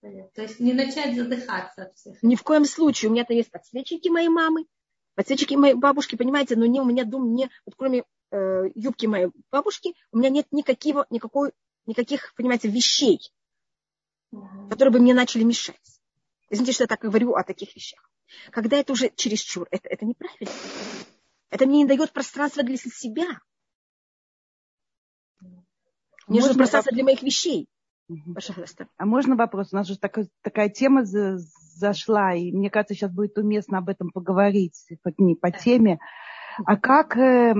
То 0.00 0.42
есть 0.42 0.60
не 0.60 0.72
начать 0.72 1.16
задыхаться 1.16 1.84
от 1.84 1.96
всех. 1.96 2.22
Ни 2.22 2.36
в 2.36 2.42
коем 2.42 2.64
случае. 2.64 3.10
У 3.10 3.12
меня 3.12 3.24
там 3.24 3.36
есть 3.36 3.50
подсвечники 3.50 4.08
моей 4.08 4.28
мамы, 4.28 4.66
подсвечники 5.14 5.54
моей 5.54 5.74
бабушки, 5.74 6.14
понимаете, 6.14 6.54
но 6.56 6.66
не 6.66 6.80
у 6.80 6.84
меня 6.84 7.04
дом, 7.04 7.34
не, 7.34 7.50
вот 7.64 7.74
кроме 7.76 8.04
э, 8.30 8.64
юбки 8.74 9.06
моей 9.06 9.30
бабушки, 9.50 9.94
у 10.12 10.18
меня 10.18 10.30
нет 10.30 10.46
никакого, 10.52 11.06
никакой, 11.10 11.52
никаких, 11.86 12.34
понимаете, 12.36 12.68
вещей. 12.68 13.20
Которые 14.70 14.92
бы 14.92 14.98
мне 15.00 15.14
начали 15.14 15.42
мешать. 15.42 15.76
Извините, 16.50 16.72
что 16.72 16.84
я 16.84 16.88
так 16.88 17.00
говорю 17.00 17.34
о 17.34 17.42
таких 17.42 17.74
вещах. 17.74 18.10
Когда 18.50 18.76
это 18.76 18.92
уже 18.92 19.10
чересчур, 19.14 19.66
это, 19.70 19.88
это 19.88 20.04
неправильно. 20.04 20.50
Это 21.50 21.66
мне 21.66 21.78
не 21.78 21.86
дает 21.86 22.12
пространства 22.12 22.62
для 22.62 22.76
себя. 22.76 23.26
Мне 26.26 26.40
нужно 26.40 26.54
пространство 26.54 26.92
для 26.92 27.04
моих 27.04 27.22
вещей. 27.22 27.68
Пожалуйста. 28.34 28.88
А 28.96 29.06
можно 29.06 29.36
вопрос? 29.36 29.72
У 29.72 29.76
нас 29.76 29.86
же 29.88 29.98
такая, 29.98 30.28
такая 30.42 30.68
тема 30.68 31.04
за, 31.04 31.38
зашла, 31.38 32.34
и 32.34 32.52
мне 32.52 32.70
кажется, 32.70 32.94
сейчас 32.94 33.10
будет 33.12 33.36
уместно 33.38 33.78
об 33.78 33.88
этом 33.88 34.10
поговорить 34.10 34.74
по, 35.02 35.12
не 35.18 35.34
по 35.34 35.50
теме. 35.50 35.98
А 36.64 36.76
как, 36.76 37.16
э, 37.16 37.54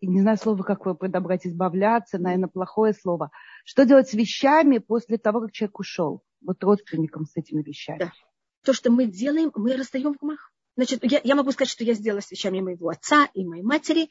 не 0.00 0.20
знаю 0.20 0.36
слово, 0.36 0.62
как 0.62 0.84
вы 0.86 0.94
подобрать, 0.94 1.46
избавляться, 1.46 2.18
наверное, 2.18 2.48
плохое 2.48 2.92
слово. 2.92 3.30
Что 3.64 3.84
делать 3.84 4.08
с 4.08 4.14
вещами 4.14 4.78
после 4.78 5.18
того, 5.18 5.40
как 5.40 5.52
человек 5.52 5.78
ушел? 5.80 6.22
Вот 6.44 6.62
родственникам 6.62 7.24
с 7.24 7.36
этими 7.36 7.62
вещами. 7.62 7.98
Да. 7.98 8.12
То, 8.64 8.72
что 8.72 8.90
мы 8.90 9.06
делаем, 9.06 9.52
мы 9.54 9.76
расстаем 9.76 10.12
в 10.12 10.18
гмах. 10.18 10.52
Значит, 10.76 11.00
я, 11.02 11.20
я 11.24 11.34
могу 11.34 11.52
сказать, 11.52 11.70
что 11.70 11.84
я 11.84 11.94
сделала 11.94 12.20
с 12.20 12.30
вещами 12.30 12.60
моего 12.60 12.88
отца 12.90 13.28
и 13.32 13.44
моей 13.44 13.62
матери. 13.62 14.10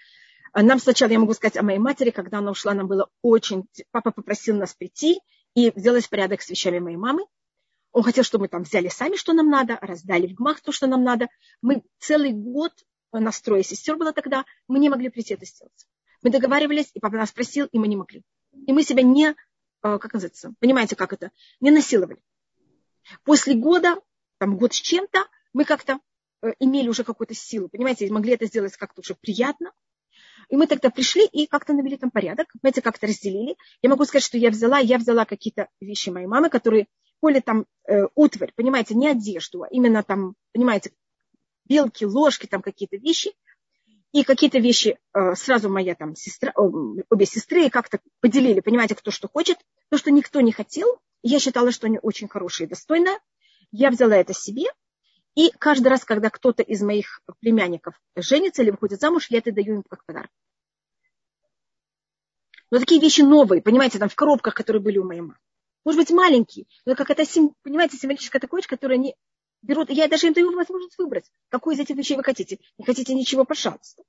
А 0.51 0.63
нам 0.63 0.79
сначала, 0.79 1.11
я 1.11 1.19
могу 1.19 1.33
сказать 1.33 1.57
о 1.57 1.63
моей 1.63 1.79
матери, 1.79 2.09
когда 2.09 2.39
она 2.39 2.51
ушла, 2.51 2.73
нам 2.73 2.87
было 2.87 3.09
очень... 3.21 3.65
Папа 3.91 4.11
попросил 4.11 4.55
нас 4.55 4.73
прийти 4.73 5.19
и 5.53 5.71
сделать 5.75 6.09
порядок 6.09 6.41
с 6.41 6.49
вещами 6.49 6.79
моей 6.79 6.97
мамы. 6.97 7.25
Он 7.91 8.03
хотел, 8.03 8.23
чтобы 8.23 8.43
мы 8.43 8.47
там 8.49 8.63
взяли 8.63 8.87
сами, 8.87 9.15
что 9.15 9.33
нам 9.33 9.49
надо, 9.49 9.77
раздали 9.81 10.27
в 10.27 10.33
гмах 10.33 10.61
то, 10.61 10.71
что 10.71 10.87
нам 10.87 11.03
надо. 11.03 11.27
Мы 11.61 11.83
целый 11.99 12.31
год 12.33 12.73
на 13.19 13.31
строе 13.31 13.63
сестер 13.63 13.97
было 13.97 14.13
тогда, 14.13 14.45
мы 14.67 14.79
не 14.79 14.89
могли 14.89 15.09
прийти 15.09 15.33
это 15.33 15.45
сделать. 15.45 15.87
Мы 16.21 16.31
договаривались, 16.31 16.91
и 16.93 16.99
папа 16.99 17.17
нас 17.17 17.31
просил, 17.31 17.67
и 17.71 17.79
мы 17.79 17.87
не 17.87 17.95
могли. 17.95 18.23
И 18.67 18.73
мы 18.73 18.83
себя 18.83 19.03
не, 19.03 19.29
э, 19.29 19.33
как 19.81 20.13
называется, 20.13 20.53
понимаете, 20.59 20.95
как 20.95 21.13
это, 21.13 21.31
не 21.59 21.71
насиловали. 21.71 22.19
После 23.23 23.53
года, 23.53 24.01
там 24.39 24.57
год 24.57 24.73
с 24.73 24.77
чем-то, 24.77 25.27
мы 25.53 25.65
как-то 25.65 25.99
э, 26.41 26.53
имели 26.59 26.87
уже 26.87 27.03
какую-то 27.03 27.33
силу, 27.33 27.69
понимаете, 27.69 28.11
могли 28.11 28.33
это 28.33 28.45
сделать 28.45 28.75
как-то 28.75 29.01
уже 29.01 29.15
приятно, 29.15 29.71
и 30.49 30.55
мы 30.55 30.67
тогда 30.67 30.89
пришли 30.89 31.25
и 31.25 31.47
как-то 31.47 31.73
навели 31.73 31.97
там 31.97 32.11
порядок, 32.11 32.47
понимаете, 32.61 32.81
как-то 32.81 33.07
разделили. 33.07 33.55
Я 33.81 33.89
могу 33.89 34.05
сказать, 34.05 34.23
что 34.23 34.37
я 34.37 34.49
взяла, 34.49 34.79
я 34.79 34.97
взяла 34.97 35.25
какие-то 35.25 35.69
вещи 35.79 36.09
моей 36.09 36.27
мамы, 36.27 36.49
которые 36.49 36.87
более 37.21 37.41
там 37.41 37.65
э, 37.87 38.03
утварь, 38.13 38.51
понимаете, 38.55 38.93
не 38.93 39.07
одежду, 39.07 39.63
а 39.63 39.67
именно 39.69 40.03
там, 40.03 40.35
понимаете, 40.53 40.91
белки, 41.65 42.05
ложки, 42.05 42.45
там 42.47 42.61
какие-то 42.61 42.97
вещи. 42.97 43.33
И 44.11 44.23
какие-то 44.23 44.59
вещи 44.59 44.97
э, 45.13 45.35
сразу 45.35 45.69
моя 45.69 45.93
там 45.93 46.15
сестра, 46.15 46.53
обе 46.55 47.25
сестры 47.25 47.69
как-то 47.69 47.99
поделили, 48.21 48.61
понимаете, 48.61 48.95
кто 48.95 49.11
что 49.11 49.27
хочет. 49.27 49.57
То, 49.89 49.97
что 49.97 50.09
никто 50.09 50.39
не 50.39 50.53
хотел, 50.53 50.99
я 51.21 51.39
считала, 51.39 51.71
что 51.71 51.87
они 51.87 51.99
очень 52.01 52.29
хорошие 52.29 52.65
и 52.65 52.69
достойные. 52.69 53.17
Я 53.71 53.91
взяла 53.91 54.15
это 54.15 54.33
себе, 54.33 54.67
и 55.35 55.51
каждый 55.59 55.89
раз, 55.89 56.05
когда 56.05 56.29
кто-то 56.29 56.63
из 56.63 56.81
моих 56.81 57.21
племянников 57.41 57.99
женится 58.15 58.63
или 58.63 58.71
выходит 58.71 59.01
замуж, 59.01 59.27
я 59.29 59.39
это 59.39 59.51
даю 59.51 59.75
им 59.75 59.83
как 59.83 60.05
подарок. 60.05 60.31
Но 62.71 62.79
такие 62.79 63.01
вещи 63.01 63.21
новые, 63.21 63.61
понимаете, 63.61 63.99
там 63.99 64.09
в 64.09 64.15
коробках, 64.15 64.53
которые 64.53 64.81
были 64.81 64.97
у 64.97 65.03
моей 65.03 65.21
мамы. 65.21 65.37
Может 65.83 65.99
быть, 65.99 66.11
маленькие, 66.11 66.65
но 66.85 66.95
как 66.95 67.11
это, 67.11 67.23
понимаете, 67.61 67.97
символическая 67.97 68.39
такая 68.39 68.59
вещь, 68.59 68.67
которую 68.67 68.95
они 68.95 69.15
берут. 69.65 69.89
Я 69.89 70.07
даже 70.07 70.27
им 70.27 70.33
даю 70.33 70.51
возможность 70.55 70.97
выбрать, 70.97 71.31
какую 71.49 71.75
из 71.75 71.79
этих 71.79 71.95
вещей 71.95 72.15
вы 72.15 72.23
хотите. 72.23 72.59
Не 72.77 72.85
хотите 72.85 73.13
ничего, 73.13 73.45
пожалуйста. 73.45 74.03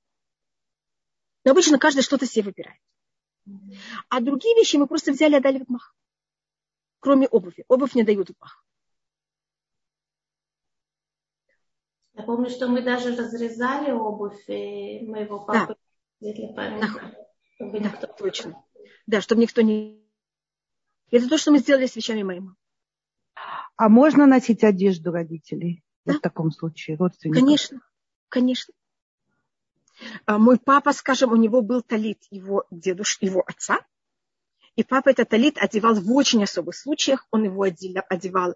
Но 1.43 1.51
обычно 1.51 1.79
каждый 1.79 2.01
что-то 2.01 2.25
себе 2.25 2.45
выбирает. 2.45 2.81
А 4.09 4.19
другие 4.19 4.55
вещи 4.55 4.77
мы 4.77 4.87
просто 4.87 5.11
взяли 5.11 5.33
и 5.33 5.37
отдали 5.37 5.63
в 5.63 5.69
мах. 5.69 5.95
Кроме 6.99 7.27
обуви. 7.27 7.63
Обувь 7.67 7.95
не 7.95 8.03
дают 8.03 8.29
в 8.29 8.33
мах. 8.39 8.63
Я 12.13 12.23
помню, 12.23 12.49
что 12.49 12.67
мы 12.67 12.81
даже 12.81 13.15
разрезали 13.15 13.91
обувь 13.91 14.49
э, 14.49 15.05
моего 15.05 15.39
папы 15.45 15.77
да. 16.19 16.33
для 16.33 16.47
памяти. 16.49 16.87
Да, 17.59 17.97
да 18.01 18.07
точно. 18.07 18.65
Да, 19.05 19.21
чтобы 19.21 19.41
никто 19.41 19.61
не... 19.61 20.03
Это 21.11 21.29
то, 21.29 21.37
что 21.37 21.51
мы 21.51 21.59
сделали 21.59 21.85
с 21.85 21.95
вещами 21.95 22.23
моими. 22.23 22.55
А 23.77 23.89
можно 23.89 24.25
носить 24.25 24.63
одежду 24.63 25.11
родителей 25.11 25.83
да. 26.05 26.13
в 26.13 26.19
таком 26.19 26.51
случае, 26.51 26.97
родственников? 26.97 27.41
Конечно, 27.41 27.81
конечно. 28.29 28.73
А 30.25 30.37
мой 30.37 30.59
папа, 30.59 30.93
скажем, 30.93 31.31
у 31.31 31.35
него 31.35 31.61
был 31.61 31.81
талит 31.81 32.19
его 32.29 32.65
дедуш, 32.69 33.17
его 33.21 33.43
отца, 33.45 33.79
и 34.75 34.83
папа 34.83 35.09
этот 35.09 35.29
талит 35.29 35.57
одевал 35.57 35.95
в 35.95 36.11
очень 36.11 36.43
особых 36.43 36.75
случаях. 36.75 37.25
Он 37.31 37.45
его 37.45 37.63
одевал 37.63 38.53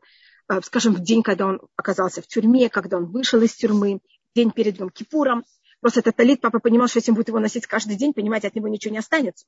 Э, 0.52 0.60
скажем, 0.62 0.96
в 0.96 1.00
день, 1.00 1.24
когда 1.24 1.46
он 1.46 1.62
оказался 1.78 2.22
в 2.22 2.28
тюрьме, 2.28 2.70
когда 2.70 2.98
он 2.98 3.06
вышел 3.06 3.42
из 3.42 3.54
тюрьмы, 3.54 4.02
день 4.36 4.52
перед 4.52 4.80
Йом 4.80 4.90
Кипуром. 4.90 5.46
Просто 5.80 6.02
этот 6.02 6.18
талит, 6.18 6.42
папа 6.42 6.60
понимал, 6.60 6.88
что 6.88 6.98
если 6.98 7.12
он 7.12 7.16
будет 7.16 7.30
его 7.30 7.40
носить 7.40 7.68
каждый 7.68 7.96
день, 7.96 8.14
понимаете, 8.14 8.48
от 8.48 8.56
него 8.56 8.68
ничего 8.68 8.92
не 8.92 9.00
останется. 9.00 9.46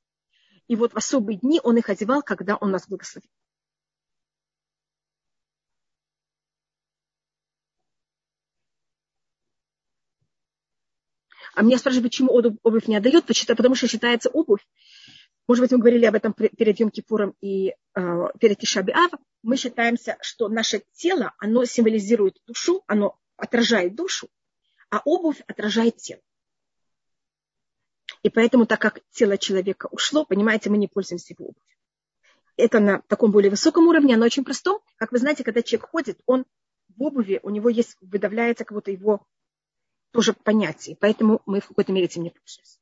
И 0.68 0.76
вот 0.76 0.94
в 0.94 0.98
особые 0.98 1.38
дни 1.38 1.60
он 1.62 1.78
их 1.78 1.90
одевал, 1.90 2.24
когда 2.24 2.56
он 2.56 2.72
нас 2.72 2.88
благословил. 2.88 3.30
А 11.54 11.62
меня 11.62 11.78
спрашивают, 11.78 12.12
почему 12.12 12.32
обувь 12.32 12.88
не 12.88 12.96
отдают, 12.96 13.26
потому 13.26 13.76
что 13.76 13.88
считается 13.88 14.30
обувь. 14.30 14.66
Может 15.48 15.64
быть, 15.64 15.72
мы 15.72 15.80
говорили 15.80 16.06
об 16.06 16.16
этом 16.16 16.34
перед 16.34 16.80
Йом 16.80 16.90
Кипуром 16.90 17.36
и 17.42 17.74
э, 17.96 18.28
перед 18.40 18.58
Тишабиав 18.60 19.12
мы 19.44 19.58
считаемся, 19.58 20.18
что 20.22 20.48
наше 20.48 20.84
тело, 20.94 21.34
оно 21.38 21.66
символизирует 21.66 22.38
душу, 22.48 22.82
оно 22.88 23.20
отражает 23.36 23.94
душу, 23.94 24.30
а 24.90 25.02
обувь 25.04 25.42
отражает 25.48 25.98
тело. 25.98 26.22
И 28.24 28.30
поэтому, 28.30 28.66
так 28.66 28.80
как 28.80 29.02
тело 29.12 29.38
человека 29.38 29.90
ушло, 29.92 30.26
понимаете, 30.26 30.70
мы 30.70 30.78
не 30.78 30.88
пользуемся 30.88 31.34
его 31.34 31.50
обувью. 31.50 31.78
Это 32.56 32.80
на 32.80 33.02
таком 33.02 33.32
более 33.32 33.50
высоком 33.50 33.88
уровне, 33.88 34.16
оно 34.16 34.26
очень 34.26 34.46
простом. 34.46 34.80
Как 34.96 35.12
вы 35.12 35.18
знаете, 35.18 35.44
когда 35.44 35.62
человек 35.62 35.90
ходит, 35.90 36.20
он 36.26 36.46
в 36.96 37.04
обуви, 37.04 37.42
у 37.44 37.50
него 37.50 37.68
есть, 37.68 37.98
выдавляется 38.00 38.64
как 38.64 38.76
будто 38.76 38.92
его 38.92 39.26
тоже 40.14 40.34
понятие. 40.34 40.96
Поэтому 41.00 41.42
мы 41.46 41.60
в 41.60 41.68
какой-то 41.68 41.92
мере 41.92 42.06
этим 42.06 42.24
не 42.24 42.30
пользуемся. 42.30 42.78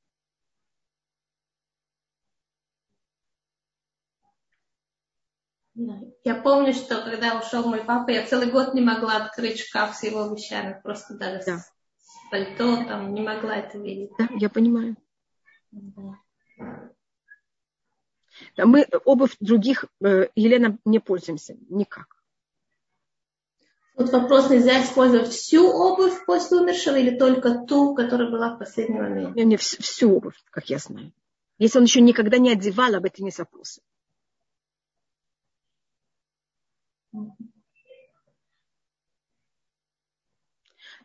Я 6.24 6.36
помню, 6.36 6.74
что 6.74 7.02
когда 7.02 7.40
ушел 7.40 7.68
мой 7.68 7.84
папа, 7.84 8.12
я 8.12 8.28
целый 8.28 8.52
год 8.52 8.74
не 8.74 8.82
могла 8.82 9.16
открыть 9.16 9.60
шкаф 9.60 9.96
с 9.96 10.04
его 10.04 10.28
вещами. 10.28 10.80
Просто 10.84 11.18
даже 11.18 11.44
да. 11.46 11.58
с 11.58 12.30
пальто 12.30 12.84
там 12.86 13.14
не 13.14 13.22
могла 13.22 13.56
это 13.56 13.78
видеть. 13.78 14.12
Да, 14.20 14.28
я 14.36 14.50
понимаю. 14.50 14.98
Да. 15.72 16.18
Мы 18.58 18.86
обувь 19.06 19.38
других, 19.40 19.86
э, 20.04 20.28
Елена, 20.36 20.78
не 20.84 21.00
пользуемся 21.00 21.56
никак. 21.70 22.21
Вот 24.02 24.12
вопрос, 24.14 24.50
нельзя 24.50 24.84
использовать 24.84 25.28
всю 25.28 25.70
обувь 25.70 26.26
после 26.26 26.58
умершего 26.58 26.96
или 26.96 27.20
только 27.20 27.66
ту, 27.68 27.94
которая 27.94 28.32
была 28.32 28.56
в 28.56 28.58
последний 28.58 29.00
момент? 29.00 29.36
Не, 29.36 29.44
не 29.44 29.58
всю 29.58 30.16
обувь, 30.16 30.34
как 30.50 30.72
я 30.72 30.80
знаю. 30.80 31.14
Если 31.60 31.78
он 31.78 31.84
еще 31.84 32.02
никогда 32.02 32.40
не 32.40 32.52
одевал, 32.52 32.96
об 32.96 33.06
этом 33.06 33.26
есть 33.26 33.38
вопросы. 33.38 33.84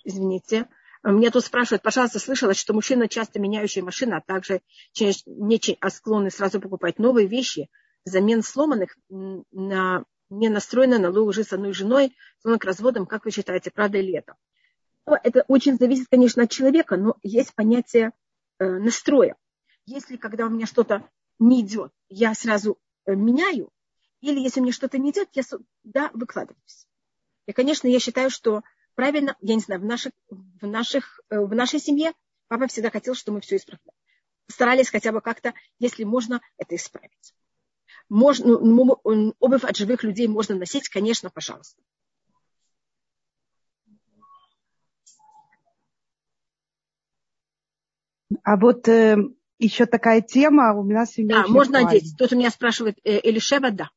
Извините. 0.02 0.66
Меня 1.02 1.30
тут 1.30 1.44
спрашивают, 1.44 1.82
пожалуйста, 1.82 2.18
слышалось, 2.18 2.56
что 2.56 2.72
мужчина 2.72 3.08
часто 3.08 3.38
меняющий 3.38 3.82
машины, 3.82 4.14
а 4.14 4.22
также 4.22 4.62
не 4.98 5.76
а 5.80 5.90
склонны 5.90 6.30
сразу 6.30 6.62
покупать 6.62 6.98
новые 6.98 7.28
вещи, 7.28 7.68
замен 8.04 8.42
сломанных 8.42 8.96
на 9.10 10.04
не 10.30 10.48
настроены 10.48 10.98
на 10.98 11.10
лужи 11.10 11.44
с 11.44 11.52
одной 11.52 11.72
женой, 11.72 12.16
склонны 12.38 12.58
к 12.58 12.64
разводам, 12.64 13.06
как 13.06 13.24
вы 13.24 13.30
считаете, 13.30 13.70
правда 13.70 13.98
или 13.98 14.14
это? 14.14 14.34
Ну, 15.06 15.16
это 15.22 15.44
очень 15.48 15.76
зависит, 15.76 16.08
конечно, 16.10 16.42
от 16.42 16.50
человека, 16.50 16.96
но 16.96 17.16
есть 17.22 17.54
понятие 17.54 18.12
э, 18.58 18.66
настроя. 18.66 19.36
Если 19.86 20.16
когда 20.16 20.46
у 20.46 20.50
меня 20.50 20.66
что-то 20.66 21.08
не 21.38 21.60
идет, 21.60 21.92
я 22.08 22.34
сразу 22.34 22.78
э, 23.04 23.14
меняю, 23.14 23.70
или 24.20 24.40
если 24.40 24.60
мне 24.60 24.72
что-то 24.72 24.98
не 24.98 25.10
идет, 25.10 25.28
я 25.32 25.42
да, 25.84 26.10
выкладываюсь. 26.12 26.86
И, 27.46 27.52
конечно, 27.52 27.86
я 27.86 28.00
считаю, 28.00 28.30
что 28.30 28.62
правильно, 28.96 29.36
я 29.40 29.54
не 29.54 29.60
знаю, 29.60 29.80
в, 29.80 29.84
наших, 29.84 30.12
в, 30.28 30.66
наших, 30.66 31.20
э, 31.30 31.38
в 31.38 31.54
нашей 31.54 31.78
семье 31.78 32.12
папа 32.48 32.66
всегда 32.66 32.90
хотел, 32.90 33.14
чтобы 33.14 33.36
мы 33.36 33.40
все 33.42 33.56
исправляли. 33.56 33.96
Старались 34.48 34.90
хотя 34.90 35.12
бы 35.12 35.20
как-то, 35.20 35.54
если 35.78 36.04
можно, 36.04 36.40
это 36.56 36.74
исправить. 36.74 37.34
Можно, 38.08 38.58
ну, 38.58 39.00
обувь 39.40 39.64
от 39.64 39.76
живых 39.76 40.04
людей 40.04 40.28
можно 40.28 40.54
носить, 40.54 40.88
конечно, 40.88 41.30
пожалуйста. 41.30 41.82
А 48.42 48.56
вот 48.56 48.88
э, 48.88 49.16
еще 49.58 49.86
такая 49.86 50.20
тема 50.20 50.74
у 50.74 50.84
нас 50.84 51.16
в 51.16 51.26
Да, 51.26 51.46
можно 51.46 51.78
актуальна. 51.78 51.90
одеть. 51.90 52.16
Тут 52.16 52.32
у 52.32 52.36
меня 52.36 52.50
спрашивает 52.50 52.98
э, 53.04 53.20
Элишева, 53.22 53.70
да. 53.70 53.90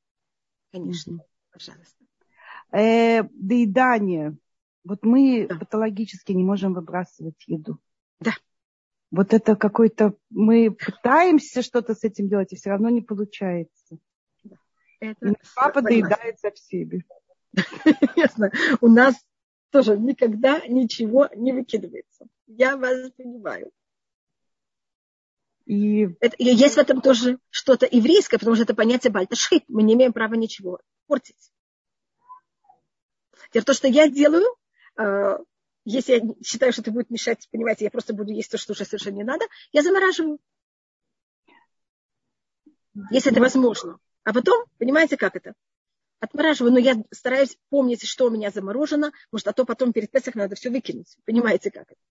Конечно, 0.72 1.14
mm-hmm. 1.14 1.52
пожалуйста. 1.52 2.06
Э, 2.72 3.24
доедание. 3.24 4.38
Вот 4.84 5.04
мы 5.04 5.48
да. 5.48 5.56
патологически 5.56 6.32
не 6.32 6.44
можем 6.44 6.74
выбрасывать 6.74 7.44
еду. 7.48 7.80
Да. 8.20 8.34
Вот 9.12 9.34
это 9.34 9.56
какой-то... 9.56 10.14
Мы 10.30 10.72
пытаемся 10.72 11.62
что-то 11.62 11.96
с 11.96 12.04
этим 12.04 12.30
делать, 12.30 12.54
и 12.54 12.56
все 12.56 12.70
равно 12.70 12.90
не 12.90 13.02
получается. 13.02 13.98
Это... 15.00 15.34
Папа 15.56 15.82
доедает 15.82 16.40
за 16.40 16.52
всеми. 16.52 17.06
Ясно. 18.16 18.52
У 18.82 18.88
нас 18.88 19.16
тоже 19.72 19.98
никогда 19.98 20.62
ничего 20.68 21.28
не 21.36 21.54
выкидывается. 21.54 22.28
Я 22.48 22.78
вас 22.78 23.12
понимаю. 23.12 23.72
И... 25.66 26.10
Это, 26.20 26.36
есть 26.40 26.76
в 26.76 26.80
этом 26.80 27.02
тоже 27.02 27.40
что-то 27.50 27.88
еврейское, 27.90 28.38
потому 28.38 28.56
что 28.56 28.64
это 28.64 28.76
понятие 28.76 29.12
бальташхит. 29.12 29.64
Мы 29.68 29.84
не 29.84 29.94
имеем 29.94 30.14
права 30.14 30.36
ничего 30.36 30.80
портить. 31.08 31.52
Теперь 33.50 33.64
то, 33.64 33.74
что 33.74 33.88
я 33.88 34.08
делаю, 34.08 34.46
э, 34.98 35.38
если 35.90 36.14
я 36.14 36.22
считаю, 36.44 36.72
что 36.72 36.82
это 36.82 36.92
будет 36.92 37.10
мешать, 37.10 37.48
понимаете, 37.52 37.86
я 37.86 37.92
просто 37.92 38.14
буду 38.14 38.32
есть 38.32 38.52
то, 38.52 38.58
что 38.58 38.74
уже 38.74 38.86
совершенно 38.86 39.16
не 39.16 39.24
надо, 39.24 39.46
я 39.72 39.82
замораживаю. 39.82 40.40
Если 43.12 43.32
это 43.32 43.40
возможно. 43.40 44.00
А 44.24 44.34
потом, 44.34 44.66
понимаете, 44.78 45.18
как 45.18 45.36
это? 45.36 45.54
Отмораживаю, 46.20 46.74
но 46.74 46.80
я 46.80 47.02
стараюсь 47.12 47.58
помнить, 47.70 48.06
что 48.06 48.28
у 48.28 48.30
меня 48.30 48.52
заморожено, 48.52 49.12
может, 49.32 49.48
а 49.48 49.54
то 49.54 49.66
потом 49.66 49.94
перед 49.94 50.12
Песах 50.12 50.36
надо 50.36 50.56
все 50.56 50.70
выкинуть. 50.70 51.18
Понимаете, 51.26 51.72
как 51.72 51.92
это? 51.92 52.02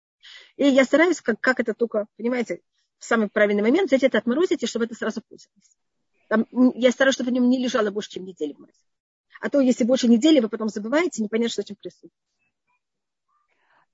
И 0.57 0.67
я 0.67 0.85
стараюсь, 0.85 1.21
как, 1.21 1.41
как 1.41 1.61
это 1.61 1.75
только, 1.75 2.07
понимаете, 2.17 2.62
в 2.99 3.05
самый 3.05 3.29
правильный 3.29 3.62
момент 3.62 3.88
взять 3.88 4.03
это, 4.03 4.19
отморозить, 4.19 4.62
и 4.62 4.67
чтобы 4.67 4.87
это 4.87 4.95
сразу 4.95 5.23
пользовалось. 5.23 5.77
Там, 6.29 6.47
я 6.75 6.91
стараюсь, 6.91 7.14
чтобы 7.14 7.31
в 7.31 7.33
нем 7.33 7.49
не 7.49 7.62
лежало 7.62 7.91
больше, 7.91 8.11
чем 8.11 8.25
недели 8.25 8.55
в 8.55 8.59
морозе. 8.59 8.81
А 9.41 9.51
то, 9.51 9.61
если 9.61 9.85
больше 9.85 10.09
недели, 10.09 10.41
вы 10.41 10.49
потом 10.49 10.69
забываете, 10.69 11.23
непонятно, 11.23 11.53
что 11.53 11.62
этим 11.62 11.77
происходит. 11.77 12.14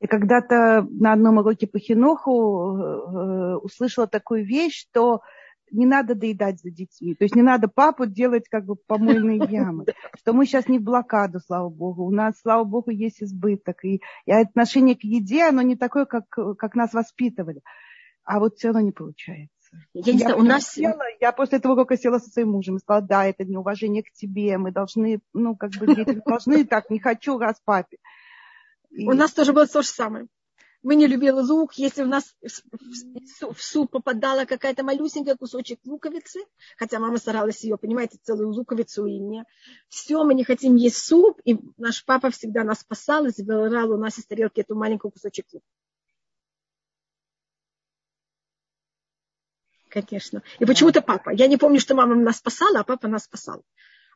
И 0.05 0.07
когда-то 0.07 0.87
на 0.91 1.15
одном 1.15 1.39
уроке 1.39 1.67
по 1.67 1.79
хиноху 1.79 2.77
э, 2.77 3.55
услышала 3.57 4.07
такую 4.07 4.45
вещь, 4.45 4.83
что 4.83 5.23
не 5.71 5.87
надо 5.87 6.15
доедать 6.15 6.61
за 6.61 6.71
детьми. 6.71 7.15
То 7.15 7.25
есть 7.25 7.35
не 7.35 7.41
надо 7.41 7.69
папу 7.69 8.05
делать 8.05 8.47
как 8.51 8.67
бы 8.67 8.77
помойные 8.77 9.39
ямы. 9.51 9.87
Что 10.19 10.35
мы 10.35 10.45
сейчас 10.45 10.69
не 10.69 10.79
в 10.79 10.83
блокаду, 10.83 11.41
слава 11.41 11.71
богу. 11.71 12.05
У 12.05 12.11
нас, 12.11 12.39
слава 12.43 12.65
богу, 12.65 12.91
есть 12.91 13.23
избыток. 13.23 13.83
И, 13.83 14.03
и 14.27 14.31
отношение 14.31 14.95
к 14.95 15.05
еде, 15.05 15.45
оно 15.45 15.63
не 15.63 15.75
такое, 15.75 16.05
как, 16.05 16.29
как 16.29 16.75
нас 16.75 16.93
воспитывали 16.93 17.63
а 18.25 18.41
вот 18.41 18.57
все 18.57 18.69
равно 18.69 18.81
не 18.81 18.93
получается. 18.93 19.51
Я, 19.93 20.13
не 20.13 20.19
знаю, 20.21 20.39
у 20.39 20.43
нас... 20.43 20.73
Села, 20.73 21.03
я 21.21 21.33
после 21.33 21.59
этого 21.59 21.73
урока 21.73 21.97
села 21.97 22.19
со 22.19 22.31
своим 22.31 22.53
мужем 22.53 22.77
и 22.77 22.79
сказала, 22.79 23.05
да, 23.05 23.27
это 23.27 23.45
неуважение 23.45 24.03
к 24.03 24.13
тебе, 24.13 24.57
мы 24.57 24.71
должны, 24.71 25.21
ну, 25.33 25.57
как 25.57 25.73
бы 25.73 25.95
дети 25.95 26.21
должны 26.25 26.65
так, 26.65 26.91
не 26.91 27.01
хочу 27.01 27.39
раз 27.39 27.61
папе. 27.65 27.99
И... 28.95 29.07
У 29.07 29.13
нас 29.13 29.33
тоже 29.33 29.53
было 29.53 29.67
то 29.67 29.83
же 29.83 29.89
самое. 29.89 30.27
Мы 30.83 30.97
не 30.97 31.07
любили 31.07 31.31
лук, 31.31 31.75
если 31.75 32.03
у 32.03 32.07
нас 32.07 32.37
в 32.43 33.63
суп 33.63 33.91
попадала 33.91 34.45
какая-то 34.45 34.83
малюсенькая 34.83 35.35
кусочек 35.35 35.81
луковицы, 35.85 36.41
хотя 36.77 36.99
мама 36.99 37.17
старалась 37.17 37.65
ее, 37.65 37.79
понимаете, 37.79 38.19
целую 38.23 38.51
луковицу 38.51 39.07
и 39.07 39.19
не. 39.19 39.45
Все, 39.89 40.23
мы 40.25 40.35
не 40.35 40.45
хотим 40.45 40.77
есть 40.77 40.99
суп, 40.99 41.41
и 41.45 41.59
наш 41.79 42.05
папа 42.05 42.31
всегда 42.31 42.65
нас 42.65 42.81
спасал 42.81 43.25
и 43.25 43.31
забирал 43.31 43.93
у 43.93 43.97
нас 43.97 44.19
из 44.19 44.27
тарелки 44.27 44.61
эту 44.61 44.75
маленькую 44.75 45.11
кусочек 45.11 45.47
лука. 45.53 45.67
конечно. 49.95 50.43
И 50.59 50.65
почему-то 50.65 51.03
папа. 51.03 51.31
Я 51.31 51.47
не 51.47 51.57
помню, 51.57 51.79
что 51.79 51.95
мама 51.95 52.17
нас 52.17 52.39
спасала, 52.39 52.81
а 52.81 52.85
папа 52.85 53.07
нас 53.07 53.25
спасал. 53.25 53.63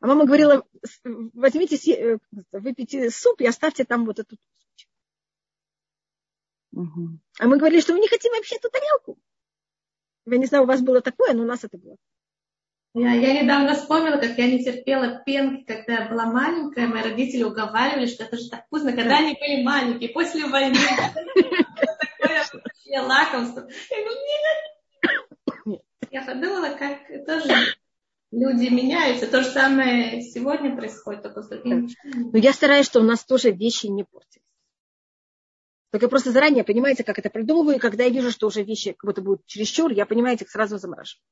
А 0.01 0.07
мама 0.07 0.27
говорила, 0.27 0.65
возьмите, 1.05 1.93
э, 1.93 2.19
выпейте 2.53 3.11
суп 3.11 3.41
и 3.41 3.47
оставьте 3.47 3.85
там 3.85 4.05
вот 4.05 4.19
эту 4.19 4.37
угу. 6.73 7.19
А 7.39 7.47
мы 7.47 7.59
говорили, 7.59 7.81
что 7.81 7.95
мы 7.95 8.01
не 8.01 8.09
хотим 8.09 8.33
вообще 8.33 8.57
эту 8.57 8.71
тарелку. 8.71 9.19
Я 10.27 10.39
не 10.39 10.47
знаю, 10.47 10.65
у 10.65 10.67
вас 10.67 10.83
было 10.83 11.01
такое, 11.01 11.33
но 11.35 11.43
у 11.43 11.47
нас 11.47 11.65
это 11.65 11.79
было. 11.79 11.97
Я, 12.95 13.13
я 13.13 13.43
недавно 13.43 13.75
вспомнила, 13.75 14.17
как 14.17 14.39
я 14.39 14.47
не 14.47 14.65
терпела 14.65 15.23
пенки, 15.25 15.65
когда 15.65 16.05
я 16.05 16.09
была 16.09 16.27
маленькая. 16.27 16.87
Мои 16.87 17.03
родители 17.03 17.43
уговаривали, 17.43 18.07
что 18.07 18.25
это 18.25 18.37
же 18.37 18.49
так 18.49 18.67
вкусно, 18.67 18.93
когда 18.93 19.19
они 19.19 19.35
были 19.35 19.63
маленькие, 19.63 20.11
после 20.11 20.47
войны. 20.47 20.79
Такое 21.35 23.03
лакомство. 23.03 23.69
Я 23.91 23.97
говорю, 24.05 24.21
нет, 25.67 25.83
я 26.11 26.23
подумала, 26.23 26.77
как 26.77 27.07
тоже 27.27 27.49
люди 28.31 28.69
меняются. 28.69 29.27
То 29.27 29.43
же 29.43 29.49
самое 29.51 30.23
сегодня 30.23 30.77
происходит, 30.77 31.23
только 31.23 31.43
с 31.43 31.49
другими. 31.49 31.89
Но 32.05 32.39
я 32.39 32.53
стараюсь, 32.53 32.87
что 32.87 33.01
у 33.01 33.05
нас 33.05 33.25
тоже 33.25 33.51
вещи 33.51 33.87
не 33.87 34.05
портились. 34.05 34.45
Только 35.91 36.09
просто 36.09 36.33
заранее, 36.33 36.65
понимаете, 36.65 37.03
как 37.03 37.19
это 37.19 37.31
придумываю, 37.31 37.77
и 37.77 37.81
когда 37.81 38.05
я 38.05 38.11
вижу, 38.11 38.31
что 38.31 38.47
уже 38.47 38.63
вещи 38.63 38.93
как 38.93 39.09
будто 39.09 39.23
будут 39.23 39.47
чересчур, 39.47 39.91
я, 39.91 40.05
понимаете, 40.05 40.45
их 40.45 40.51
сразу 40.51 40.77
замораживаю. 40.77 41.23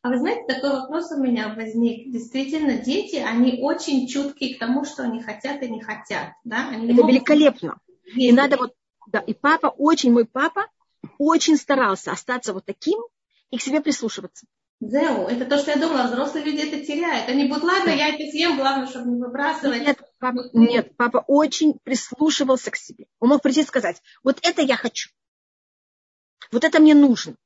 А 0.00 0.08
вы 0.08 0.18
знаете, 0.18 0.44
такой 0.46 0.70
вопрос 0.70 1.10
у 1.12 1.22
меня 1.22 1.54
возник. 1.54 2.10
Действительно, 2.10 2.78
дети, 2.78 3.16
они 3.16 3.60
очень 3.60 4.06
чуткие 4.08 4.56
к 4.56 4.58
тому, 4.58 4.84
что 4.84 5.02
они 5.02 5.22
хотят 5.22 5.62
и 5.62 5.68
не 5.68 5.82
хотят. 5.82 6.32
Да? 6.44 6.68
Они 6.70 6.92
это 6.92 7.06
великолепно. 7.06 7.78
И 8.14 8.32
надо 8.32 8.56
вот, 8.56 8.74
да, 9.06 9.18
и 9.20 9.34
папа 9.34 9.66
очень, 9.66 10.12
мой 10.12 10.24
папа 10.24 10.66
очень 11.18 11.56
старался 11.56 12.12
остаться 12.12 12.54
вот 12.54 12.64
таким, 12.64 13.00
и 13.50 13.58
к 13.58 13.62
себе 13.62 13.80
прислушиваться. 13.80 14.46
Зеу, 14.84 15.28
это 15.28 15.44
то, 15.46 15.58
что 15.58 15.70
я 15.70 15.76
думала, 15.76 16.08
взрослые 16.08 16.44
люди 16.44 16.62
это 16.62 16.84
теряют. 16.84 17.28
Они 17.28 17.46
будут, 17.46 17.62
ладно, 17.62 17.90
я 17.90 18.08
это 18.08 18.28
съем, 18.30 18.56
главное, 18.56 18.88
чтобы 18.88 19.10
не 19.10 19.20
выбрасывать. 19.20 19.82
Нет, 19.82 20.02
папа, 20.18 20.50
нет, 20.52 20.96
папа 20.96 21.24
очень 21.28 21.78
прислушивался 21.84 22.72
к 22.72 22.76
себе. 22.76 23.06
Он 23.20 23.28
мог 23.28 23.42
прийти 23.42 23.60
и 23.60 23.64
сказать, 23.64 24.02
вот 24.24 24.40
это 24.42 24.60
я 24.60 24.76
хочу. 24.76 25.10
Вот 26.50 26.64
это 26.64 26.80
мне 26.80 26.94
нужно. 26.94 27.36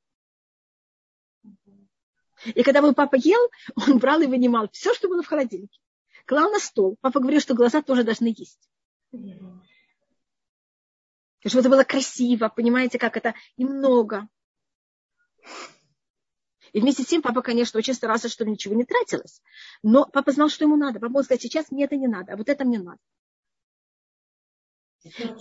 И 2.47 2.62
когда 2.62 2.80
мой 2.80 2.95
папа 2.95 3.16
ел, 3.16 3.51
он 3.87 3.99
брал 3.99 4.22
и 4.22 4.26
вынимал 4.26 4.70
все, 4.72 4.95
что 4.95 5.09
было 5.09 5.22
в 5.22 5.26
холодильнике. 5.26 5.78
Клал 6.24 6.51
на 6.51 6.59
стол. 6.59 6.97
Папа 7.03 7.20
говорил, 7.20 7.41
что 7.41 7.55
глаза 7.55 7.82
тоже 7.82 8.03
должны 8.03 8.34
есть. 8.34 8.70
Чтобы 11.45 11.61
это 11.61 11.68
было 11.68 11.84
красиво, 11.84 12.49
понимаете, 12.49 12.99
как 12.99 13.18
это 13.18 13.34
и 13.57 13.64
много. 13.66 14.26
И 16.77 16.81
вместе 16.83 17.05
с 17.05 17.07
тем 17.07 17.22
папа, 17.22 17.41
конечно, 17.41 17.79
очень 17.79 17.95
старался, 17.95 18.29
чтобы 18.29 18.51
ничего 18.51 18.74
не 18.74 18.85
тратилось. 18.85 19.41
Но 19.83 20.05
папа 20.05 20.31
знал, 20.31 20.51
что 20.51 20.64
ему 20.66 20.77
надо. 20.77 21.01
Папа 21.01 21.11
мог 21.11 21.24
сказать, 21.24 21.41
сейчас 21.41 21.70
мне 21.70 21.85
это 21.85 21.97
не 21.97 22.07
надо, 22.07 22.35
а 22.35 22.37
вот 22.37 22.51
это 22.51 22.66
мне 22.66 22.79
надо. 22.79 22.99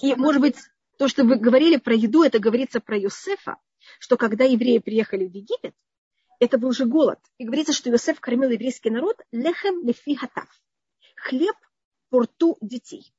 И, 0.01 0.15
может 0.15 0.39
быть, 0.39 0.55
то, 0.97 1.09
что 1.09 1.25
вы 1.25 1.35
говорили 1.35 1.75
про 1.75 1.93
еду, 1.93 2.23
это 2.23 2.39
говорится 2.39 2.79
про 2.79 2.97
Юсефа, 2.97 3.57
что 3.99 4.15
когда 4.15 4.45
евреи 4.45 4.77
приехали 4.77 5.27
в 5.27 5.33
Египет, 5.33 5.75
это 6.39 6.57
был 6.57 6.71
же 6.71 6.85
голод. 6.85 7.19
И 7.37 7.43
говорится, 7.43 7.73
что 7.73 7.89
Иосиф 7.89 8.21
кормил 8.21 8.51
еврейский 8.51 8.89
народ 8.89 9.19
лехем 9.33 9.85
лефи 9.85 10.15
хатав. 10.15 10.47
Хлеб 11.17 11.57
по 12.11 12.21
рту 12.21 12.57
детей. 12.61 13.13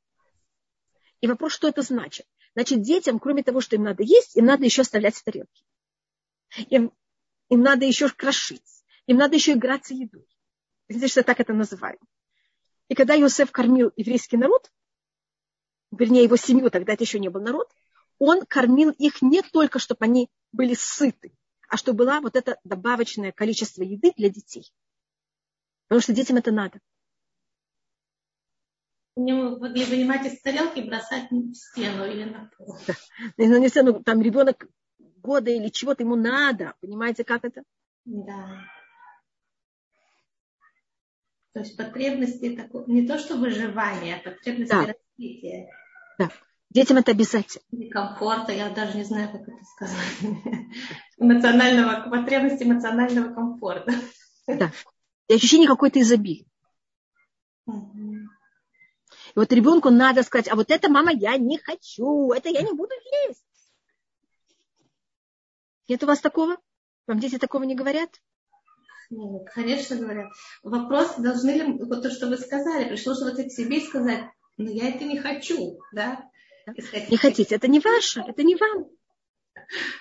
И 1.21 1.27
вопрос, 1.27 1.53
что 1.53 1.69
это 1.69 1.83
значит? 1.83 2.27
Значит, 2.55 2.81
детям, 2.81 3.19
кроме 3.19 3.43
того, 3.43 3.61
что 3.61 3.77
им 3.77 3.83
надо 3.83 4.05
есть, 4.05 4.39
им 4.39 4.47
надо 4.47 4.65
еще 4.65 4.81
оставлять 4.81 5.23
тарелки. 5.23 5.65
Им 6.71 6.95
им 7.49 7.61
надо 7.61 7.85
еще 7.85 8.09
крошить, 8.09 8.85
им 9.07 9.19
надо 9.19 9.37
еще 9.37 9.53
играться 9.53 9.95
едой. 9.95 10.27
Знаете, 10.89 11.09
что 11.09 11.23
так 11.23 11.41
это 11.41 11.53
называем? 11.53 11.99
И 12.89 12.95
когда 12.95 13.19
Иосиф 13.19 13.51
кормил 13.51 13.93
еврейский 13.97 14.37
народ, 14.37 14.71
вернее, 15.91 16.25
его 16.25 16.37
семью, 16.37 16.71
тогда 16.71 16.93
это 16.93 17.05
еще 17.05 17.19
не 17.19 17.29
был 17.29 17.41
народ, 17.41 17.71
он 18.19 18.45
кормил 18.47 18.91
их 18.91 19.23
не 19.23 19.43
только, 19.43 19.79
чтобы 19.79 20.05
они 20.05 20.31
были 20.53 20.75
сыты, 20.75 21.33
а 21.69 21.77
чтобы 21.77 21.99
было 21.99 22.21
вот 22.21 22.37
это 22.37 22.59
добавочное 22.65 23.33
количество 23.33 23.83
еды 23.83 24.13
для 24.17 24.31
детей. 24.31 24.73
Потому 25.89 26.01
что 26.01 26.13
детям 26.13 26.37
это 26.37 26.53
надо. 26.53 26.81
Не 29.17 29.33
вынимать 29.33 30.27
из 30.27 30.41
тарелки 30.43 30.81
и 30.81 30.89
бросать 30.89 31.31
в 31.31 31.55
стену 31.55 32.05
или 32.05 32.25
на 32.25 32.51
пол. 32.57 32.79
Да. 32.87 32.95
Ну, 33.39 33.59
не 33.59 33.69
стену, 33.69 34.03
там 34.03 34.21
ребенок 34.21 34.67
года 35.27 35.51
или 35.51 35.69
чего-то 35.69 36.05
ему 36.05 36.15
надо. 36.15 36.75
Понимаете, 36.81 37.25
как 37.25 37.45
это? 37.45 37.63
Да. 38.05 38.65
То 41.53 41.61
есть 41.61 41.77
потребности 41.77 42.59
не 42.87 43.07
то 43.07 43.19
что 43.19 43.37
выживание, 43.37 44.17
а 44.17 44.31
потребности 44.31 44.71
да. 44.71 44.95
развития. 44.95 45.71
Да. 46.19 46.31
Детям 46.71 46.99
это 46.99 47.13
обязательно. 47.13 47.63
И 47.73 47.89
комфорта, 47.89 48.53
я 48.53 48.69
даже 48.71 48.97
не 48.97 49.05
знаю, 49.05 49.31
как 49.33 49.43
это 49.43 49.65
сказать. 49.65 50.35
Эмоционального, 51.19 52.11
потребности 52.11 52.65
эмоционального 52.65 53.33
комфорта. 53.33 53.93
Да. 54.47 54.71
И 55.29 55.35
ощущение 55.35 55.67
какой-то 55.67 56.01
изобилия. 56.01 56.47
Угу. 57.67 58.13
И 59.35 59.39
вот 59.39 59.53
ребенку 59.53 59.91
надо 59.91 60.23
сказать, 60.23 60.49
а 60.49 60.57
вот 60.57 60.71
это, 60.71 60.91
мама, 60.91 61.11
я 61.13 61.37
не 61.39 61.59
хочу, 61.59 62.33
это 62.33 62.49
я 62.49 62.63
не 62.63 62.73
буду 62.73 62.93
есть. 63.29 63.46
Нет 65.89 66.03
у 66.03 66.07
вас 66.07 66.21
такого? 66.21 66.57
Вам 67.07 67.21
дети 67.21 67.39
такого 67.39 67.63
не 67.65 67.75
говорят? 67.75 68.11
Нет, 69.11 69.49
конечно 69.55 69.97
говорят. 69.97 70.33
Вопрос, 70.63 71.17
должны 71.17 71.51
ли, 71.51 71.63
вот 71.85 72.03
то, 72.03 72.11
что 72.11 72.27
вы 72.27 72.37
сказали, 72.37 72.89
прислушиваться 72.89 73.45
к 73.45 73.53
себе 73.53 73.79
и 73.79 73.87
сказать, 73.87 74.25
ну 74.57 74.69
я 74.69 74.89
это 74.89 75.05
не 75.05 75.19
хочу, 75.19 75.79
да? 75.93 76.29
Сказать, 76.77 77.11
не 77.11 77.17
хотите, 77.17 77.55
это 77.55 77.69
не 77.69 77.79
ваше, 77.79 78.21
это 78.27 78.43
не 78.43 78.57
вам. 78.57 78.89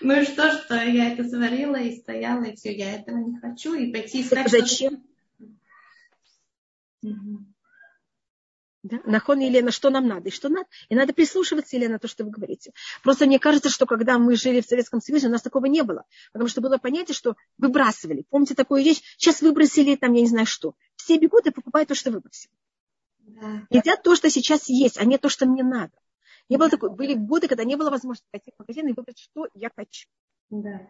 Ну 0.01 0.21
и 0.21 0.25
что, 0.25 0.51
что 0.51 0.75
я 0.75 1.13
это 1.13 1.27
сварила 1.27 1.75
и 1.75 1.95
стояла, 1.95 2.43
и 2.43 2.55
все, 2.55 2.75
я 2.75 2.95
этого 2.95 3.17
не 3.17 3.39
хочу, 3.39 3.75
и 3.75 3.91
пойти 3.91 4.21
искать. 4.21 4.49
Зачем? 4.49 5.03
Угу. 7.03 7.45
Да? 8.85 8.99
Нахон 9.03 9.39
Елена, 9.39 9.71
что 9.71 9.89
нам 9.89 10.07
надо 10.07 10.29
и 10.29 10.31
что 10.31 10.47
надо. 10.47 10.67
И 10.89 10.95
надо 10.95 11.11
прислушиваться, 11.11 11.75
Елена, 11.75 11.97
то, 11.97 12.07
что 12.07 12.23
вы 12.23 12.29
говорите. 12.29 12.71
Просто 13.01 13.25
мне 13.25 13.39
кажется, 13.39 13.71
что 13.71 13.87
когда 13.87 14.19
мы 14.19 14.35
жили 14.35 14.61
в 14.61 14.67
Советском 14.67 15.01
Союзе, 15.01 15.27
у 15.27 15.31
нас 15.31 15.41
такого 15.41 15.65
не 15.65 15.81
было. 15.81 16.05
Потому 16.33 16.47
что 16.47 16.61
было 16.61 16.77
понятие, 16.77 17.15
что 17.15 17.35
выбрасывали. 17.57 18.25
Помните 18.29 18.53
такую 18.53 18.83
вещь? 18.83 19.01
Сейчас 19.17 19.41
выбросили 19.41 19.95
там, 19.95 20.13
я 20.13 20.21
не 20.21 20.27
знаю 20.27 20.45
что. 20.45 20.75
Все 20.97 21.17
бегут 21.17 21.47
и 21.47 21.49
покупают 21.49 21.89
то, 21.89 21.95
что 21.95 22.11
выбросили. 22.11 22.53
Да. 23.21 23.63
Едят 23.71 24.03
то, 24.03 24.15
что 24.15 24.29
сейчас 24.29 24.69
есть, 24.69 24.99
а 24.99 25.05
не 25.05 25.17
то, 25.17 25.29
что 25.29 25.47
мне 25.47 25.63
надо. 25.63 25.93
Не 26.47 26.57
было 26.57 26.69
такой, 26.69 26.91
были 26.91 27.15
годы, 27.15 27.47
когда 27.47 27.63
не 27.63 27.75
было 27.75 27.89
возможности 27.89 28.27
пойти 28.29 28.51
в 28.51 28.59
магазин 28.59 28.87
и 28.87 28.93
выбрать, 28.93 29.17
что 29.17 29.47
я 29.55 29.71
хочу. 29.75 30.07
Да. 30.51 30.87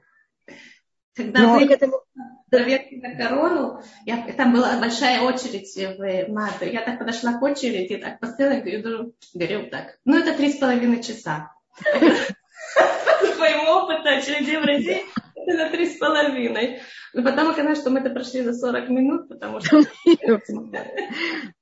Когда 1.16 1.42
Но... 1.42 1.56
были 1.56 1.74
этому... 1.74 2.02
проверки 2.50 2.96
на 2.96 3.16
корону, 3.16 3.82
я, 4.06 4.34
там 4.34 4.54
была 4.54 4.80
большая 4.80 5.22
очередь 5.22 5.74
в 5.76 6.32
МАДу. 6.32 6.66
Я 6.66 6.82
так 6.82 7.00
подошла 7.00 7.34
к 7.34 7.42
очереди, 7.42 7.98
так 7.98 8.20
поставила, 8.20 8.60
говорю, 8.60 9.14
говорю 9.34 9.70
так, 9.70 9.98
ну 10.04 10.18
это 10.18 10.34
три 10.34 10.52
с 10.52 10.58
половиной 10.58 11.02
часа. 11.02 11.52
По 11.78 13.28
своему 13.28 13.70
опыту 13.72 14.10
очереди 14.10 14.56
в 14.56 14.66
России 14.66 15.04
это 15.36 15.58
на 15.58 15.70
три 15.70 15.88
с 15.88 15.98
половиной. 15.98 16.82
Но 17.14 17.24
потом 17.24 17.50
оказалось, 17.50 17.80
что 17.80 17.90
мы 17.90 18.00
это 18.00 18.10
прошли 18.10 18.42
за 18.42 18.54
40 18.54 18.90
минут, 18.90 19.30
потому 19.30 19.62
что... 19.62 19.82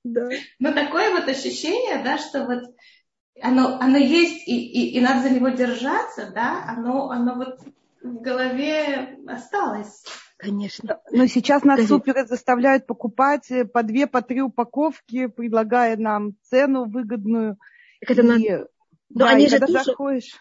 Но 0.04 0.72
такое 0.72 1.12
вот 1.12 1.28
ощущение, 1.28 2.04
да, 2.04 2.18
что 2.18 2.46
вот 2.46 2.64
оно, 3.42 3.78
оно 3.80 3.98
есть, 3.98 4.48
и, 4.48 4.56
и, 4.56 4.98
и 4.98 5.02
надо 5.02 5.28
за 5.28 5.30
него 5.30 5.50
держаться, 5.50 6.32
да, 6.34 6.64
оно, 6.68 7.10
оно 7.10 7.36
вот 7.36 7.60
в 8.04 8.22
голове 8.22 9.18
осталось. 9.28 10.04
Конечно. 10.38 11.00
Но 11.12 11.26
сейчас 11.28 11.64
нас 11.64 11.88
супер 11.88 12.28
заставляют 12.28 12.86
покупать 12.86 13.50
по 13.74 13.82
две, 13.82 14.08
по 14.08 14.22
три 14.22 14.42
упаковки, 14.42 15.28
предлагая 15.28 15.96
нам 15.96 16.34
цену 16.42 16.86
выгодную. 16.86 17.58
Это 18.02 18.22
и, 18.22 18.26
надо... 18.26 18.68
Да, 19.10 19.30
они 19.30 19.46
и 19.46 19.50
же 19.50 19.60
когда 19.60 19.80
тоже... 19.80 19.86
заходишь 19.86 20.36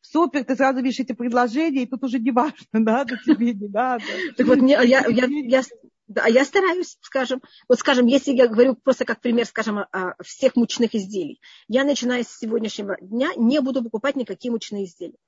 в 0.00 0.06
супер, 0.06 0.44
ты 0.44 0.56
сразу 0.56 0.80
видишь 0.80 1.00
эти 1.00 1.12
предложения, 1.12 1.82
и 1.82 1.86
тут 1.86 2.02
уже 2.02 2.18
не 2.18 2.30
важно, 2.30 2.56
надо 2.72 3.18
тебе, 3.24 3.52
не 3.52 3.68
надо. 3.68 4.04
Так 4.36 4.46
вот, 4.46 4.58
я, 4.62 4.82
я, 4.82 5.04
я, 5.06 5.62
да, 6.08 6.26
я 6.26 6.44
стараюсь, 6.44 6.96
скажем, 7.02 7.42
вот 7.68 7.78
скажем, 7.78 8.06
если 8.06 8.32
я 8.32 8.48
говорю 8.48 8.74
просто 8.74 9.04
как 9.04 9.20
пример, 9.20 9.46
скажем, 9.46 9.78
о 9.78 10.14
всех 10.22 10.56
мучных 10.56 10.94
изделий, 10.94 11.40
я 11.68 11.84
начиная 11.84 12.24
с 12.24 12.38
сегодняшнего 12.38 12.96
дня 13.00 13.30
не 13.36 13.60
буду 13.60 13.82
покупать 13.82 14.16
никакие 14.16 14.50
мучные 14.50 14.86
изделия 14.86 15.18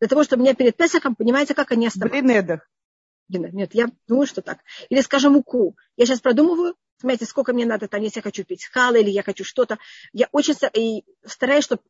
для 0.00 0.08
того, 0.08 0.24
чтобы 0.24 0.42
меня 0.42 0.54
перед 0.54 0.76
Песохом, 0.76 1.14
понимаете, 1.14 1.54
как 1.54 1.70
они 1.72 1.86
оставались. 1.86 2.22
Блинедах. 2.22 2.68
Нет, 3.28 3.74
я 3.74 3.90
думаю, 4.08 4.26
что 4.26 4.42
так. 4.42 4.58
Или, 4.88 5.00
скажем, 5.02 5.34
муку. 5.34 5.76
Я 5.96 6.06
сейчас 6.06 6.20
продумываю, 6.20 6.74
смотрите, 6.98 7.26
сколько 7.26 7.52
мне 7.52 7.64
надо 7.64 7.86
там, 7.86 8.02
если 8.02 8.18
я 8.18 8.22
хочу 8.22 8.44
пить 8.44 8.64
хала 8.64 8.96
или 8.96 9.10
я 9.10 9.22
хочу 9.22 9.44
что-то. 9.44 9.78
Я 10.12 10.28
очень 10.32 10.54
стараюсь, 11.24 11.64
чтобы 11.64 11.82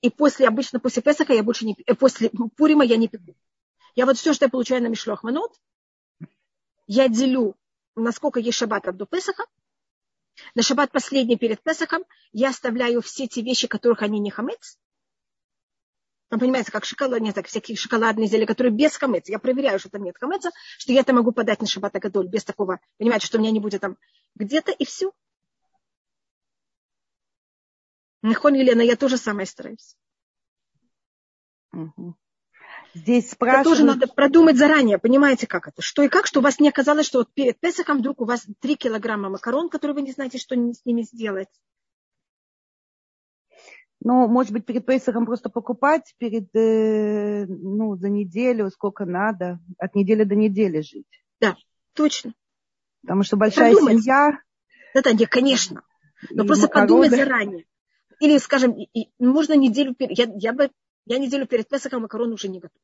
и 0.00 0.10
после, 0.10 0.48
обычно 0.48 0.80
после 0.80 1.00
Песаха 1.00 1.32
я 1.32 1.42
больше 1.42 1.64
не 1.64 1.76
э, 1.86 1.94
после 1.94 2.30
Пурима 2.56 2.84
я 2.84 2.96
не 2.96 3.08
пеку. 3.08 3.34
Я 3.94 4.04
вот 4.04 4.18
все, 4.18 4.34
что 4.34 4.46
я 4.46 4.50
получаю 4.50 4.82
на 4.82 4.88
Мишлох 4.88 5.22
Манот, 5.22 5.52
я 6.86 7.08
делю, 7.08 7.56
насколько 7.94 8.40
есть 8.40 8.58
шаббат 8.58 8.84
до 8.94 9.06
Песаха. 9.06 9.44
На 10.54 10.62
шаббат 10.62 10.92
последний 10.92 11.38
перед 11.38 11.62
Песахом 11.62 12.04
я 12.32 12.50
оставляю 12.50 13.00
все 13.00 13.28
те 13.28 13.40
вещи, 13.40 13.66
которых 13.66 14.02
они 14.02 14.18
не 14.18 14.30
хамец. 14.30 14.78
Там, 16.34 16.40
понимаете, 16.40 16.72
как 16.72 16.84
шоколад, 16.84 17.20
нет, 17.20 17.32
так, 17.36 17.46
всякие 17.46 17.76
шоколадные 17.76 18.26
изделия, 18.26 18.44
которые 18.44 18.72
без 18.72 18.96
хамеца. 18.96 19.30
Я 19.30 19.38
проверяю, 19.38 19.78
что 19.78 19.88
там 19.88 20.02
нет 20.02 20.16
хамеца, 20.18 20.50
что 20.78 20.92
я 20.92 21.02
это 21.02 21.12
могу 21.12 21.30
подать 21.30 21.60
на 21.60 21.68
шаббат 21.68 21.92
гадоль 21.92 22.26
без 22.26 22.42
такого, 22.42 22.80
понимаете, 22.98 23.28
что 23.28 23.38
у 23.38 23.40
меня 23.40 23.52
не 23.52 23.60
будет 23.60 23.82
там 23.82 23.96
где-то, 24.34 24.72
и 24.72 24.84
все. 24.84 25.12
Нахон 28.22 28.54
Елена, 28.54 28.80
я 28.80 28.96
тоже 28.96 29.16
самое 29.16 29.46
стараюсь. 29.46 29.96
Угу. 31.72 32.16
Здесь 32.94 33.30
спрашивают... 33.30 33.66
Это 33.66 33.70
тоже 33.70 33.84
надо 33.84 34.12
продумать 34.12 34.56
заранее, 34.56 34.98
понимаете, 34.98 35.46
как 35.46 35.68
это, 35.68 35.82
что 35.82 36.02
и 36.02 36.08
как, 36.08 36.26
что 36.26 36.40
у 36.40 36.42
вас 36.42 36.58
не 36.58 36.68
оказалось, 36.68 37.06
что 37.06 37.18
вот 37.18 37.32
перед 37.32 37.60
Песохом 37.60 37.98
вдруг 37.98 38.20
у 38.20 38.24
вас 38.24 38.44
3 38.58 38.74
килограмма 38.74 39.28
макарон, 39.28 39.68
которые 39.68 39.94
вы 39.94 40.02
не 40.02 40.10
знаете, 40.10 40.38
что 40.38 40.56
с 40.56 40.84
ними 40.84 41.02
сделать. 41.02 41.48
Ну, 44.04 44.28
может 44.28 44.52
быть, 44.52 44.66
перед 44.66 44.84
Пейсахом 44.84 45.24
просто 45.24 45.48
покупать, 45.48 46.14
перед, 46.18 46.54
э, 46.54 47.46
ну, 47.46 47.96
за 47.96 48.10
неделю, 48.10 48.70
сколько 48.70 49.06
надо, 49.06 49.58
от 49.78 49.94
недели 49.94 50.24
до 50.24 50.34
недели 50.34 50.82
жить. 50.82 51.06
Да, 51.40 51.56
точно. 51.94 52.34
Потому 53.00 53.22
что 53.22 53.38
большая 53.38 53.72
Подумать. 53.72 54.02
семья. 54.02 54.38
Да, 54.94 55.00
да, 55.00 55.12
нет, 55.12 55.30
конечно. 55.30 55.82
Но 56.30 56.44
просто 56.44 56.66
макароны. 56.66 56.86
подумать 56.86 57.10
заранее. 57.10 57.64
Или, 58.20 58.36
скажем, 58.36 58.76
можно 59.18 59.54
неделю 59.54 59.94
перед... 59.94 60.18
Я, 60.18 60.30
я, 60.36 60.52
бы, 60.52 60.70
я 61.06 61.18
неделю 61.18 61.46
перед 61.46 61.66
Песохом 61.66 62.02
макарон 62.02 62.30
уже 62.30 62.48
не 62.48 62.60
готовлю. 62.60 62.80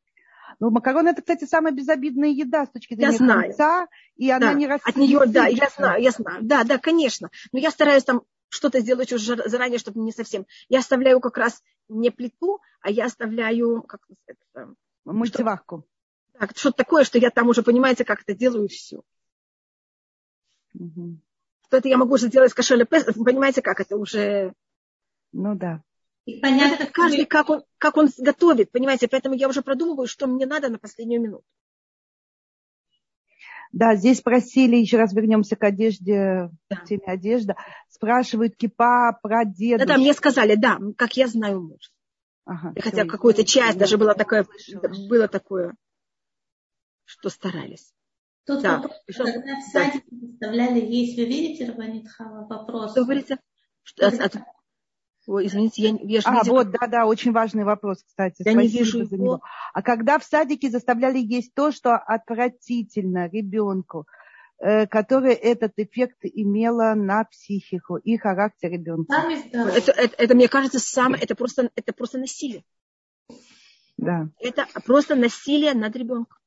Ну, 0.59 0.71
макароны 0.71 1.11
это, 1.11 1.21
кстати, 1.21 1.45
самая 1.45 1.73
безобидная 1.73 2.31
еда 2.31 2.65
с 2.65 2.71
точки 2.71 2.95
зрения 2.95 3.13
я 3.13 3.19
знаю. 3.19 3.43
конца, 3.43 3.89
и 4.17 4.31
она 4.31 4.49
да. 4.49 4.53
не 4.55 4.67
растет. 4.67 4.89
От 4.89 4.97
нее, 4.97 5.21
да, 5.27 5.47
я 5.47 5.69
знаю, 5.75 6.03
я 6.03 6.11
знаю. 6.11 6.39
Да, 6.43 6.65
да, 6.65 6.79
конечно. 6.79 7.31
Но 7.53 7.59
я 7.59 7.71
стараюсь 7.71 8.05
там 8.05 8.23
что-то 8.51 8.81
сделать 8.81 9.13
уже 9.13 9.37
заранее, 9.49 9.79
чтобы 9.79 10.01
не 10.01 10.13
совсем. 10.13 10.47
Я 10.69 10.81
оставляю 10.81 11.21
как 11.21 11.39
раз 11.39 11.63
не 11.89 12.11
плиту, 12.11 12.61
а 12.81 12.91
я 12.91 13.07
оставляю 13.07 13.83
как 13.83 14.01
это, 14.27 14.75
мультиварку. 15.05 15.87
Что, 16.29 16.39
так, 16.39 16.57
что-то 16.57 16.77
такое, 16.77 17.05
что 17.05 17.19
я 17.19 17.31
там 17.31 17.49
уже, 17.49 17.63
понимаете, 17.63 18.05
как 18.05 18.23
это 18.23 18.35
делаю, 18.35 18.67
и 18.67 18.69
все. 18.69 19.03
Угу. 20.75 21.19
Что 21.67 21.77
это 21.77 21.89
я 21.89 21.97
могу 21.97 22.15
уже 22.15 22.27
сделать 22.27 22.51
с 22.51 22.55
кошеля 22.55 22.85
понимаете, 22.85 23.63
как 23.63 23.81
это 23.81 23.97
уже... 23.97 24.53
Ну 25.33 25.55
да. 25.55 25.83
И 26.27 26.41
понятно, 26.41 26.83
это 26.83 26.93
каждый, 26.93 27.25
как 27.25 27.49
он, 27.49 27.65
как 27.79 27.97
он 27.97 28.09
готовит, 28.19 28.71
понимаете, 28.71 29.09
поэтому 29.09 29.35
я 29.35 29.49
уже 29.49 29.63
продумываю, 29.63 30.07
что 30.07 30.27
мне 30.27 30.47
надо 30.47 30.69
на 30.69 30.79
последнюю 30.79 31.23
минуту. 31.23 31.45
Да, 33.73 33.95
здесь 33.95 34.21
просили, 34.21 34.77
еще 34.77 34.97
раз 34.97 35.13
вернемся 35.13 35.55
к 35.55 35.63
одежде, 35.63 36.51
да. 36.69 36.77
к 36.77 36.85
теме 36.87 37.05
одежда. 37.07 37.57
Спрашивают 37.89 38.57
кипа 38.57 39.19
про 39.23 39.45
дедушку. 39.45 39.87
Да, 39.87 39.95
да, 39.95 40.01
мне 40.01 40.13
сказали, 40.13 40.57
да, 40.57 40.79
как 40.97 41.17
я 41.17 41.29
знаю 41.29 41.63
муж. 41.63 41.91
Ага, 42.47 42.75
Хотя 42.81 43.05
какую-то 43.05 43.45
часть 43.45 43.79
даже 43.79 43.97
было 43.97 44.15
такое, 44.15 44.47
было 45.09 45.29
такое, 45.29 45.75
что 47.05 47.29
старались. 47.29 47.93
Тут 48.45 48.63
да. 48.63 48.79
вопрос, 48.79 48.97
когда 49.07 49.61
в 49.61 49.63
садике 49.71 50.05
да. 50.11 50.27
заставляли 50.27 50.81
есть, 50.81 51.17
вы 51.17 51.27
видите, 51.27 51.67
Рабанитхава, 51.67 52.47
вопрос? 52.49 52.93
Что 52.93 53.05
говорите? 53.05 53.39
Что, 53.83 54.09
от, 54.09 54.35
Ой, 55.31 55.47
извините, 55.47 55.83
я, 55.83 55.97
я 56.03 56.21
А, 56.25 56.41
видела... 56.41 56.55
вот, 56.57 56.71
да-да, 56.73 57.07
очень 57.07 57.31
важный 57.31 57.63
вопрос, 57.63 58.03
кстати. 58.03 58.43
Я 58.45 58.51
Спасибо 58.51 58.63
не 58.63 58.69
вижу 58.69 59.05
за 59.05 59.17
него. 59.17 59.41
А 59.73 59.81
когда 59.81 60.19
в 60.19 60.25
садике 60.25 60.71
заставляли 60.71 61.19
есть 61.19 61.55
то, 61.55 61.71
что 61.71 61.95
отвратительно 61.95 63.29
ребенку, 63.29 64.09
э, 64.59 64.89
который 64.89 65.35
этот 65.35 65.75
эффект 65.77 66.19
имела 66.23 66.95
на 66.97 67.23
психику 67.23 67.97
и 67.97 68.17
характер 68.17 68.73
ребенка. 68.73 69.15
Это, 69.53 69.93
это, 69.93 70.17
это 70.19 70.35
мне 70.35 70.49
кажется, 70.49 70.81
самое, 70.81 71.23
это 71.23 71.37
просто, 71.37 71.71
это 71.77 71.93
просто 71.93 72.19
насилие. 72.19 72.65
Да. 73.99 74.31
Это 74.41 74.67
просто 74.85 75.15
насилие 75.15 75.75
над 75.75 75.95
ребенком. 75.95 76.39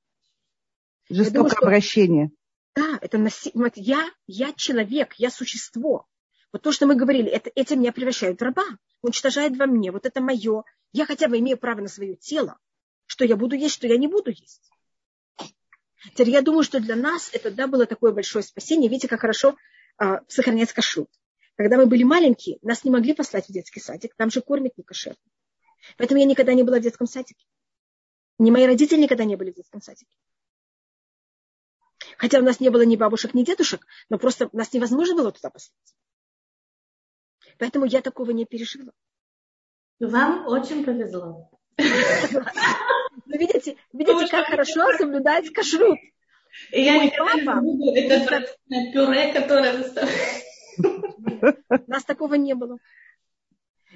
Жестокое 1.10 1.34
думаю, 1.36 1.52
что, 1.52 1.66
обращение. 1.66 2.32
Да, 2.76 3.00
это 3.00 3.18
насилие. 3.18 3.72
Я, 3.76 4.10
я 4.28 4.52
человек, 4.52 5.14
я 5.14 5.30
существо. 5.30 6.06
Вот 6.54 6.62
то, 6.62 6.72
что 6.72 6.86
мы 6.86 6.96
говорили, 6.96 7.30
это, 7.30 7.52
этим 7.56 7.80
меня 7.80 7.92
превращают 7.92 8.40
в 8.40 8.44
раба. 8.44 8.64
Уничтожает 9.02 9.58
во 9.58 9.66
мне. 9.66 9.92
Вот 9.92 10.06
это 10.06 10.22
мое. 10.22 10.64
Я 10.94 11.06
хотя 11.08 11.28
бы 11.28 11.40
имею 11.40 11.58
право 11.58 11.82
на 11.82 11.88
свое 11.88 12.16
тело. 12.16 12.58
Что 13.08 13.26
я 13.26 13.36
буду 13.36 13.56
есть, 13.56 13.74
что 13.74 13.88
я 13.88 13.98
не 13.98 14.08
буду 14.08 14.30
есть. 14.30 14.62
Теперь 16.12 16.30
я 16.30 16.42
думаю, 16.42 16.64
что 16.64 16.80
для 16.80 16.96
нас 16.96 17.32
это 17.34 17.50
да, 17.50 17.66
было 17.66 17.88
такое 17.88 18.12
большое 18.12 18.44
спасение. 18.44 18.88
Видите, 18.88 19.08
как 19.08 19.22
хорошо 19.22 19.58
а, 19.98 20.22
сохранять 20.28 20.72
кашрут. 20.72 21.10
Когда 21.56 21.78
мы 21.78 21.88
были 21.88 22.04
маленькие, 22.04 22.60
нас 22.62 22.84
не 22.84 22.92
могли 22.92 23.14
послать 23.14 23.48
в 23.48 23.52
детский 23.52 23.80
садик, 23.80 24.14
там 24.16 24.30
же 24.30 24.42
кормят 24.42 24.78
не 24.78 24.84
кошерно. 24.84 25.18
Поэтому 25.98 26.20
я 26.20 26.26
никогда 26.26 26.54
не 26.54 26.64
была 26.64 26.78
в 26.78 26.82
детском 26.82 27.08
садике. 27.08 27.46
Ни 28.38 28.52
мои 28.52 28.66
родители 28.66 29.02
никогда 29.02 29.24
не 29.24 29.36
были 29.36 29.52
в 29.52 29.56
детском 29.56 29.82
садике. 29.82 30.12
Хотя 32.18 32.40
у 32.40 32.44
нас 32.44 32.60
не 32.60 32.70
было 32.70 32.84
ни 32.84 32.96
бабушек, 32.96 33.34
ни 33.34 33.44
дедушек, 33.44 33.86
но 34.10 34.18
просто 34.18 34.50
нас 34.52 34.72
невозможно 34.74 35.16
было 35.16 35.32
туда 35.32 35.50
послать. 35.50 35.96
Поэтому 37.60 37.86
я 37.86 38.02
такого 38.02 38.32
не 38.32 38.46
пережила. 38.46 38.92
Вам 40.00 40.48
очень 40.48 40.84
повезло. 40.84 41.50
Ну, 43.26 43.38
видите, 43.38 43.78
видите, 43.94 44.28
как 44.28 44.48
хорошо 44.48 44.92
соблюдать 44.98 45.52
кашрут. 45.54 45.98
И 46.72 46.82
я 46.82 47.04
не 47.04 47.12
буду 47.62 47.94
это 47.96 48.46
пюре, 48.92 49.34
которое 49.34 49.74
У 50.78 51.92
нас 51.92 52.04
такого 52.04 52.36
не 52.36 52.54
было. 52.54 52.78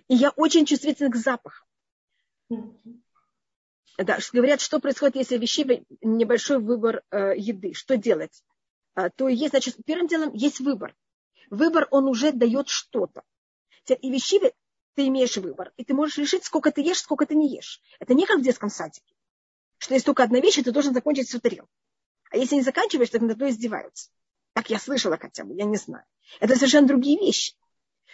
И 0.08 0.16
я 0.16 0.30
очень 0.32 0.66
чувствительна 0.66 1.12
к 1.12 1.16
запаху. 1.16 1.66
Да, 3.98 4.20
говорят, 4.32 4.62
что 4.62 4.80
происходит, 4.80 5.16
если 5.16 5.38
вещи 5.38 5.86
небольшой 6.02 6.60
выбор 6.60 7.02
э, 7.10 7.34
еды, 7.36 7.74
что 7.74 7.98
делать? 7.98 8.44
А, 8.94 9.10
то 9.10 9.28
есть, 9.28 9.50
значит, 9.50 9.76
первым 9.86 10.08
делом 10.08 10.34
есть 10.34 10.60
выбор. 10.60 10.96
Выбор, 11.50 11.88
он 11.90 12.08
уже 12.08 12.32
дает 12.32 12.70
что-то. 12.70 13.24
И 13.94 14.10
вещи 14.10 14.40
ты 14.96 15.08
имеешь 15.08 15.38
выбор, 15.38 15.74
и 15.78 15.84
ты 15.84 15.94
можешь 15.94 16.18
решить, 16.18 16.44
сколько 16.44 16.72
ты 16.72 16.82
ешь, 16.82 17.00
сколько 17.00 17.26
ты 17.26 17.36
не 17.36 17.56
ешь. 17.56 17.82
Это 18.00 18.14
не 18.14 18.26
как 18.26 18.40
в 18.40 18.44
детском 18.44 18.70
садике, 18.70 19.14
что 19.78 19.94
есть 19.94 20.06
только 20.06 20.24
одна 20.24 20.40
вещь, 20.40 20.58
и 20.58 20.64
ты 20.64 20.72
должен 20.72 20.94
закончить 20.94 21.28
всю 21.28 21.40
тарелку. 21.40 21.70
А 22.32 22.38
если 22.38 22.56
не 22.56 22.62
заканчиваешь, 22.62 23.10
то 23.10 23.20
над 23.20 23.42
издеваются. 23.42 24.10
Так 24.54 24.70
я 24.70 24.80
слышала 24.80 25.18
хотя 25.18 25.44
бы, 25.44 25.54
я 25.54 25.66
не 25.66 25.78
знаю. 25.78 26.04
Это 26.40 26.56
совершенно 26.56 26.88
другие 26.88 27.20
вещи. 27.20 27.54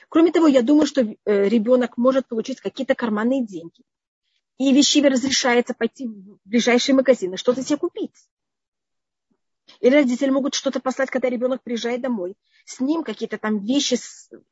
Кроме 0.10 0.32
того, 0.32 0.48
я 0.48 0.62
думаю, 0.62 0.86
что 0.86 1.02
э, 1.02 1.16
ребенок 1.48 1.98
может 1.98 2.28
получить 2.28 2.60
какие-то 2.60 2.96
карманные 2.96 3.46
деньги. 3.46 3.84
И 4.58 4.72
вещиве 4.74 5.10
разрешается 5.10 5.74
пойти 5.74 6.08
в 6.08 6.38
ближайшие 6.46 6.96
магазины, 6.96 7.38
что-то 7.38 7.64
себе 7.64 7.78
купить. 7.78 8.28
Или 9.84 9.96
родители 9.96 10.30
могут 10.30 10.54
что-то 10.54 10.80
послать, 10.80 11.10
когда 11.10 11.30
ребенок 11.30 11.62
приезжает 11.62 12.00
домой. 12.00 12.38
С 12.64 12.80
ним 12.80 13.04
какие-то 13.04 13.38
там 13.38 13.60
вещи, 13.60 13.98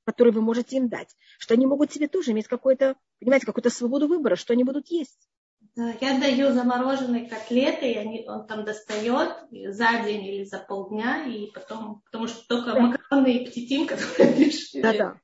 которые 0.04 0.34
вы 0.34 0.42
можете 0.42 0.76
им 0.76 0.90
дать. 0.90 1.16
Что 1.40 1.54
они 1.54 1.66
могут 1.66 1.94
себе 1.94 2.10
тоже 2.10 2.32
иметь 2.32 2.50
какую-то, 2.50 2.98
понимаете, 3.22 3.46
какую-то 3.46 3.70
свободу 3.70 4.10
выбора, 4.10 4.36
что 4.36 4.52
они 4.52 4.66
будут 4.66 4.90
есть. 4.90 5.30
Я 5.78 6.20
даю 6.20 6.52
замороженные 6.52 7.30
котлеты, 7.30 7.94
и 7.94 7.96
они, 7.96 8.26
он 8.28 8.46
там 8.46 8.66
достает 8.66 9.38
за 9.52 10.04
день 10.04 10.26
или 10.26 10.44
за 10.44 10.60
полдня, 10.60 11.26
и 11.26 11.50
потом, 11.52 12.02
потому 12.02 12.28
что 12.28 12.46
только 12.50 12.74
да. 12.74 12.80
макароны 12.82 13.32
и 13.32 13.46
птитин, 13.48 13.88
которые 13.88 14.36
пишут. 14.36 14.82
Да, 14.82 14.92
да. 14.92 15.22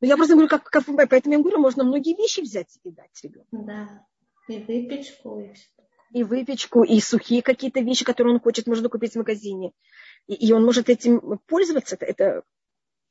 Но 0.00 0.06
я 0.06 0.16
просто 0.16 0.34
говорю, 0.34 0.48
как, 0.48 0.62
как 0.70 0.84
поэтому 0.86 1.34
я 1.34 1.40
говорю, 1.40 1.58
можно 1.58 1.82
многие 1.82 2.16
вещи 2.16 2.42
взять 2.42 2.78
и 2.84 2.92
дать 2.92 3.20
ребенку. 3.24 3.48
Да, 3.50 4.06
и 4.46 4.58
выпечку, 4.58 5.40
и 5.40 5.52
все. 5.52 5.81
И 6.12 6.24
выпечку, 6.24 6.84
и 6.84 7.00
сухие 7.00 7.42
какие-то 7.42 7.80
вещи, 7.80 8.04
которые 8.04 8.34
он 8.34 8.40
хочет, 8.40 8.66
можно 8.66 8.88
купить 8.88 9.12
в 9.12 9.16
магазине. 9.16 9.72
И, 10.26 10.34
и 10.34 10.52
он 10.52 10.64
может 10.64 10.88
этим 10.88 11.38
пользоваться. 11.46 11.96
Это, 11.96 12.04
это, 12.04 12.42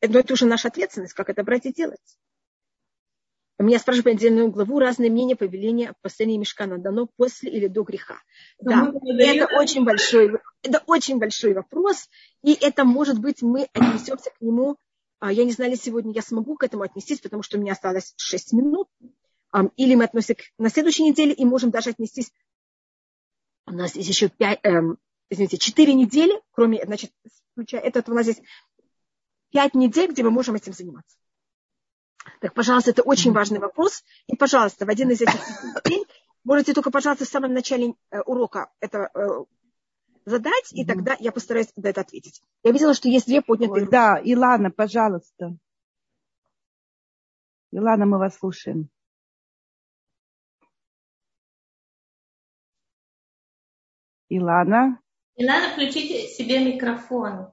это, 0.02 0.20
это 0.20 0.34
уже 0.34 0.46
наша 0.46 0.68
ответственность, 0.68 1.14
как 1.14 1.30
это 1.30 1.44
брать 1.44 1.66
и 1.66 1.74
делать. 1.74 2.00
Меня 3.58 3.78
спрашивают 3.80 4.18
отдельную 4.18 4.50
главу 4.50 4.80
разные 4.80 5.12
мнения 5.12 5.36
повеления 5.36 5.94
последней 6.02 6.40
мешкана 6.40 6.80
дано 6.80 7.08
после 7.16 7.52
или 7.52 7.68
до 7.68 7.84
греха. 7.84 8.20
Да, 8.60 8.92
это 9.20 9.48
очень 9.56 9.84
большой, 9.84 10.40
это 10.64 10.82
очень 10.88 11.20
большой 11.20 11.54
вопрос, 11.54 12.10
и 12.44 12.54
это 12.60 12.86
может 12.86 13.20
быть 13.20 13.44
мы 13.44 13.68
отнесемся 13.74 14.32
к 14.32 14.42
нему 14.42 14.78
а, 15.22 15.32
я 15.32 15.46
не 15.46 15.52
знаю, 15.52 15.70
ли 15.70 15.78
сегодня 15.78 16.12
я 16.14 16.24
смогу 16.24 16.56
к 16.56 16.64
этому 16.64 16.82
отнестись, 16.82 17.22
потому 17.22 17.44
что 17.44 17.58
у 17.58 17.62
меня 17.62 17.74
осталось 17.74 18.14
6 18.18 18.54
минут. 18.54 18.88
Или 19.76 19.96
мы 19.96 20.06
относимся 20.06 20.42
на 20.58 20.70
следующей 20.70 21.04
неделе 21.04 21.32
и 21.34 21.46
можем 21.46 21.70
даже 21.70 21.92
отнестись. 21.92 22.32
У 23.72 23.76
нас 23.76 23.96
есть 23.96 24.10
еще 24.10 24.28
5, 24.28 24.60
эм, 24.64 24.98
извините, 25.30 25.58
4 25.58 25.94
недели, 25.94 26.42
кроме, 26.52 26.84
значит, 26.86 27.12
включая 27.54 27.82
этот, 27.82 28.10
у 28.10 28.14
нас 28.14 28.26
здесь 28.26 28.42
5 29.52 29.76
недель, 29.76 30.12
где 30.12 30.24
мы 30.24 30.32
можем 30.32 30.56
этим 30.56 30.74
заниматься. 30.74 31.18
Так, 32.42 32.54
пожалуйста, 32.54 32.92
это 32.92 33.02
очень 33.02 33.32
важный 33.32 33.60
вопрос. 33.60 34.04
И, 34.28 34.36
пожалуйста, 34.36 34.86
в 34.86 34.90
один 34.90 35.10
из 35.10 35.22
этих 35.22 35.40
дней 35.86 36.06
можете 36.44 36.74
только, 36.74 36.92
пожалуйста, 36.92 37.24
в 37.24 37.30
самом 37.30 37.54
начале 37.54 37.96
э, 38.12 38.20
урока 38.26 38.72
это 38.82 39.10
э, 39.14 39.46
задать, 40.26 40.74
и 40.74 40.86
тогда 40.86 41.16
я 41.20 41.32
постараюсь 41.32 41.70
на 41.78 41.88
это 41.88 42.02
ответить. 42.02 42.42
Я 42.64 42.72
видела, 42.72 42.94
что 42.94 43.08
есть 43.08 43.26
две 43.26 43.42
поднятые 43.42 43.86
руки. 43.86 43.92
Да, 43.92 44.20
Илана, 44.20 44.70
пожалуйста. 44.70 45.56
Илана, 47.72 48.06
мы 48.06 48.18
вас 48.20 48.38
слушаем. 48.38 48.90
Илана. 54.32 55.00
Илана, 55.36 55.74
включите 55.74 56.28
себе 56.28 56.64
микрофон. 56.64 57.52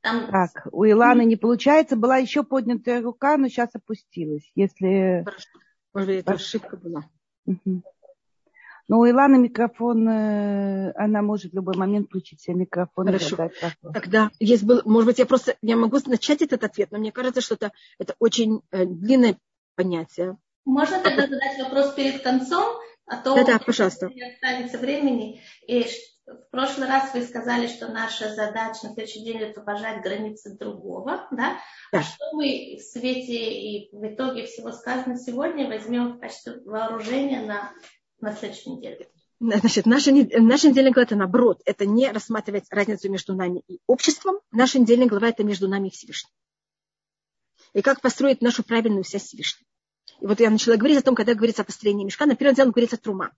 Там... 0.00 0.30
Так, 0.30 0.68
у 0.70 0.84
Иланы 0.84 1.24
не 1.24 1.36
получается. 1.36 1.96
Была 1.96 2.18
еще 2.18 2.44
поднятая 2.44 3.02
рука, 3.02 3.36
но 3.36 3.48
сейчас 3.48 3.70
опустилась. 3.74 4.50
Если... 4.54 5.22
Хорошо. 5.24 5.48
Может 5.92 6.08
быть, 6.08 6.18
это 6.20 6.32
ошибка 6.32 6.76
была. 6.76 7.04
Угу. 7.46 7.82
Но 8.86 8.98
у 9.00 9.08
Иланы 9.08 9.38
микрофон, 9.38 10.06
э, 10.08 10.92
она 10.96 11.22
может 11.22 11.52
в 11.52 11.54
любой 11.54 11.76
момент 11.76 12.08
включить 12.08 12.42
себе 12.42 12.56
микрофон. 12.56 13.06
Хорошо. 13.06 13.50
Тогда 13.92 14.30
есть 14.38 14.62
был, 14.62 14.82
может 14.84 15.06
быть, 15.06 15.18
я 15.18 15.26
просто, 15.26 15.56
я 15.62 15.76
могу 15.76 15.98
начать 16.06 16.42
этот 16.42 16.62
ответ, 16.64 16.90
но 16.90 16.98
мне 16.98 17.10
кажется, 17.10 17.40
что 17.40 17.54
это, 17.54 17.72
это 17.98 18.14
очень 18.18 18.60
э, 18.70 18.84
длинное 18.84 19.38
понятие. 19.74 20.36
Можно 20.66 21.00
тогда 21.00 21.26
задать 21.26 21.58
вопрос 21.62 21.94
перед 21.94 22.22
концом, 22.22 22.76
а 23.06 23.16
то 23.16 23.34
да, 23.34 23.44
да, 23.44 23.58
пожалуйста. 23.58 24.08
не 24.08 24.22
останется 24.22 24.78
времени. 24.78 25.42
И 25.66 25.86
в 26.26 26.50
прошлый 26.50 26.88
раз 26.88 27.12
вы 27.12 27.22
сказали, 27.22 27.66
что 27.66 27.88
наша 27.88 28.34
задача 28.34 28.86
на 28.86 28.94
следующий 28.94 29.24
день 29.24 29.38
это 29.38 29.60
уважать 29.60 30.02
границы 30.02 30.56
другого, 30.56 31.26
да? 31.30 31.58
да. 31.92 31.98
А 31.98 32.02
что 32.02 32.32
мы 32.32 32.78
в 32.78 32.82
свете 32.82 33.52
и 33.52 33.94
в 33.94 34.04
итоге 34.06 34.46
всего 34.46 34.72
сказанного 34.72 35.18
сегодня 35.18 35.68
возьмем 35.68 36.14
в 36.14 36.20
качестве 36.20 36.60
вооружения 36.64 37.42
на 37.42 37.72
на 38.20 38.34
следующей 38.34 38.70
неделе. 38.70 39.08
Значит, 39.40 39.86
наша, 39.86 40.10
наша 40.12 40.68
недельная 40.68 40.92
глава 40.92 41.04
это 41.04 41.16
наоборот. 41.16 41.60
Это 41.66 41.86
не 41.86 42.10
рассматривать 42.10 42.64
разницу 42.70 43.10
между 43.10 43.34
нами 43.34 43.62
и 43.68 43.80
обществом. 43.86 44.36
Наша 44.52 44.78
недельная 44.78 45.06
глава 45.06 45.28
это 45.28 45.44
между 45.44 45.68
нами 45.68 45.88
и 45.88 45.90
Всевышним. 45.90 46.30
И 47.74 47.82
как 47.82 48.00
построить 48.00 48.40
нашу 48.40 48.62
правильную 48.62 49.04
связь 49.04 49.24
с 49.24 49.26
Всевышним. 49.26 49.66
И 50.24 50.26
вот 50.26 50.40
я 50.40 50.48
начала 50.48 50.76
говорить 50.76 50.96
о 50.96 51.02
том, 51.02 51.14
когда 51.14 51.34
говорится 51.34 51.60
о 51.60 51.64
построении 51.66 52.02
мешка, 52.02 52.24
на 52.24 52.34
первом 52.34 52.54
деле 52.54 52.70
говорится 52.70 52.96
трума. 52.96 53.36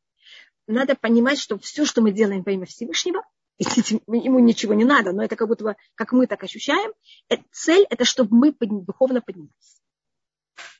Надо 0.68 0.94
понимать, 0.94 1.40
что 1.40 1.58
все, 1.58 1.84
что 1.84 2.00
мы 2.00 2.12
делаем 2.12 2.44
во 2.44 2.52
имя 2.52 2.64
Всевышнего, 2.64 3.24
ему 3.58 4.38
ничего 4.38 4.72
не 4.72 4.84
надо, 4.84 5.10
но 5.10 5.24
это 5.24 5.34
как 5.34 5.48
будто 5.48 5.64
бы, 5.64 5.76
как 5.96 6.12
мы 6.12 6.28
так 6.28 6.44
ощущаем, 6.44 6.92
э, 7.28 7.38
цель 7.50 7.84
это, 7.90 8.04
чтобы 8.04 8.36
мы 8.36 8.54
духовно 8.60 9.20
поднимались. 9.20 9.82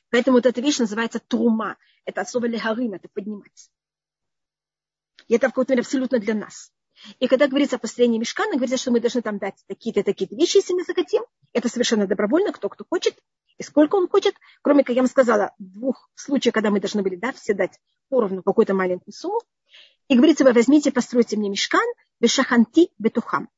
Поэтому 0.09 0.37
вот 0.37 0.45
эта 0.45 0.61
вещь 0.61 0.79
называется 0.79 1.19
трума. 1.19 1.75
Это 2.05 2.21
от 2.21 2.29
слова 2.29 2.45
это 2.45 3.09
поднимать. 3.13 3.69
И 5.27 5.35
это 5.35 5.47
в 5.47 5.49
какой-то 5.49 5.73
мере 5.73 5.81
абсолютно 5.81 6.19
для 6.19 6.35
нас. 6.35 6.71
И 7.19 7.27
когда 7.27 7.49
говорится 7.49 7.75
о 7.75 7.79
построении 7.79 8.17
мешкана, 8.17 8.53
говорится, 8.53 8.77
что 8.77 8.91
мы 8.91 9.01
должны 9.01 9.21
там 9.21 9.39
дать 9.39 9.61
такие-то, 9.67 10.03
такие-то 10.03 10.37
вещи, 10.37 10.55
если 10.55 10.73
мы 10.73 10.85
захотим. 10.85 11.23
Это 11.51 11.67
совершенно 11.67 12.07
добровольно, 12.07 12.53
кто 12.53 12.69
кто 12.69 12.85
хочет 12.89 13.21
и 13.57 13.63
сколько 13.63 13.95
он 13.95 14.07
хочет. 14.07 14.35
Кроме, 14.61 14.83
как 14.83 14.95
я 14.95 15.01
вам 15.01 15.09
сказала, 15.09 15.53
двух 15.57 16.09
случаев, 16.15 16.53
когда 16.53 16.69
мы 16.69 16.79
должны 16.79 17.01
были 17.01 17.15
да, 17.15 17.31
все 17.33 17.53
дать 17.53 17.79
поровну 18.09 18.43
какую-то 18.43 18.73
маленькую 18.73 19.13
сумму. 19.13 19.41
И 20.07 20.15
говорится, 20.15 20.43
вы 20.43 20.53
возьмите, 20.53 20.91
постройте 20.91 21.35
мне 21.37 21.49
мешкан, 21.49 21.85
бешаханти 22.19 22.89
бетухам. 22.97 23.49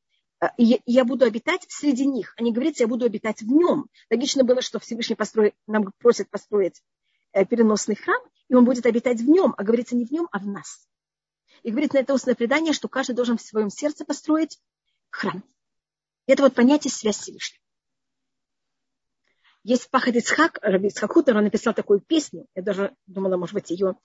И 0.57 0.81
я 0.85 1.03
буду 1.03 1.25
обитать 1.25 1.65
среди 1.67 2.05
них. 2.05 2.33
Не 2.39 2.53
говорится, 2.53 2.83
я 2.83 2.87
буду 2.87 3.05
обитать 3.05 3.41
в 3.41 3.47
нем. 3.47 3.87
Логично 4.09 4.43
было, 4.43 4.61
что 4.61 4.79
Всевышний 4.79 5.15
построит, 5.15 5.53
нам 5.67 5.91
просит 5.99 6.29
построить 6.29 6.81
э, 7.33 7.45
переносный 7.45 7.95
храм, 7.95 8.21
и 8.47 8.55
он 8.55 8.63
будет 8.63 8.85
обитать 8.85 9.19
в 9.19 9.29
нем, 9.29 9.53
а 9.57 9.63
говорится 9.63 9.97
не 9.97 10.05
в 10.05 10.11
нем, 10.11 10.29
а 10.31 10.39
в 10.39 10.47
нас. 10.47 10.87
И 11.63 11.71
говорит 11.71 11.93
на 11.93 11.99
это 11.99 12.13
устное 12.13 12.35
предание, 12.35 12.71
что 12.71 12.87
каждый 12.87 13.15
должен 13.15 13.37
в 13.37 13.41
своем 13.41 13.69
сердце 13.69 14.05
построить 14.05 14.59
храм. 15.09 15.43
Это 16.25 16.43
вот 16.43 16.55
понятие 16.55 16.91
связь 16.91 17.17
Всевышнего. 17.17 17.61
Есть 19.63 19.89
Пахад 19.89 20.15
Ицхак, 20.15 20.59
Ицхак 20.63 21.11
Хутер, 21.11 21.35
он 21.35 21.43
написал 21.43 21.73
такую 21.73 21.99
песню, 21.99 22.45
я 22.55 22.61
даже 22.61 22.95
думала, 23.07 23.35
может 23.35 23.53
быть, 23.53 23.69
ее 23.69 23.95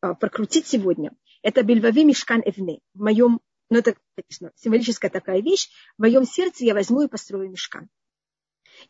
а, 0.00 0.14
прокрутить 0.14 0.66
сегодня. 0.66 1.12
Это 1.42 1.62
Бельвави 1.62 2.04
Мишкан 2.04 2.42
Эвне. 2.44 2.80
В 2.94 3.02
моем, 3.02 3.40
ну 3.70 3.78
это, 3.78 3.96
конечно, 4.16 4.52
символическая 4.54 5.10
такая 5.10 5.42
вещь. 5.42 5.68
В 5.98 6.02
моем 6.02 6.24
сердце 6.24 6.64
я 6.64 6.74
возьму 6.74 7.02
и 7.02 7.08
построю 7.08 7.50
мешкан. 7.50 7.88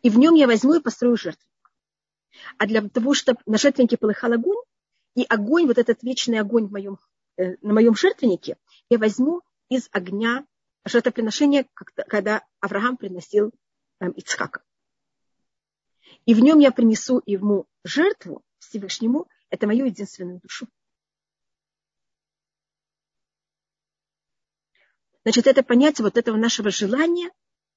И 0.03 0.11
в 0.11 0.19
нем 0.19 0.35
я 0.35 0.47
возьму 0.47 0.75
и 0.75 0.81
построю 0.81 1.17
жертву. 1.17 1.49
А 2.59 2.67
для 2.67 2.87
того, 2.89 3.15
чтобы 3.15 3.41
на 3.47 3.59
жертвеннике 3.59 3.97
полыхал 3.97 4.33
огонь, 4.33 4.63
и 5.17 5.25
огонь, 5.25 5.67
вот 5.67 5.79
этот 5.79 6.03
вечный 6.03 6.39
огонь 6.39 6.67
в 6.67 6.71
моем, 6.73 6.99
э, 7.37 7.57
на 7.61 7.75
моем 7.75 7.97
жертвеннике, 7.97 8.57
я 8.89 8.99
возьму 8.99 9.43
из 9.69 9.89
огня 9.91 10.47
жертвоприношения, 10.85 11.67
когда 11.75 12.45
Авраам 12.61 12.97
приносил 12.97 13.53
э, 14.01 14.11
Ицхака. 14.13 14.63
И 16.31 16.35
в 16.35 16.39
нем 16.39 16.61
я 16.61 16.71
принесу 16.71 17.21
ему 17.27 17.67
жертву 17.83 18.45
Всевышнему, 18.61 19.27
это 19.49 19.67
мою 19.67 19.87
единственную 19.87 20.39
душу. 20.39 20.69
Значит, 25.25 25.49
это 25.49 25.65
понятие 25.65 26.05
вот 26.05 26.17
этого 26.17 26.37
нашего 26.37 26.71
желания 26.71 27.33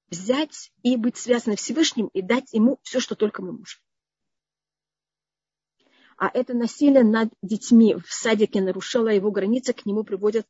взять 0.08 0.70
и 0.84 0.96
быть 0.96 1.16
связанным 1.16 1.56
Всевышним 1.56 2.06
и 2.12 2.22
дать 2.22 2.52
ему 2.52 2.78
все, 2.84 3.00
что 3.00 3.16
только 3.16 3.42
мы 3.42 3.54
можем. 3.54 3.80
А 6.16 6.30
это 6.32 6.54
насилие 6.54 7.02
над 7.02 7.30
детьми 7.42 7.96
в 7.96 8.06
садике 8.06 8.60
нарушало 8.60 9.08
его 9.08 9.32
границы, 9.32 9.72
к 9.72 9.84
нему 9.84 10.04
приводят 10.04 10.46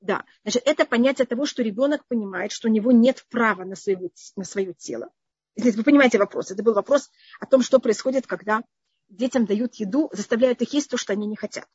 да. 0.00 0.24
Значит, 0.42 0.64
это 0.66 0.84
понятие 0.86 1.28
того, 1.28 1.46
что 1.46 1.62
ребенок 1.62 2.04
понимает, 2.08 2.50
что 2.50 2.66
у 2.66 2.72
него 2.72 2.90
нет 2.90 3.24
права 3.30 3.64
на, 3.64 3.76
свое, 3.76 4.10
на 4.34 4.42
свое 4.42 4.74
тело. 4.74 5.12
Если 5.56 5.78
вы 5.78 5.84
понимаете 5.84 6.18
вопрос, 6.18 6.50
это 6.50 6.62
был 6.62 6.74
вопрос 6.74 7.10
о 7.40 7.46
том, 7.46 7.62
что 7.62 7.78
происходит, 7.78 8.26
когда 8.26 8.62
детям 9.08 9.46
дают 9.46 9.74
еду, 9.76 10.10
заставляют 10.12 10.62
их 10.62 10.72
есть 10.72 10.90
то, 10.90 10.96
что 10.96 11.12
они 11.12 11.26
не 11.26 11.36
хотят. 11.36 11.66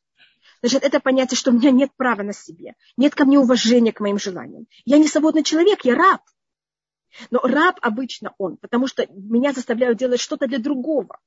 Значит, 0.60 0.82
это 0.82 1.00
понятие, 1.00 1.38
что 1.38 1.50
у 1.50 1.54
меня 1.54 1.70
нет 1.70 1.90
права 1.96 2.22
на 2.22 2.34
себе, 2.34 2.74
нет 2.96 3.14
ко 3.14 3.24
мне 3.24 3.38
уважения 3.38 3.92
к 3.92 4.00
моим 4.00 4.18
желаниям. 4.18 4.66
Я 4.84 4.98
не 4.98 5.08
свободный 5.08 5.42
человек, 5.42 5.84
я 5.84 5.94
раб. 5.94 6.20
Но 7.30 7.40
раб 7.40 7.78
обычно 7.80 8.34
он, 8.38 8.56
потому 8.58 8.86
что 8.86 9.06
меня 9.08 9.52
заставляют 9.52 9.98
делать 9.98 10.20
что-то 10.20 10.46
для 10.46 10.58
другого. 10.58 11.18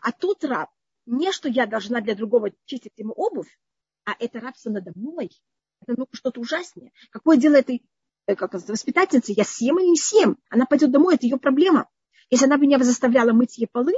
А 0.00 0.12
тут 0.12 0.44
раб, 0.44 0.70
не 1.06 1.32
что 1.32 1.48
я 1.48 1.66
должна 1.66 2.00
для 2.00 2.14
другого 2.14 2.52
чистить 2.66 2.92
ему 2.96 3.12
обувь, 3.12 3.58
а 4.04 4.14
это 4.18 4.40
рабство 4.40 4.70
надо 4.70 4.92
мной. 4.94 5.30
Это 5.80 5.98
ну, 5.98 6.06
что-то 6.12 6.40
ужаснее. 6.40 6.92
Какое 7.10 7.36
дело 7.36 7.56
этой 7.56 7.82
как 8.36 8.52
воспитательницы, 8.54 9.32
я 9.36 9.44
съем 9.44 9.78
или 9.78 9.86
не 9.86 9.96
съем. 9.96 10.38
Она 10.50 10.66
пойдет 10.66 10.90
домой, 10.90 11.14
это 11.14 11.26
ее 11.26 11.38
проблема. 11.38 11.88
Если 12.30 12.44
она 12.44 12.56
меня 12.56 12.78
заставляла 12.78 13.32
мыть 13.32 13.58
ей 13.58 13.66
полы, 13.66 13.94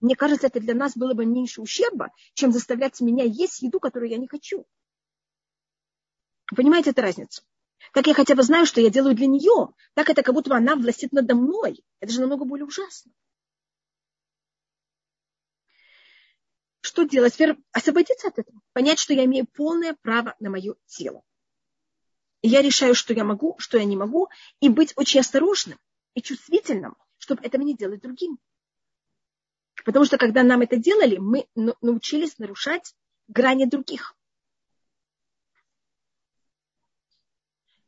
мне 0.00 0.16
кажется, 0.16 0.46
это 0.46 0.60
для 0.60 0.74
нас 0.74 0.96
было 0.96 1.14
бы 1.14 1.26
меньше 1.26 1.60
ущерба, 1.60 2.10
чем 2.34 2.52
заставлять 2.52 3.00
меня 3.00 3.24
есть 3.24 3.62
еду, 3.62 3.80
которую 3.80 4.10
я 4.10 4.16
не 4.16 4.28
хочу. 4.28 4.66
Понимаете 6.54 6.90
эту 6.90 7.02
разницу? 7.02 7.42
Как 7.92 8.06
я 8.06 8.14
хотя 8.14 8.34
бы 8.34 8.42
знаю, 8.42 8.66
что 8.66 8.80
я 8.80 8.90
делаю 8.90 9.14
для 9.14 9.26
нее, 9.26 9.74
так 9.94 10.10
это 10.10 10.22
как 10.22 10.34
будто 10.34 10.50
бы 10.50 10.56
она 10.56 10.76
властит 10.76 11.12
надо 11.12 11.34
мной. 11.34 11.82
Это 12.00 12.12
же 12.12 12.20
намного 12.20 12.44
более 12.44 12.66
ужасно. 12.66 13.12
Что 16.82 17.04
делать? 17.04 17.38
Освободиться 17.72 18.28
от 18.28 18.38
этого. 18.38 18.60
Понять, 18.72 18.98
что 18.98 19.14
я 19.14 19.24
имею 19.24 19.46
полное 19.46 19.96
право 20.02 20.34
на 20.40 20.50
мое 20.50 20.74
тело. 20.86 21.22
И 22.42 22.48
я 22.48 22.62
решаю, 22.62 22.94
что 22.94 23.12
я 23.12 23.24
могу, 23.24 23.56
что 23.58 23.78
я 23.78 23.84
не 23.84 23.96
могу, 23.96 24.28
и 24.60 24.68
быть 24.68 24.92
очень 24.96 25.20
осторожным 25.20 25.78
и 26.14 26.22
чувствительным, 26.22 26.96
чтобы 27.18 27.42
этого 27.44 27.62
не 27.62 27.76
делать 27.76 28.00
другим. 28.00 28.38
Потому 29.84 30.04
что 30.04 30.18
когда 30.18 30.42
нам 30.42 30.60
это 30.62 30.76
делали, 30.76 31.18
мы 31.18 31.46
научились 31.54 32.38
нарушать 32.38 32.94
грани 33.28 33.64
других. 33.64 34.16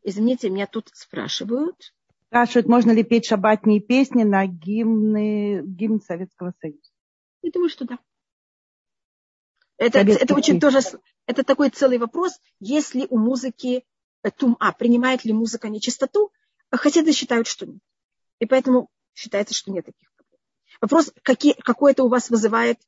Извините, 0.03 0.50
меня 0.50 0.66
тут 0.66 0.90
спрашивают. 0.94 1.94
Спрашивают, 2.26 2.66
можно 2.66 2.90
ли 2.90 3.05
петь 3.05 3.26
шабатные 3.26 3.80
песни 3.80 4.24
на 4.24 4.46
гимны, 4.46 5.62
гимн 5.64 6.00
Советского 6.00 6.55
Союза. 6.61 6.90
Я 7.42 7.50
думаю, 7.50 7.68
что 7.68 7.84
да. 7.84 7.98
Это, 9.76 9.98
это 9.98 10.34
очень 10.34 10.61
тоже, 10.61 10.78
это 11.26 11.44
такой 11.44 11.70
целый 11.70 11.98
вопрос, 11.98 12.40
если 12.61 13.07
у 13.11 13.18
музыки 13.18 13.84
тума, 14.30 14.72
принимает 14.78 15.24
ли 15.24 15.32
музыка 15.32 15.68
нечистоту, 15.68 16.32
хасиды 16.70 17.12
считают, 17.12 17.46
что 17.46 17.66
нет. 17.66 17.82
И 18.38 18.46
поэтому 18.46 18.88
считается, 19.14 19.54
что 19.54 19.70
нет 19.70 19.86
таких 19.86 20.12
проблем. 20.14 20.40
Вопрос, 20.80 21.12
какие, 21.22 21.54
какой 21.54 21.92
это 21.92 22.04
у 22.04 22.08
вас 22.08 22.30
вызывает 22.30 22.78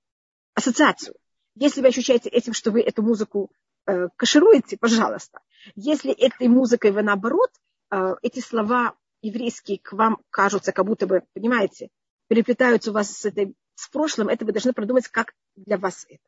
ассоциацию. 0.55 1.14
Если 1.55 1.80
вы 1.80 1.89
ощущаете 1.89 2.28
этим, 2.28 2.53
что 2.53 2.70
вы 2.70 2.80
эту 2.80 3.03
музыку 3.03 3.51
э, 3.87 4.09
кашируете, 4.16 4.76
пожалуйста. 4.76 5.41
Если 5.74 6.12
этой 6.12 6.49
музыкой 6.49 6.91
вы 6.91 7.03
наоборот, 7.03 7.51
э, 7.91 8.14
эти 8.22 8.41
слова 8.41 8.95
еврейские 9.22 9.78
к 9.78 9.93
вам 9.93 10.18
кажутся, 10.30 10.72
как 10.72 10.87
будто 10.87 11.07
бы, 11.07 11.22
понимаете, 11.32 11.89
переплетаются 12.28 12.91
у 12.91 12.95
вас 12.95 13.11
с, 13.11 13.24
этой, 13.24 13.55
с 13.74 13.89
прошлым, 13.89 14.28
это 14.28 14.45
вы 14.45 14.53
должны 14.53 14.72
продумать, 14.72 15.09
как 15.09 15.35
для 15.57 15.78
вас 15.78 16.07
это. 16.09 16.24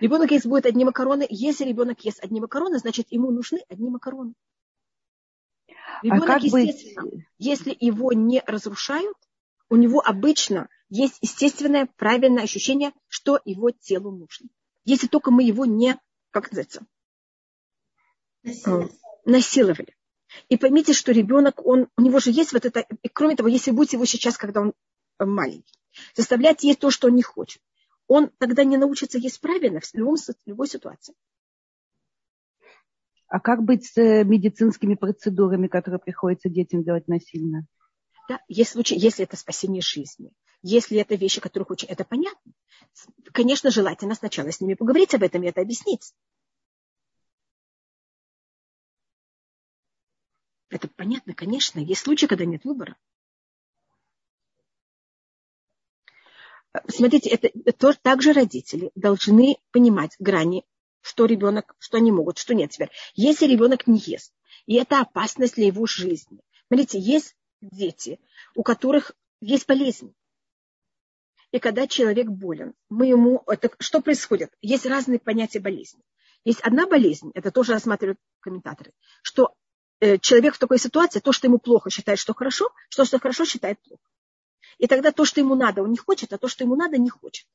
Ребенок 0.00 0.30
есть 0.30 0.46
будет 0.46 0.66
одни 0.66 0.84
макароны. 0.84 1.26
Если 1.28 1.64
ребенок 1.64 2.04
ест 2.04 2.22
одни 2.22 2.40
макароны, 2.40 2.78
значит 2.78 3.10
ему 3.10 3.30
нужны 3.30 3.62
одни 3.68 3.90
макароны. 3.90 4.34
Ребенок, 6.02 6.30
а 6.30 6.38
естественно, 6.38 7.02
быть... 7.02 7.24
если 7.38 7.76
его 7.78 8.12
не 8.12 8.42
разрушают, 8.46 9.16
у 9.68 9.76
него 9.76 10.00
обычно 10.00 10.68
есть 10.88 11.18
естественное 11.20 11.88
правильное 11.96 12.42
ощущение, 12.42 12.92
что 13.08 13.40
его 13.44 13.70
телу 13.70 14.10
нужно. 14.10 14.48
Если 14.84 15.06
только 15.06 15.30
мы 15.30 15.44
его 15.44 15.64
не, 15.64 15.98
как 16.30 16.50
называется, 16.50 16.84
насиловали. 18.42 18.92
насиловали. 19.24 19.96
И 20.48 20.56
поймите, 20.56 20.92
что 20.92 21.12
ребенок, 21.12 21.64
он, 21.64 21.88
у 21.96 22.02
него 22.02 22.18
же 22.18 22.30
есть 22.30 22.52
вот 22.52 22.64
это, 22.64 22.80
и 22.80 23.08
кроме 23.08 23.36
того, 23.36 23.48
если 23.48 23.70
будете 23.70 23.96
его 23.96 24.06
сейчас, 24.06 24.36
когда 24.36 24.60
он 24.60 24.72
маленький, 25.18 25.72
заставлять 26.14 26.64
есть 26.64 26.80
то, 26.80 26.90
что 26.90 27.08
он 27.08 27.14
не 27.14 27.22
хочет, 27.22 27.62
он 28.12 28.30
тогда 28.36 28.62
не 28.62 28.76
научится 28.76 29.16
есть 29.16 29.40
правильно 29.40 29.80
в 29.80 29.94
любом, 29.94 30.16
любой 30.44 30.68
ситуации. 30.68 31.14
А 33.26 33.40
как 33.40 33.62
быть 33.62 33.86
с 33.86 33.96
э, 33.96 34.22
медицинскими 34.22 34.96
процедурами, 34.96 35.66
которые 35.66 35.98
приходится 35.98 36.50
детям 36.50 36.84
делать 36.84 37.08
насильно? 37.08 37.66
Да, 38.28 38.40
есть 38.48 38.72
случаи, 38.72 38.98
если 38.98 39.24
это 39.24 39.38
спасение 39.38 39.80
жизни, 39.80 40.30
если 40.60 40.98
это 40.98 41.14
вещи, 41.14 41.40
которых 41.40 41.70
очень, 41.70 41.88
это 41.88 42.04
понятно. 42.04 42.52
Конечно, 43.32 43.70
желательно 43.70 44.14
сначала 44.14 44.52
с 44.52 44.60
ними 44.60 44.74
поговорить 44.74 45.14
об 45.14 45.22
этом 45.22 45.42
и 45.42 45.46
это 45.46 45.62
объяснить. 45.62 46.12
Это 50.68 50.88
понятно, 50.88 51.32
конечно. 51.32 51.80
Есть 51.80 52.02
случаи, 52.02 52.26
когда 52.26 52.44
нет 52.44 52.64
выбора. 52.64 52.96
Смотрите, 56.88 57.30
это, 57.30 57.50
это 57.64 57.92
также 57.94 58.32
родители 58.32 58.90
должны 58.94 59.56
понимать 59.70 60.14
грани, 60.18 60.64
что 61.00 61.26
ребенок, 61.26 61.74
что 61.78 61.98
они 61.98 62.12
могут, 62.12 62.38
что 62.38 62.54
нет. 62.54 62.70
Теперь, 62.70 62.90
если 63.14 63.46
ребенок 63.46 63.86
не 63.86 63.98
ест, 63.98 64.32
и 64.66 64.74
это 64.74 65.00
опасность 65.00 65.56
для 65.56 65.66
его 65.66 65.86
жизни. 65.86 66.38
Смотрите, 66.68 66.98
есть 66.98 67.36
дети, 67.60 68.20
у 68.54 68.62
которых 68.62 69.12
есть 69.40 69.66
болезнь. 69.66 70.14
И 71.50 71.58
когда 71.58 71.86
человек 71.86 72.28
болен, 72.28 72.74
мы 72.88 73.06
ему... 73.06 73.42
Это, 73.46 73.70
что 73.78 74.00
происходит? 74.00 74.50
Есть 74.62 74.86
разные 74.86 75.18
понятия 75.18 75.60
болезни. 75.60 76.02
Есть 76.44 76.60
одна 76.60 76.86
болезнь, 76.86 77.30
это 77.34 77.50
тоже 77.50 77.72
рассматривают 77.72 78.18
комментаторы, 78.40 78.92
что 79.22 79.54
э, 80.00 80.18
человек 80.18 80.56
в 80.56 80.58
такой 80.58 80.78
ситуации, 80.78 81.20
то, 81.20 81.30
что 81.30 81.46
ему 81.46 81.58
плохо, 81.58 81.88
считает, 81.88 82.18
что 82.18 82.34
хорошо, 82.34 82.70
что, 82.88 83.04
что 83.04 83.20
хорошо, 83.20 83.44
считает 83.44 83.80
плохо. 83.82 84.02
И 84.78 84.86
тогда 84.86 85.12
то, 85.12 85.24
что 85.24 85.40
ему 85.40 85.54
надо, 85.54 85.82
он 85.82 85.90
не 85.90 85.98
хочет, 85.98 86.32
а 86.32 86.38
то, 86.38 86.48
что 86.48 86.64
ему 86.64 86.76
надо, 86.76 86.98
не 86.98 87.10
хочет. 87.10 87.46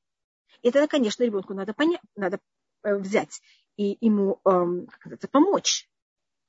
И 0.62 0.72
тогда, 0.72 0.88
конечно, 0.88 1.24
ребенку 1.24 1.54
надо, 1.54 1.74
понять, 1.74 2.02
надо 2.16 2.40
э, 2.84 2.96
взять 2.96 3.42
и 3.78 3.98
ему 4.02 4.42
эм, 4.44 4.88
как 5.00 5.14
это, 5.14 5.28
помочь. 5.28 5.88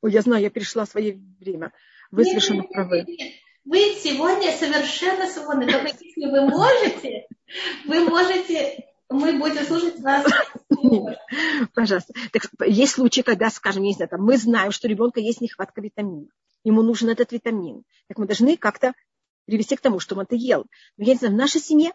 Ой, 0.03 0.13
я 0.13 0.23
знаю, 0.23 0.43
я 0.43 0.51
перешла 0.51 0.87
свое 0.87 1.21
время. 1.39 1.73
Вы 2.11 2.25
нет, 2.25 2.31
совершенно 2.31 2.63
нет, 2.63 2.71
правы. 2.73 3.05
Нет, 3.07 3.09
нет. 3.09 3.33
Вы 3.65 3.79
сегодня 3.97 4.51
совершенно 4.53 5.29
свободны. 5.29 5.71
Только 5.71 5.89
если 5.89 6.27
вы 6.27 6.49
можете, 6.49 7.27
вы 7.85 8.01
можете, 8.09 8.87
мы 9.11 9.39
будем 9.39 9.65
слушать 9.65 10.01
вас. 10.01 10.27
Пожалуйста. 11.75 12.15
Так, 12.33 12.45
есть 12.67 12.95
случаи, 12.95 13.21
когда, 13.21 13.51
скажем, 13.51 13.83
не 13.83 13.93
знаю, 13.93 14.09
там, 14.09 14.23
мы 14.23 14.39
знаем, 14.39 14.73
что 14.73 14.89
у 14.89 14.91
ребенка 14.91 15.21
есть 15.21 15.43
нехватка 15.43 15.83
витамина. 15.83 16.29
Ему 16.65 16.83
нужен 16.83 17.11
этот 17.11 17.33
витамин. 17.33 17.85
Так 18.09 18.19
мы 18.19 18.27
должны 18.27 18.57
как-то 18.57 18.95
привести 19.49 19.77
к 19.77 19.81
тому, 19.81 19.99
чтобы 19.99 20.21
он 20.21 20.27
это 20.27 20.37
ел. 20.37 20.67
Но 20.97 21.05
я 21.05 21.15
не 21.15 21.19
знаю, 21.19 21.35
в 21.35 21.37
нашей 21.37 21.61
семье 21.61 21.93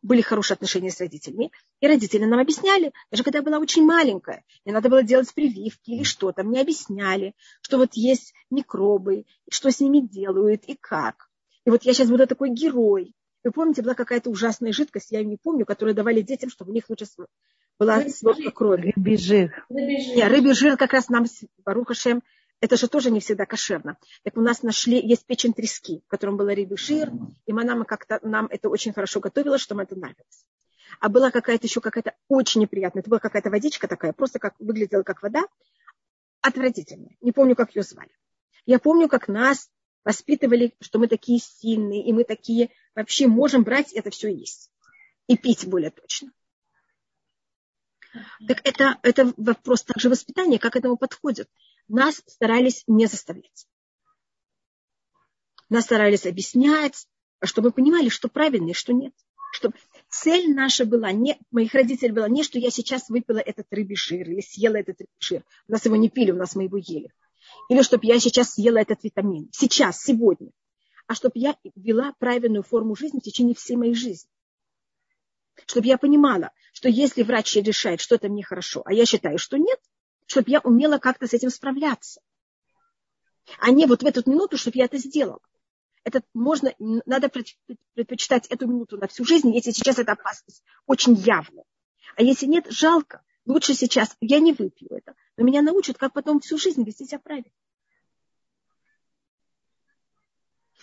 были 0.00 0.20
хорошие 0.20 0.54
отношения 0.54 0.92
с 0.92 1.00
родителями, 1.00 1.50
и 1.80 1.88
родители 1.88 2.24
нам 2.24 2.38
объясняли, 2.38 2.92
даже 3.10 3.24
когда 3.24 3.40
я 3.40 3.42
была 3.42 3.58
очень 3.58 3.84
маленькая, 3.84 4.44
мне 4.64 4.72
надо 4.72 4.88
было 4.88 5.02
делать 5.02 5.34
прививки 5.34 5.90
или 5.90 6.04
что-то, 6.04 6.44
мне 6.44 6.60
объясняли, 6.60 7.34
что 7.60 7.78
вот 7.78 7.94
есть 7.94 8.32
микробы, 8.48 9.24
что 9.50 9.72
с 9.72 9.80
ними 9.80 9.98
делают 9.98 10.64
и 10.66 10.76
как. 10.80 11.28
И 11.64 11.70
вот 11.70 11.82
я 11.82 11.94
сейчас 11.94 12.08
буду 12.08 12.28
такой 12.28 12.50
герой. 12.50 13.12
Вы 13.42 13.50
помните, 13.50 13.82
была 13.82 13.94
какая-то 13.94 14.30
ужасная 14.30 14.72
жидкость, 14.72 15.10
я 15.10 15.18
ее 15.18 15.26
не 15.26 15.36
помню, 15.36 15.66
которую 15.66 15.96
давали 15.96 16.20
детям, 16.20 16.48
чтобы 16.48 16.70
у 16.70 16.74
них 16.74 16.84
лучше 16.88 17.06
была 17.78 18.08
сводка 18.08 18.52
крови. 18.52 18.92
Рыбий 18.94 19.16
жир. 19.16 19.66
Нет, 19.68 20.30
рыбий 20.30 20.54
жир 20.54 20.76
как 20.76 20.92
раз 20.92 21.08
нам, 21.08 21.26
Барухашем, 21.64 22.22
это 22.60 22.76
же 22.76 22.88
тоже 22.88 23.10
не 23.10 23.20
всегда 23.20 23.46
кошерно. 23.46 23.98
Так 24.22 24.36
у 24.36 24.40
нас 24.40 24.62
нашли, 24.62 25.00
есть 25.00 25.26
печень 25.26 25.52
трески, 25.52 26.02
в 26.06 26.10
котором 26.10 26.36
был 26.36 26.46
рыбий 26.46 26.76
жир, 26.76 27.10
и 27.44 27.52
мама 27.52 27.84
как-то 27.84 28.18
нам 28.22 28.46
это 28.46 28.68
очень 28.68 28.92
хорошо 28.92 29.20
готовила, 29.20 29.58
что 29.58 29.74
нам 29.74 29.84
это 29.84 29.96
нравилось. 29.96 30.46
А 31.00 31.08
была 31.08 31.30
какая-то 31.30 31.66
еще 31.66 31.80
какая-то 31.80 32.14
очень 32.28 32.62
неприятная, 32.62 33.02
это 33.02 33.10
была 33.10 33.20
какая-то 33.20 33.50
водичка 33.50 33.88
такая, 33.88 34.12
просто 34.12 34.38
как 34.38 34.54
выглядела 34.58 35.02
как 35.02 35.22
вода, 35.22 35.44
отвратительная. 36.40 37.16
Не 37.20 37.32
помню, 37.32 37.56
как 37.56 37.74
ее 37.74 37.82
звали. 37.82 38.10
Я 38.64 38.78
помню, 38.78 39.08
как 39.08 39.28
нас 39.28 39.70
воспитывали, 40.04 40.74
что 40.80 40.98
мы 40.98 41.08
такие 41.08 41.40
сильные, 41.40 42.04
и 42.04 42.12
мы 42.12 42.24
такие 42.24 42.70
вообще 42.94 43.26
можем 43.26 43.64
брать 43.64 43.92
это 43.92 44.10
все 44.10 44.32
есть. 44.32 44.70
И 45.26 45.36
пить 45.36 45.66
более 45.66 45.90
точно. 45.90 46.30
Так 48.46 48.60
это, 48.64 48.98
это 49.02 49.32
вопрос 49.36 49.82
также 49.82 50.08
воспитания, 50.08 50.58
как 50.58 50.76
этому 50.76 50.96
подходят. 50.96 51.48
Нас 51.88 52.22
старались 52.26 52.84
не 52.86 53.06
заставлять. 53.06 53.66
Нас 55.68 55.84
старались 55.84 56.26
объяснять, 56.26 57.06
чтобы 57.42 57.68
мы 57.68 57.72
понимали, 57.72 58.08
что 58.08 58.28
правильно 58.28 58.70
и 58.70 58.74
что 58.74 58.92
нет. 58.92 59.14
Чтобы 59.52 59.76
цель 60.08 60.54
наша 60.54 60.84
была, 60.84 61.12
не, 61.12 61.38
моих 61.50 61.72
родителей 61.74 62.12
была 62.12 62.28
не, 62.28 62.42
что 62.42 62.58
я 62.58 62.70
сейчас 62.70 63.08
выпила 63.08 63.38
этот 63.38 63.66
рыбий 63.70 63.96
жир 63.96 64.28
или 64.28 64.40
съела 64.40 64.76
этот 64.76 65.00
рыбий 65.00 65.12
жир. 65.18 65.44
У 65.68 65.72
нас 65.72 65.84
его 65.84 65.96
не 65.96 66.10
пили, 66.10 66.30
у 66.30 66.36
нас 66.36 66.54
мы 66.54 66.64
его 66.64 66.76
ели. 66.76 67.10
Или 67.68 67.82
чтобы 67.82 68.06
я 68.06 68.18
сейчас 68.20 68.54
съела 68.54 68.78
этот 68.78 69.02
витамин. 69.04 69.48
Сейчас, 69.52 70.02
сегодня. 70.02 70.50
А 71.06 71.14
чтобы 71.14 71.32
я 71.36 71.56
вела 71.74 72.14
правильную 72.18 72.64
форму 72.64 72.96
жизни 72.96 73.20
в 73.20 73.22
течение 73.22 73.54
всей 73.54 73.76
моей 73.76 73.94
жизни. 73.94 74.28
Чтобы 75.66 75.86
я 75.86 75.96
понимала, 75.96 76.50
что 76.76 76.90
если 76.90 77.22
врач 77.22 77.56
решает, 77.56 78.02
что 78.02 78.16
это 78.16 78.28
мне 78.28 78.44
хорошо, 78.44 78.82
а 78.84 78.92
я 78.92 79.06
считаю, 79.06 79.38
что 79.38 79.56
нет, 79.56 79.80
чтобы 80.26 80.50
я 80.50 80.60
умела 80.60 80.98
как-то 80.98 81.26
с 81.26 81.32
этим 81.32 81.48
справляться. 81.48 82.20
А 83.58 83.70
не 83.70 83.86
вот 83.86 84.02
в 84.02 84.06
эту 84.06 84.28
минуту, 84.30 84.58
чтобы 84.58 84.76
я 84.76 84.84
это 84.84 84.98
сделала. 84.98 85.40
Это 86.04 86.22
можно, 86.34 86.74
надо 86.78 87.30
предпочитать 87.94 88.46
эту 88.48 88.66
минуту 88.66 88.98
на 88.98 89.08
всю 89.08 89.24
жизнь, 89.24 89.54
если 89.54 89.70
сейчас 89.70 89.98
эта 89.98 90.12
опасность 90.12 90.62
очень 90.84 91.14
явна. 91.14 91.62
А 92.14 92.22
если 92.22 92.44
нет, 92.44 92.66
жалко. 92.68 93.22
Лучше 93.46 93.72
сейчас 93.72 94.14
я 94.20 94.38
не 94.38 94.52
выпью 94.52 94.88
это. 94.90 95.14
Но 95.38 95.44
меня 95.44 95.62
научат, 95.62 95.96
как 95.96 96.12
потом 96.12 96.40
всю 96.40 96.58
жизнь 96.58 96.84
вести 96.84 97.06
себя 97.06 97.20
правильно. 97.20 97.50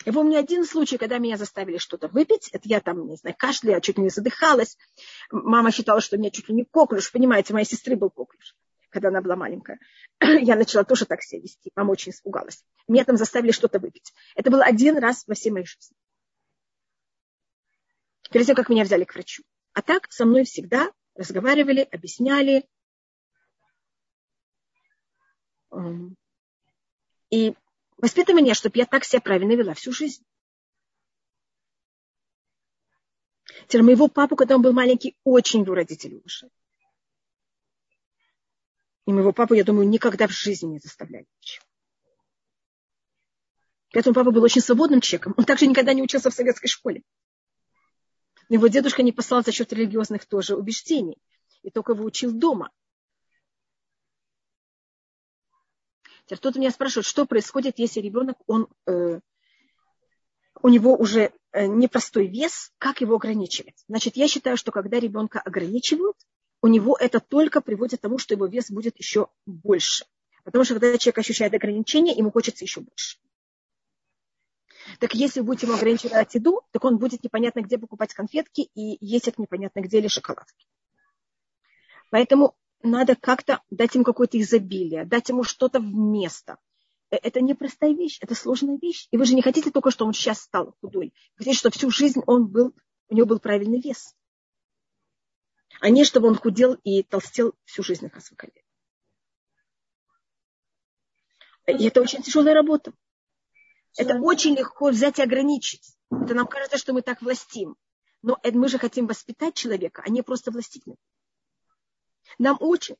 Я 0.04 0.12
помню 0.12 0.38
один 0.38 0.64
случай, 0.64 0.98
когда 0.98 1.18
меня 1.18 1.36
заставили 1.36 1.78
что-то 1.78 2.08
выпить. 2.08 2.48
Это 2.52 2.68
я 2.68 2.80
там, 2.80 3.06
не 3.08 3.16
знаю, 3.16 3.34
кашляла, 3.38 3.80
чуть 3.80 3.96
ли 3.96 4.04
не 4.04 4.10
задыхалась. 4.10 4.76
Мама 5.30 5.70
считала, 5.70 6.00
что 6.00 6.16
у 6.16 6.18
меня 6.18 6.30
чуть 6.30 6.48
ли 6.48 6.54
не 6.54 6.64
коклюш. 6.64 7.10
Понимаете, 7.10 7.54
моей 7.54 7.64
сестры 7.64 7.96
был 7.96 8.10
коклюш, 8.10 8.54
когда 8.90 9.08
она 9.08 9.22
была 9.22 9.36
маленькая. 9.36 9.78
Я 10.20 10.56
начала 10.56 10.84
тоже 10.84 11.06
так 11.06 11.22
себя 11.22 11.40
вести. 11.40 11.70
Мама 11.74 11.92
очень 11.92 12.12
испугалась. 12.12 12.64
Меня 12.86 13.04
там 13.04 13.16
заставили 13.16 13.52
что-то 13.52 13.78
выпить. 13.78 14.12
Это 14.34 14.50
было 14.50 14.64
один 14.64 14.98
раз 14.98 15.26
во 15.26 15.34
всей 15.34 15.50
моей 15.50 15.66
жизни. 15.66 15.96
Перед 18.30 18.46
тем, 18.46 18.56
как 18.56 18.68
меня 18.68 18.84
взяли 18.84 19.04
к 19.04 19.14
врачу. 19.14 19.42
А 19.72 19.80
так 19.80 20.12
со 20.12 20.26
мной 20.26 20.44
всегда 20.44 20.92
разговаривали, 21.14 21.88
объясняли. 21.90 22.68
И 27.30 27.54
воспитывание, 27.98 28.54
чтобы 28.54 28.78
я 28.78 28.86
так 28.86 29.04
себя 29.04 29.20
правильно 29.20 29.52
вела 29.52 29.74
всю 29.74 29.92
жизнь. 29.92 30.24
Теперь 33.66 33.82
моего 33.82 34.08
папу, 34.08 34.36
когда 34.36 34.56
он 34.56 34.62
был 34.62 34.72
маленький, 34.72 35.16
очень 35.24 35.62
его 35.62 35.74
родители 35.74 36.14
уважали. 36.14 36.52
И 39.06 39.12
моего 39.12 39.32
папу, 39.32 39.54
я 39.54 39.64
думаю, 39.64 39.88
никогда 39.88 40.26
в 40.26 40.32
жизни 40.32 40.66
не 40.66 40.78
заставляли 40.78 41.26
ничего. 41.40 41.64
Поэтому 43.92 44.14
папа 44.14 44.30
был 44.32 44.42
очень 44.42 44.60
свободным 44.60 45.00
человеком. 45.00 45.34
Он 45.36 45.44
также 45.44 45.66
никогда 45.66 45.92
не 45.92 46.02
учился 46.02 46.30
в 46.30 46.34
советской 46.34 46.68
школе. 46.68 47.02
Его 48.48 48.66
дедушка 48.66 49.02
не 49.02 49.12
послал 49.12 49.44
за 49.44 49.52
счет 49.52 49.72
религиозных 49.72 50.26
тоже 50.26 50.56
убеждений. 50.56 51.18
И 51.62 51.70
только 51.70 51.92
его 51.92 52.04
учил 52.04 52.32
дома. 52.32 52.70
Теперь 56.26 56.38
кто-то 56.38 56.58
меня 56.58 56.70
спрашивает, 56.70 57.06
что 57.06 57.26
происходит, 57.26 57.78
если 57.78 58.00
ребенок, 58.00 58.38
он, 58.46 58.68
э, 58.86 59.20
у 60.62 60.68
него 60.68 60.96
уже 60.96 61.32
э, 61.52 61.66
непростой 61.66 62.26
вес, 62.26 62.72
как 62.78 63.00
его 63.00 63.16
ограничивать? 63.16 63.84
Значит, 63.88 64.16
я 64.16 64.26
считаю, 64.26 64.56
что 64.56 64.72
когда 64.72 64.98
ребенка 64.98 65.40
ограничивают, 65.40 66.16
у 66.62 66.66
него 66.66 66.96
это 66.98 67.20
только 67.20 67.60
приводит 67.60 68.00
к 68.00 68.02
тому, 68.02 68.16
что 68.16 68.34
его 68.34 68.46
вес 68.46 68.70
будет 68.70 68.98
еще 68.98 69.28
больше. 69.44 70.06
Потому 70.44 70.64
что 70.64 70.74
когда 70.74 70.96
человек 70.96 71.18
ощущает 71.18 71.52
ограничения, 71.52 72.14
ему 72.14 72.30
хочется 72.30 72.64
еще 72.64 72.80
больше. 72.80 73.18
Так 74.98 75.14
если 75.14 75.40
вы 75.40 75.46
будете 75.46 75.66
ему 75.66 75.76
ограничивать 75.76 76.34
еду, 76.34 76.62
так 76.70 76.84
он 76.84 76.98
будет 76.98 77.22
непонятно 77.22 77.60
где 77.60 77.78
покупать 77.78 78.14
конфетки 78.14 78.70
и 78.74 78.96
есть 79.04 79.28
их 79.28 79.38
непонятно 79.38 79.80
где 79.80 79.98
или 79.98 80.08
шоколадки. 80.08 80.66
Поэтому 82.10 82.54
надо 82.84 83.16
как-то 83.16 83.62
дать 83.70 83.94
ему 83.94 84.04
какое-то 84.04 84.40
изобилие, 84.40 85.04
дать 85.04 85.28
ему 85.28 85.42
что-то 85.42 85.80
вместо. 85.80 86.58
Э, 87.10 87.16
это 87.16 87.40
не 87.40 87.54
простая 87.54 87.94
вещь, 87.94 88.18
это 88.20 88.34
сложная 88.34 88.78
вещь. 88.80 89.08
И 89.10 89.16
вы 89.16 89.24
же 89.24 89.34
не 89.34 89.42
хотите 89.42 89.70
только, 89.70 89.90
что 89.90 90.06
он 90.06 90.12
сейчас 90.12 90.40
стал 90.40 90.76
худой. 90.80 91.12
Вы 91.36 91.38
хотите, 91.38 91.58
чтобы 91.58 91.74
всю 91.74 91.90
жизнь 91.90 92.20
он 92.26 92.46
был, 92.46 92.74
у 93.08 93.14
него 93.14 93.26
был 93.26 93.40
правильный 93.40 93.80
вес. 93.80 94.14
А 95.80 95.90
не, 95.90 96.04
чтобы 96.04 96.28
он 96.28 96.36
худел 96.36 96.74
и 96.84 97.02
толстел 97.02 97.54
всю 97.64 97.82
жизнь 97.82 98.04
на 98.04 98.10
Хасвакале. 98.10 98.52
И 101.66 101.84
это 101.84 102.02
очень 102.02 102.22
тяжелая 102.22 102.54
работа. 102.54 102.92
Это 103.96 104.20
очень 104.20 104.54
легко 104.56 104.90
взять 104.90 105.18
и 105.18 105.22
ограничить. 105.22 105.96
Это 106.10 106.34
нам 106.34 106.46
кажется, 106.46 106.78
что 106.78 106.92
мы 106.92 107.02
так 107.02 107.22
властим. 107.22 107.76
Но 108.22 108.38
мы 108.42 108.68
же 108.68 108.78
хотим 108.78 109.06
воспитать 109.06 109.54
человека, 109.54 110.02
а 110.04 110.10
не 110.10 110.22
просто 110.22 110.50
властить. 110.50 110.84
Нам 112.38 112.56
очень 112.60 112.96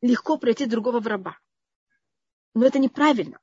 легко 0.00 0.36
пройти 0.38 0.66
другого 0.66 1.00
в 1.00 1.06
раба. 1.06 1.38
Но 2.54 2.66
это 2.66 2.78
неправильно, 2.78 3.40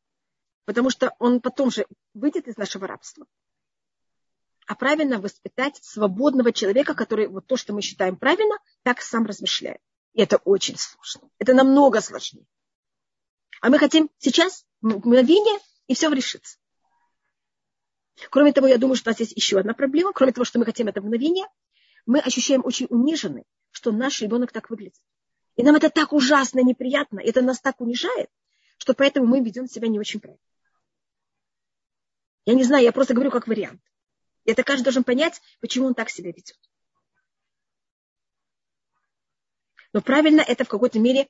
потому 0.66 0.90
что 0.90 1.16
он 1.20 1.42
потом 1.42 1.72
же 1.72 1.86
выйдет 2.14 2.48
из 2.48 2.58
нашего 2.58 2.88
рабства. 2.88 3.26
А 4.68 4.76
правильно 4.76 5.20
воспитать 5.20 5.78
свободного 5.84 6.54
человека, 6.54 6.94
который 6.94 7.28
вот 7.28 7.48
то, 7.48 7.58
что 7.58 7.74
мы 7.74 7.82
считаем 7.82 8.16
правильно, 8.16 8.56
так 8.84 9.02
сам 9.02 9.26
размышляет. 9.26 9.82
И 10.14 10.22
это 10.22 10.38
очень 10.38 10.78
сложно. 10.78 11.30
Это 11.40 11.54
намного 11.54 12.00
сложнее. 12.00 12.46
А 13.62 13.70
мы 13.70 13.80
хотим 13.80 14.10
сейчас 14.18 14.66
мгновение, 14.82 15.60
и 15.88 15.94
все 15.94 16.10
решится. 16.10 16.58
Кроме 18.30 18.54
того, 18.54 18.68
я 18.68 18.78
думаю, 18.78 18.96
что 18.96 19.10
у 19.10 19.12
нас 19.12 19.20
есть 19.20 19.34
еще 19.34 19.60
одна 19.60 19.74
проблема. 19.74 20.14
Кроме 20.14 20.32
того, 20.32 20.46
что 20.46 20.60
мы 20.60 20.66
хотим 20.66 20.88
это 20.88 21.02
мгновение, 21.02 21.48
мы 22.06 22.20
ощущаем 22.20 22.62
очень 22.64 22.88
униженный, 22.90 23.46
что 23.72 23.92
наш 23.92 24.22
ребенок 24.22 24.52
так 24.52 24.70
выглядит. 24.70 25.02
И 25.56 25.64
нам 25.64 25.76
это 25.76 25.90
так 25.90 26.14
ужасно 26.14 26.60
неприятно, 26.62 27.20
это 27.20 27.42
нас 27.42 27.60
так 27.60 27.82
унижает, 27.82 28.30
что 28.78 28.94
поэтому 28.94 29.26
мы 29.26 29.42
ведем 29.42 29.68
себя 29.68 29.88
не 29.88 30.00
очень 30.00 30.20
правильно. 30.20 30.44
Я 32.46 32.56
не 32.56 32.64
знаю, 32.64 32.84
я 32.84 32.92
просто 32.92 33.14
говорю 33.14 33.32
как 33.32 33.48
вариант. 33.48 33.82
И 34.46 34.52
это 34.52 34.64
каждый 34.64 34.86
должен 34.86 35.04
понять, 35.04 35.42
почему 35.60 35.88
он 35.88 35.94
так 35.94 36.10
себя 36.10 36.32
ведет. 36.32 36.58
Но 39.94 40.02
правильно 40.02 40.42
это 40.42 40.64
в 40.64 40.70
какой-то 40.70 41.00
мере 41.00 41.28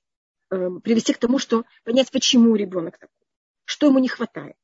э, 0.51 0.69
привести 0.83 1.13
к 1.13 1.17
тому, 1.17 1.39
что 1.39 1.65
понять, 1.83 2.11
почему 2.11 2.55
ребенок 2.55 2.97
такой, 2.97 3.25
что 3.65 3.87
ему 3.87 3.99
не 3.99 4.07
хватает. 4.07 4.55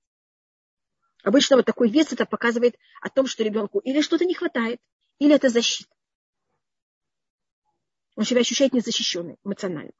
Обычно 1.24 1.58
вот 1.58 1.66
такой 1.66 1.90
вес 1.90 2.14
это 2.14 2.26
показывает 2.26 2.78
о 3.02 3.10
том, 3.10 3.28
что 3.28 3.44
ребенку 3.44 3.80
или 3.80 4.02
что-то 4.02 4.24
не 4.24 4.36
хватает, 4.36 4.80
или 5.20 5.34
это 5.34 5.50
защита. 5.50 5.97
Он 8.18 8.26
себя 8.26 8.42
ощущает 8.42 8.74
незащищенным 8.74 9.38
эмоционально. 9.46 9.94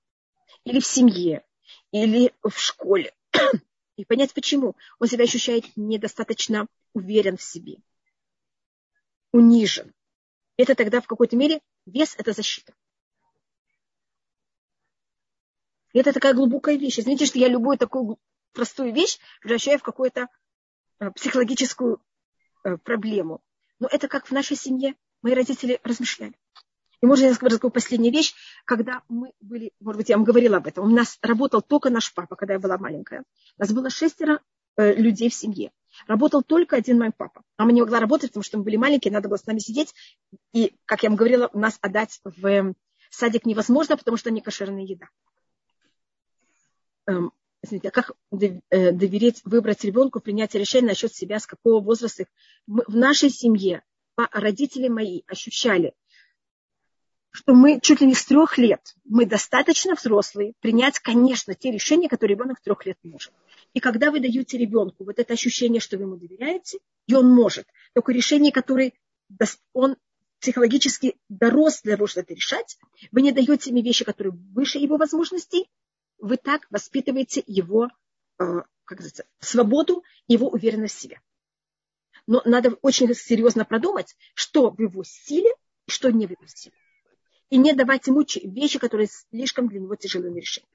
Или 0.64 0.80
в 0.80 0.88
семье, 0.88 1.46
или 1.92 2.34
в 2.42 2.58
школе. 2.60 3.16
И 3.96 4.06
понять 4.06 4.34
почему. 4.34 4.76
Он 5.00 5.08
себя 5.08 5.24
ощущает 5.24 5.66
недостаточно 5.76 6.68
уверен 6.94 7.38
в 7.38 7.44
себе. 7.44 7.78
Унижен. 9.32 9.94
Это 10.58 10.74
тогда 10.74 11.00
в 11.00 11.06
какой-то 11.06 11.36
мере 11.36 11.62
вес– 11.86 12.16
это 12.18 12.34
защита. 12.34 12.74
И 15.94 16.00
это 16.00 16.12
такая 16.12 16.34
глубокая 16.34 16.76
вещь. 16.76 17.00
Извините, 17.00 17.28
что 17.28 17.38
я 17.38 17.48
любую 17.48 17.78
такую 17.78 18.18
простую 18.52 18.94
вещь 18.96 19.20
превращаю 19.42 19.78
в 19.78 19.84
какую-то 19.84 20.28
э, 21.00 21.12
психологическую 21.12 22.02
э, 22.64 22.78
проблему. 22.78 23.44
Но 23.78 23.88
это 23.92 24.08
как 24.08 24.26
в 24.26 24.32
нашей 24.32 24.58
семье. 24.58 24.96
мои 25.22 25.34
родители 25.34 25.80
размышляли. 25.84 26.34
И 27.02 27.06
можно 27.06 27.26
я 27.26 27.34
скажу 27.34 27.58
такую 27.58 27.72
последнюю 27.72 28.12
вещь, 28.12 28.34
когда 28.66 29.04
мы 29.08 29.32
были, 29.40 29.72
может 29.80 29.98
быть, 29.98 30.10
я 30.10 30.18
вам 30.18 30.26
говорила 30.26 30.58
об 30.58 30.68
этом, 30.68 30.86
у 30.86 30.90
нас 30.90 31.20
работал 31.22 31.62
только 31.62 31.90
наш 31.90 32.14
папа, 32.14 32.36
когда 32.36 32.56
я 32.56 32.60
была 32.60 32.78
маленькая. 32.78 33.24
У 33.58 33.62
нас 33.62 33.72
было 33.72 33.90
шестеро 33.90 34.42
э, 34.78 34.94
людей 34.94 35.30
в 35.30 35.34
семье. 35.34 35.72
Работал 36.08 36.44
только 36.44 36.76
один 36.76 36.98
мой 36.98 37.12
папа. 37.16 37.44
Мама 37.58 37.72
не 37.72 37.82
могла 37.82 38.00
работать, 38.00 38.32
потому 38.32 38.44
что 38.44 38.58
мы 38.58 38.64
были 38.64 38.78
маленькие, 38.78 39.14
надо 39.14 39.30
было 39.30 39.38
с 39.38 39.46
нами 39.46 39.60
сидеть. 39.60 39.94
И, 40.54 40.76
как 40.86 41.04
я 41.04 41.10
вам 41.10 41.18
говорила, 41.18 41.50
нас 41.54 41.78
отдать 41.82 42.20
в 42.24 42.74
садик 43.10 43.46
невозможно, 43.46 43.98
потому 43.98 44.18
что 44.18 44.32
не 44.32 44.42
кошерная 44.42 44.84
еда. 44.84 45.08
Эм, 47.08 47.32
извините, 47.62 47.90
а 47.90 47.92
как 47.92 48.12
э, 48.32 48.92
доверить, 48.92 49.42
выбрать 49.46 49.84
ребенку, 49.84 50.20
принять 50.20 50.56
решение 50.56 50.90
насчет 50.90 51.14
себя, 51.14 51.40
с 51.40 51.46
какого 51.46 51.82
возраста? 51.82 52.26
Мы, 52.66 52.84
в 52.88 52.96
нашей 52.96 53.30
семье 53.30 53.84
родители 54.32 54.88
мои 54.88 55.22
ощущали, 55.28 55.94
что 57.38 57.54
мы 57.54 57.80
чуть 57.80 58.02
ли 58.02 58.08
не 58.08 58.16
с 58.16 58.26
трех 58.26 58.58
лет, 58.58 58.96
мы 59.06 59.28
достаточно 59.28 59.94
взрослые, 59.94 60.54
принять, 60.60 60.98
конечно, 60.98 61.54
те 61.54 61.70
решения, 61.70 62.10
которые 62.10 62.36
ребенок 62.36 62.60
трех 62.62 62.84
лет 62.88 62.98
может. 63.04 63.32
И 63.76 63.80
когда 63.80 64.10
вы 64.10 64.20
даете 64.20 64.58
ребенку 64.58 65.04
вот 65.04 65.20
это 65.20 65.34
ощущение, 65.34 65.80
что 65.80 65.98
вы 65.98 66.06
ему 66.06 66.16
доверяете, 66.16 66.80
и 67.06 67.14
он 67.14 67.30
может, 67.30 67.68
только 67.94 68.12
решение, 68.12 68.52
которое 68.52 68.92
он 69.72 69.98
психологически 70.40 71.16
дорос 71.30 71.84
для 71.84 71.96
того, 71.96 72.08
чтобы 72.08 72.24
это 72.24 72.34
решать, 72.34 72.80
вы 73.12 73.22
не 73.22 73.32
даете 73.32 73.70
ему 73.70 73.84
вещи, 73.84 74.04
которые 74.04 74.34
выше 74.34 74.80
его 74.80 74.98
возможностей, 74.98 75.70
вы 76.18 76.38
так 76.38 76.66
воспитываете 76.72 77.44
его 77.46 77.90
э, 78.40 78.62
как 78.86 79.02
сказать, 79.02 79.28
свободу, 79.42 80.04
его 80.28 80.50
уверенность 80.50 80.96
в 80.96 81.02
себе. 81.02 81.22
Но 82.26 82.42
надо 82.46 82.72
очень 82.82 83.14
серьезно 83.14 83.64
продумать, 83.64 84.16
что 84.34 84.72
в 84.72 84.82
его 84.82 85.04
силе 85.04 85.52
что 85.88 86.12
не 86.12 86.28
в 86.28 86.32
его 86.32 86.46
силе. 86.48 86.76
И 87.50 87.58
не 87.58 87.74
давать 87.74 88.08
ему 88.08 88.26
вещи, 88.44 88.80
которые 88.80 89.08
слишком 89.08 89.70
для 89.70 89.80
него 89.80 89.96
тяжелые 89.96 90.32
на 90.32 90.38
решение. 90.38 90.70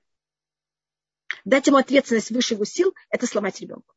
Дать 1.45 1.67
ему 1.67 1.77
ответственность 1.77 2.31
выше 2.31 2.55
его 2.55 2.65
сил– 2.65 2.95
это 3.11 3.27
сломать 3.27 3.61
ребенка. 3.61 3.95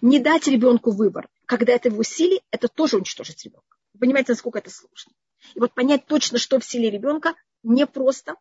Не 0.00 0.18
дать 0.18 0.46
ребенку 0.46 0.92
выбор, 0.92 1.28
когда 1.46 1.72
это 1.72 1.90
в 1.90 1.94
его 1.94 2.02
это 2.50 2.68
тоже 2.68 2.96
уничтожить 2.96 3.44
ребенка. 3.44 3.76
Вы 3.92 4.00
понимаете, 4.00 4.32
насколько 4.32 4.58
это 4.58 4.70
сложно. 4.70 5.12
И 5.54 5.60
вот 5.60 5.74
понять 5.74 6.06
точно, 6.06 6.38
что 6.38 6.58
в 6.58 6.64
силе 6.64 6.90
ребенка, 6.90 7.34
непросто. 7.62 8.36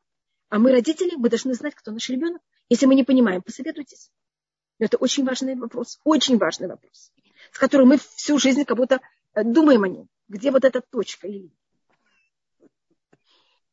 А 0.50 0.60
мы, 0.60 0.72
родители, 0.72 1.16
мы 1.16 1.30
должны 1.30 1.54
знать, 1.54 1.76
кто 1.76 1.92
наш 1.92 2.10
ребенок. 2.10 2.42
Если 2.70 2.86
мы 2.86 2.96
не 2.96 3.04
понимаем, 3.04 3.42
посоветуйтесь. 3.42 4.10
Это 4.80 4.98
очень 4.98 5.26
важный 5.26 5.56
вопрос, 5.56 6.00
очень 6.04 6.38
важный 6.38 6.68
вопрос, 6.68 7.12
с 7.52 7.58
которым 7.58 7.90
мы 7.90 7.98
всю 7.98 8.38
жизнь 8.40 8.66
как 8.66 8.78
будто 8.78 9.02
э, 9.34 9.44
думаем 9.44 9.84
о 9.84 9.88
нем. 9.88 10.10
Где 10.28 10.52
вот 10.52 10.66
эта 10.66 10.82
точка 10.82 11.28
или 11.28 11.52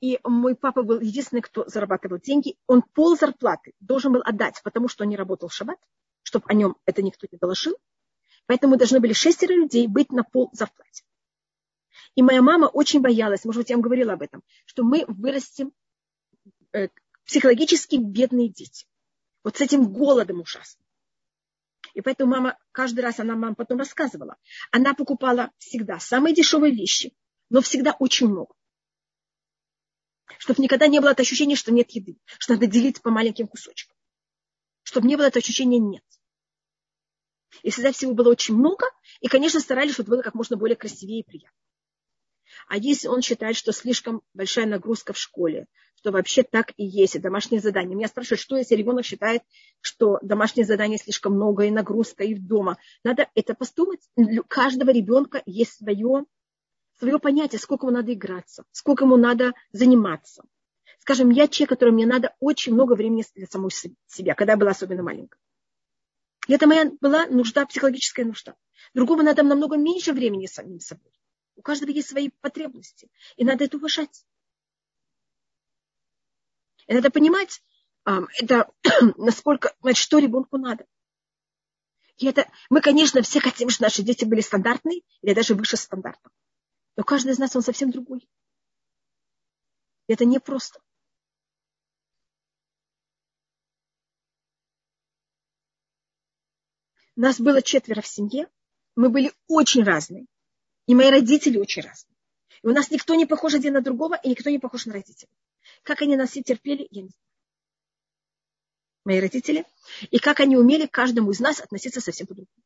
и 0.01 0.19
мой 0.25 0.55
папа 0.55 0.83
был 0.83 1.01
единственный, 1.01 1.43
кто 1.43 1.69
зарабатывал 1.69 2.19
деньги. 2.19 2.57
Он 2.67 2.83
пол 2.83 3.17
зарплаты 3.17 3.75
должен 3.81 4.13
был 4.13 4.23
отдать, 4.25 4.61
потому 4.65 4.89
что 4.89 5.05
он 5.05 5.11
не 5.11 5.17
работал 5.17 5.49
в 5.49 5.55
шаббат, 5.55 5.79
чтобы 6.23 6.47
о 6.49 6.55
нем 6.55 6.77
это 6.87 7.03
никто 7.03 7.27
не 7.31 7.39
доложил. 7.39 7.77
Поэтому 8.47 8.77
должны 8.77 9.01
были 9.01 9.13
шестеро 9.13 9.53
людей 9.53 9.87
быть 9.87 10.11
на 10.11 10.25
пол 10.25 10.49
зарплате. 10.53 11.05
И 12.15 12.23
моя 12.23 12.41
мама 12.41 12.67
очень 12.67 13.01
боялась, 13.01 13.45
может 13.45 13.61
быть, 13.61 13.71
я 13.71 13.77
вам 13.77 13.83
говорила 13.83 14.15
об 14.15 14.23
этом, 14.23 14.43
что 14.65 14.83
мы 14.83 15.05
вырастем 15.07 15.73
э, 16.73 16.89
психологически 17.25 17.97
бедные 17.97 18.49
дети. 18.49 18.87
Вот 19.45 19.59
с 19.59 19.61
этим 19.61 19.93
голодом 19.93 20.41
ужасно. 20.41 20.83
И 21.93 22.01
поэтому 22.01 22.33
мама, 22.33 22.59
каждый 22.73 23.01
раз 23.01 23.21
она 23.21 23.37
мама 23.37 23.55
потом 23.55 23.79
рассказывала, 23.79 24.37
она 24.71 24.95
покупала 24.95 25.51
всегда 25.59 25.99
самые 25.99 26.35
дешевые 26.35 26.75
вещи, 26.75 27.15
но 27.51 27.61
всегда 27.61 27.95
очень 27.99 28.29
много 28.29 28.55
чтобы 30.39 30.63
никогда 30.63 30.87
не 30.87 31.01
было 31.01 31.11
это 31.11 31.23
ощущение, 31.23 31.57
что 31.57 31.73
нет 31.73 31.91
еды, 31.91 32.17
что 32.39 32.55
надо 32.55 32.67
делить 32.67 33.03
по 33.03 33.11
маленьким 33.11 33.47
кусочкам, 33.47 33.97
чтобы 34.83 35.09
не 35.09 35.17
было 35.17 35.27
это 35.27 35.39
ощущение 35.39 35.81
нет. 35.81 36.05
И 37.63 37.71
всегда 37.71 37.93
всего 37.93 38.15
было 38.15 38.31
очень 38.31 38.55
много, 38.55 38.87
и, 39.21 39.29
конечно, 39.29 39.61
старались, 39.61 39.95
чтобы 39.95 40.11
было 40.11 40.23
как 40.23 40.35
можно 40.35 40.57
более 40.57 40.77
красивее 40.77 41.21
и 41.21 41.25
приятно. 41.25 41.57
А 42.69 42.77
если 42.77 43.09
он 43.09 43.23
считает, 43.23 43.57
что 43.57 43.73
слишком 43.73 44.23
большая 44.35 44.67
нагрузка 44.67 45.13
в 45.13 45.19
школе, 45.19 45.67
что 45.97 46.13
вообще 46.13 46.43
так 46.43 46.73
и 46.77 46.85
есть, 46.85 47.15
и 47.15 47.19
домашнее 47.19 47.61
задание. 47.61 47.95
Меня 47.95 48.09
спрашивают, 48.09 48.41
что 48.41 48.57
если 48.57 48.75
ребенок 48.75 49.05
считает, 49.05 49.43
что 49.81 50.19
домашнее 50.23 50.65
задание 50.65 50.99
слишком 50.99 51.35
много, 51.35 51.65
и 51.65 51.71
нагрузка, 51.71 52.25
и 52.25 52.35
дома. 52.35 52.79
Надо 53.05 53.29
это 53.35 53.55
постумать. 53.55 54.01
У 54.17 54.43
каждого 54.49 54.91
ребенка 54.91 55.43
есть 55.45 55.77
свое 55.77 56.25
свое 57.01 57.19
понятие, 57.19 57.59
сколько 57.59 57.87
ему 57.87 57.97
надо 57.97 58.13
играться, 58.13 58.65
сколько 58.73 59.05
ему 59.05 59.17
надо 59.17 59.55
заниматься. 59.73 60.45
Скажем, 60.99 61.31
я 61.31 61.49
человек, 61.49 61.71
которому 61.71 61.97
мне 61.97 62.07
надо 62.07 62.37
очень 62.41 62.75
много 62.75 62.93
времени 62.93 63.25
для 63.35 63.47
самой 63.47 63.71
себя, 63.71 64.35
когда 64.35 64.53
я 64.53 64.57
была 64.59 64.73
особенно 64.73 65.03
маленькая. 65.03 65.41
И 66.47 66.53
это 66.53 66.67
моя 66.67 66.91
была 67.01 67.27
нужда, 67.27 67.65
психологическая 67.65 68.27
нужда. 68.27 68.55
Другому 68.93 69.23
надо 69.23 69.43
намного 69.43 69.77
меньше 69.77 70.13
времени 70.13 70.47
самим 70.47 70.79
собой. 70.79 71.13
У 71.57 71.63
каждого 71.63 71.91
есть 71.91 72.09
свои 72.09 72.31
потребности. 72.41 73.09
И 73.37 73.45
надо 73.45 73.65
это 73.65 73.79
уважать. 73.79 74.27
И 76.87 76.93
надо 76.93 77.11
понимать, 77.11 77.63
это, 78.05 78.71
насколько, 79.17 79.75
что 79.95 80.19
ребенку 80.19 80.59
надо. 80.59 80.85
И 82.19 82.27
это, 82.27 82.47
мы, 82.69 82.83
конечно, 82.83 83.23
все 83.23 83.41
хотим, 83.41 83.71
чтобы 83.71 83.87
наши 83.87 84.03
дети 84.03 84.27
были 84.27 84.43
стандартные 84.43 85.01
или 85.23 85.33
даже 85.33 85.55
выше 85.55 85.79
стандарта. 85.79 86.31
Но 86.97 87.05
каждый 87.05 87.33
из 87.33 87.39
нас, 87.39 87.55
он 87.57 87.63
совсем 87.63 87.91
другой. 87.91 88.29
И 90.07 90.13
это 90.13 90.25
непросто. 90.25 90.81
Нас 97.17 97.41
было 97.41 97.63
четверо 97.63 98.01
в 98.01 98.07
семье. 98.07 98.49
Мы 98.97 99.09
были 99.09 99.33
очень 99.47 99.85
разные. 99.85 100.27
И 100.87 100.95
мои 100.95 101.11
родители 101.11 101.59
очень 101.59 101.83
разные. 101.83 102.17
И 102.63 102.67
у 102.67 102.73
нас 102.73 102.91
никто 102.91 103.15
не 103.15 103.27
похож 103.27 103.55
один 103.55 103.75
на 103.75 103.81
другого, 103.81 104.15
и 104.15 104.31
никто 104.31 104.51
не 104.51 104.59
похож 104.59 104.87
на 104.87 104.95
родителей. 104.95 105.31
Как 105.83 106.03
они 106.03 106.17
нас 106.17 106.31
все 106.31 106.43
терпели, 106.43 106.87
я 106.91 107.03
не 107.03 107.09
знаю. 107.09 107.25
Мои 109.05 109.21
родители. 109.21 109.65
И 110.11 110.19
как 110.19 110.41
они 110.41 110.57
умели 110.57 110.87
каждому 110.87 111.31
из 111.31 111.41
нас 111.41 111.61
относиться 111.61 112.01
совсем 112.01 112.27
по-другому 112.27 112.63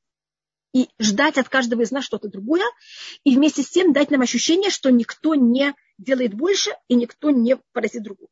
и 0.75 0.91
ждать 0.99 1.39
от 1.39 1.49
каждого 1.49 1.83
из 1.83 1.93
нас 1.93 2.05
что-то 2.05 2.29
другое, 2.29 2.67
и 3.23 3.35
вместе 3.37 3.63
с 3.63 3.71
тем 3.71 3.93
дать 3.93 4.11
нам 4.11 4.21
ощущение, 4.21 4.71
что 4.71 4.91
никто 4.91 5.35
не 5.35 5.73
делает 5.97 6.35
больше 6.35 6.73
и 6.89 6.97
никто 6.97 7.31
не 7.31 7.57
поразит 7.73 8.03
другого. 8.03 8.29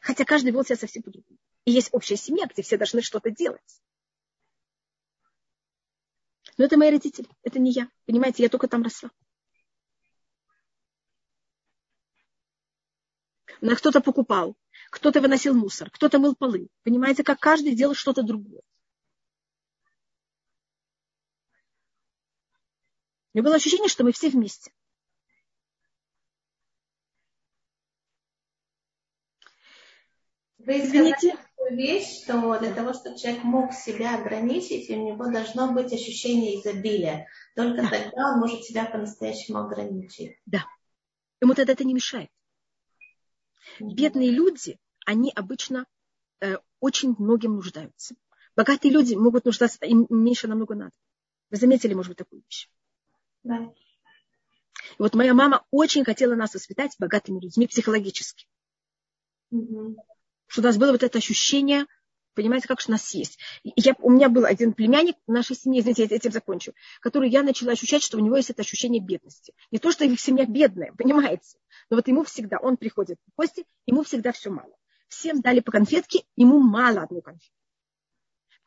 Хотя 0.00 0.24
каждый 0.24 0.52
вел 0.52 0.64
себя 0.64 0.76
совсем 0.76 1.02
по-другому. 1.02 1.38
И 1.66 1.72
есть 1.72 1.90
общая 1.92 2.16
семья, 2.16 2.46
где 2.46 2.62
все 2.62 2.78
должны 2.78 3.02
что-то 3.02 3.30
делать. 3.30 3.82
Но 6.56 6.64
это 6.64 6.78
мои 6.78 6.90
родители, 6.90 7.28
это 7.42 7.58
не 7.58 7.70
я. 7.70 7.90
Понимаете, 8.06 8.42
я 8.42 8.48
только 8.48 8.68
там 8.68 8.82
росла. 8.82 9.10
На 13.60 13.76
кто-то 13.76 14.00
покупал, 14.00 14.56
кто-то 14.90 15.20
выносил 15.20 15.52
мусор, 15.52 15.90
кто-то 15.90 16.18
мыл 16.18 16.34
полы. 16.34 16.68
Понимаете, 16.82 17.22
как 17.22 17.38
каждый 17.38 17.74
делал 17.74 17.94
что-то 17.94 18.22
другое. 18.22 18.62
У 23.32 23.38
меня 23.38 23.44
было 23.44 23.56
ощущение, 23.56 23.88
что 23.88 24.02
мы 24.02 24.12
все 24.12 24.28
вместе. 24.28 24.72
Вы 30.58 30.80
Извините. 30.80 31.36
такую 31.36 31.76
вещь, 31.76 32.22
что 32.22 32.58
для 32.58 32.74
того, 32.74 32.92
чтобы 32.92 33.16
человек 33.16 33.44
мог 33.44 33.72
себя 33.72 34.18
ограничить, 34.18 34.90
у 34.90 34.94
него 34.94 35.30
должно 35.30 35.72
быть 35.72 35.92
ощущение 35.92 36.60
изобилия. 36.60 37.28
Только 37.54 37.82
да. 37.82 37.88
тогда 37.88 38.32
он 38.32 38.40
может 38.40 38.64
себя 38.64 38.84
по-настоящему 38.84 39.58
ограничить. 39.58 40.36
Да. 40.46 40.66
Ему 41.40 41.54
тогда 41.54 41.72
это 41.72 41.84
не 41.84 41.94
мешает. 41.94 42.30
Бедные 43.78 44.30
люди, 44.30 44.78
они 45.06 45.32
обычно 45.34 45.86
э, 46.40 46.56
очень 46.80 47.14
многим 47.18 47.54
нуждаются. 47.54 48.16
Богатые 48.56 48.92
люди 48.92 49.14
могут 49.14 49.44
нуждаться, 49.44 49.78
им 49.86 50.06
меньше 50.10 50.48
намного 50.48 50.74
надо. 50.74 50.92
Вы 51.50 51.56
заметили, 51.56 51.94
может 51.94 52.10
быть, 52.10 52.18
такую 52.18 52.42
вещь? 52.42 52.68
Да. 53.42 53.72
Вот 54.98 55.14
моя 55.14 55.34
мама 55.34 55.64
очень 55.70 56.04
хотела 56.04 56.34
нас 56.34 56.54
воспитать 56.54 56.94
богатыми 56.98 57.40
людьми 57.40 57.66
психологически. 57.66 58.46
Угу. 59.50 59.96
Что 60.46 60.60
у 60.60 60.64
нас 60.64 60.76
было 60.76 60.92
вот 60.92 61.02
это 61.02 61.18
ощущение, 61.18 61.86
понимаете, 62.34 62.68
как 62.68 62.78
у 62.86 62.90
нас 62.90 63.12
есть. 63.14 63.38
Я, 63.62 63.94
у 64.00 64.10
меня 64.10 64.28
был 64.28 64.44
один 64.44 64.72
племянник 64.72 65.16
в 65.26 65.32
нашей 65.32 65.56
семье, 65.56 65.80
извините, 65.80 66.06
я 66.08 66.16
этим 66.16 66.32
закончу, 66.32 66.72
который 67.00 67.30
я 67.30 67.42
начала 67.42 67.72
ощущать, 67.72 68.02
что 68.02 68.18
у 68.18 68.20
него 68.20 68.36
есть 68.36 68.50
это 68.50 68.62
ощущение 68.62 69.00
бедности. 69.00 69.54
Не 69.70 69.78
то, 69.78 69.90
что 69.92 70.04
их 70.04 70.20
семья 70.20 70.44
бедная, 70.46 70.92
понимаете, 70.92 71.58
но 71.88 71.96
вот 71.96 72.08
ему 72.08 72.24
всегда, 72.24 72.58
он 72.58 72.76
приходит 72.76 73.18
в 73.26 73.36
гости, 73.36 73.64
ему 73.86 74.02
всегда 74.02 74.32
все 74.32 74.50
мало. 74.50 74.72
Всем 75.08 75.40
дали 75.40 75.60
по 75.60 75.72
конфетке, 75.72 76.24
ему 76.36 76.60
мало 76.60 77.02
одной 77.02 77.22
конфетки. 77.22 77.59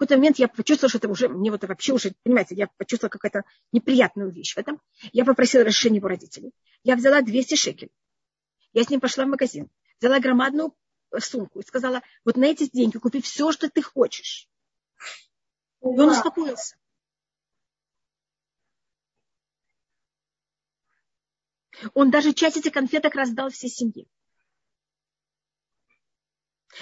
Какой-то 0.03 0.17
момент 0.17 0.37
я 0.37 0.49
почувствовала, 0.49 0.89
что 0.89 0.97
это 0.97 1.07
уже, 1.07 1.29
мне 1.29 1.49
вот 1.49 1.63
вообще 1.63 1.93
уже, 1.93 2.13
понимаете, 2.23 2.55
я 2.55 2.67
почувствовала 2.75 3.09
какую-то 3.09 3.45
неприятную 3.71 4.33
вещь 4.33 4.53
в 4.53 4.57
этом. 4.57 4.81
Я 5.13 5.23
попросила 5.23 5.63
разрешения 5.63 5.99
его 5.99 6.09
родителей. 6.09 6.51
Я 6.83 6.97
взяла 6.97 7.21
200 7.21 7.55
шекелей. 7.55 7.93
Я 8.73 8.83
с 8.83 8.89
ним 8.89 8.99
пошла 8.99 9.23
в 9.23 9.29
магазин, 9.29 9.69
взяла 10.01 10.19
громадную 10.19 10.75
сумку 11.19 11.61
и 11.61 11.63
сказала, 11.63 12.01
вот 12.25 12.35
на 12.35 12.43
эти 12.43 12.69
деньги 12.69 12.97
купи 12.97 13.21
все, 13.21 13.53
что 13.53 13.69
ты 13.69 13.81
хочешь. 13.81 14.49
И 15.81 15.85
он 15.85 16.09
успокоился. 16.09 16.75
Он 21.93 22.11
даже 22.11 22.33
часть 22.33 22.57
этих 22.57 22.73
конфеток 22.73 23.15
раздал 23.15 23.51
всей 23.51 23.69
семье. 23.69 24.05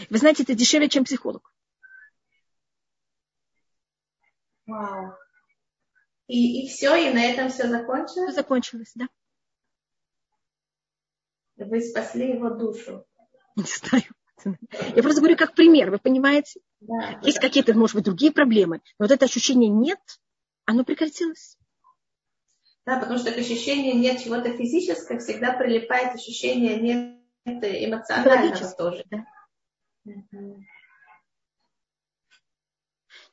Вы 0.10 0.18
знаете, 0.18 0.42
это 0.42 0.56
дешевле, 0.56 0.90
чем 0.90 1.04
психолог. 1.04 1.54
Вау. 4.72 5.14
И, 6.28 6.64
и 6.64 6.70
все, 6.70 6.96
и 6.96 7.14
на 7.14 7.24
этом 7.24 7.50
все 7.50 7.68
закончилось? 7.68 8.30
Все 8.30 8.32
закончилось, 8.32 8.92
да. 8.96 9.08
Вы 11.58 11.82
спасли 11.82 12.36
его 12.36 12.52
душу. 12.52 13.06
Не 13.58 13.64
знаю. 13.64 14.04
Я 14.96 15.04
просто 15.04 15.20
говорю 15.20 15.36
как 15.36 15.54
пример, 15.54 15.92
вы 15.92 16.00
понимаете? 16.00 16.62
Да, 16.80 17.20
Есть 17.22 17.40
да. 17.40 17.48
какие-то, 17.48 17.74
может 17.74 17.96
быть, 17.96 18.06
другие 18.06 18.32
проблемы, 18.32 18.82
но 18.98 19.06
вот 19.06 19.12
это 19.12 19.26
ощущение 19.26 19.70
нет, 19.70 20.00
оно 20.66 20.84
прекратилось. 20.84 21.58
Да, 22.86 23.00
потому 23.00 23.20
что 23.20 23.32
к 23.32 23.38
ощущению 23.38 23.98
нет 23.98 24.24
чего-то 24.24 24.58
физического, 24.58 25.20
всегда 25.20 25.54
прилипает 25.54 26.16
ощущение 26.16 26.80
нет 26.80 27.20
эмоционального 27.46 28.74
тоже. 28.76 29.06
Да. 29.12 29.26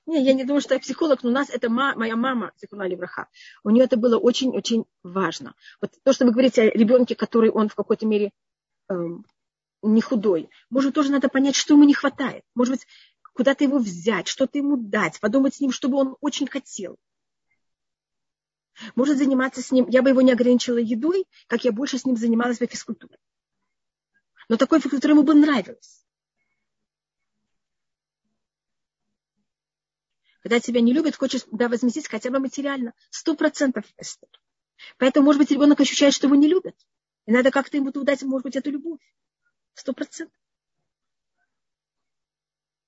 Не, 0.09 0.22
я 0.24 0.32
не 0.32 0.44
думаю, 0.44 0.62
что 0.62 0.72
я 0.72 0.80
психолог, 0.80 1.22
но 1.22 1.28
у 1.28 1.32
нас 1.34 1.50
это 1.50 1.68
ма, 1.68 1.94
моя 1.94 2.16
мама, 2.16 2.52
Зикуна 2.59 2.88
Левраха. 2.88 3.28
У 3.62 3.68
нее 3.68 3.84
это 3.84 3.98
было 3.98 4.16
очень-очень 4.16 4.86
важно. 5.02 5.54
Вот 5.82 5.92
то, 6.02 6.14
что 6.14 6.24
вы 6.24 6.30
говорите 6.30 6.62
о 6.62 6.70
ребенке, 6.70 7.14
который 7.14 7.50
он 7.50 7.68
в 7.68 7.74
какой-то 7.74 8.06
мере 8.06 8.30
эм, 8.88 9.26
не 9.82 10.00
худой. 10.00 10.48
Может, 10.70 10.94
тоже 10.94 11.12
надо 11.12 11.28
понять, 11.28 11.56
что 11.56 11.74
ему 11.74 11.84
не 11.84 11.92
хватает. 11.92 12.42
Может 12.54 12.76
быть, 12.76 12.86
куда-то 13.34 13.64
его 13.64 13.76
взять, 13.76 14.28
что-то 14.28 14.56
ему 14.56 14.78
дать, 14.78 15.20
подумать 15.20 15.56
с 15.56 15.61
ним, 15.61 15.72
чтобы 15.72 15.98
он 15.98 16.16
очень 16.22 16.46
хотел. 16.46 16.96
Может 18.94 19.18
заниматься 19.18 19.61
с 19.61 19.70
ним, 19.72 19.90
я 19.90 20.00
бы 20.00 20.09
его 20.09 20.22
не 20.22 20.32
ограничила 20.32 20.78
едой, 20.78 21.26
как 21.48 21.64
я 21.64 21.70
больше 21.70 21.98
с 21.98 22.06
ним 22.06 22.16
занималась 22.16 22.61
бы 22.61 22.66
физкультурой. 22.66 23.18
Но 24.48 24.56
такой 24.56 24.80
физкультура 24.80 25.12
ему 25.12 25.22
бы 25.22 25.34
нравилась. 25.34 26.02
Когда 30.43 30.61
тебя 30.61 30.80
не 30.80 30.93
любят, 30.93 31.16
хочешь 31.16 31.43
да, 31.51 31.68
возместить 31.68 32.09
хотя 32.09 32.30
бы 32.30 32.39
материально. 32.39 32.95
Сто 33.11 33.34
процентов. 33.34 33.84
Поэтому, 34.99 35.26
может 35.26 35.41
быть, 35.41 35.51
ребенок 35.51 35.80
ощущает, 35.80 36.14
что 36.14 36.26
его 36.26 36.36
не 36.36 36.49
любят. 36.49 36.76
И 37.26 37.32
надо 37.32 37.51
как-то 37.51 37.76
ему 37.76 37.91
дать, 37.91 38.22
может 38.22 38.45
быть, 38.45 38.57
эту 38.57 38.70
любовь. 38.70 39.01
Сто 39.74 39.93
процентов. 39.93 40.36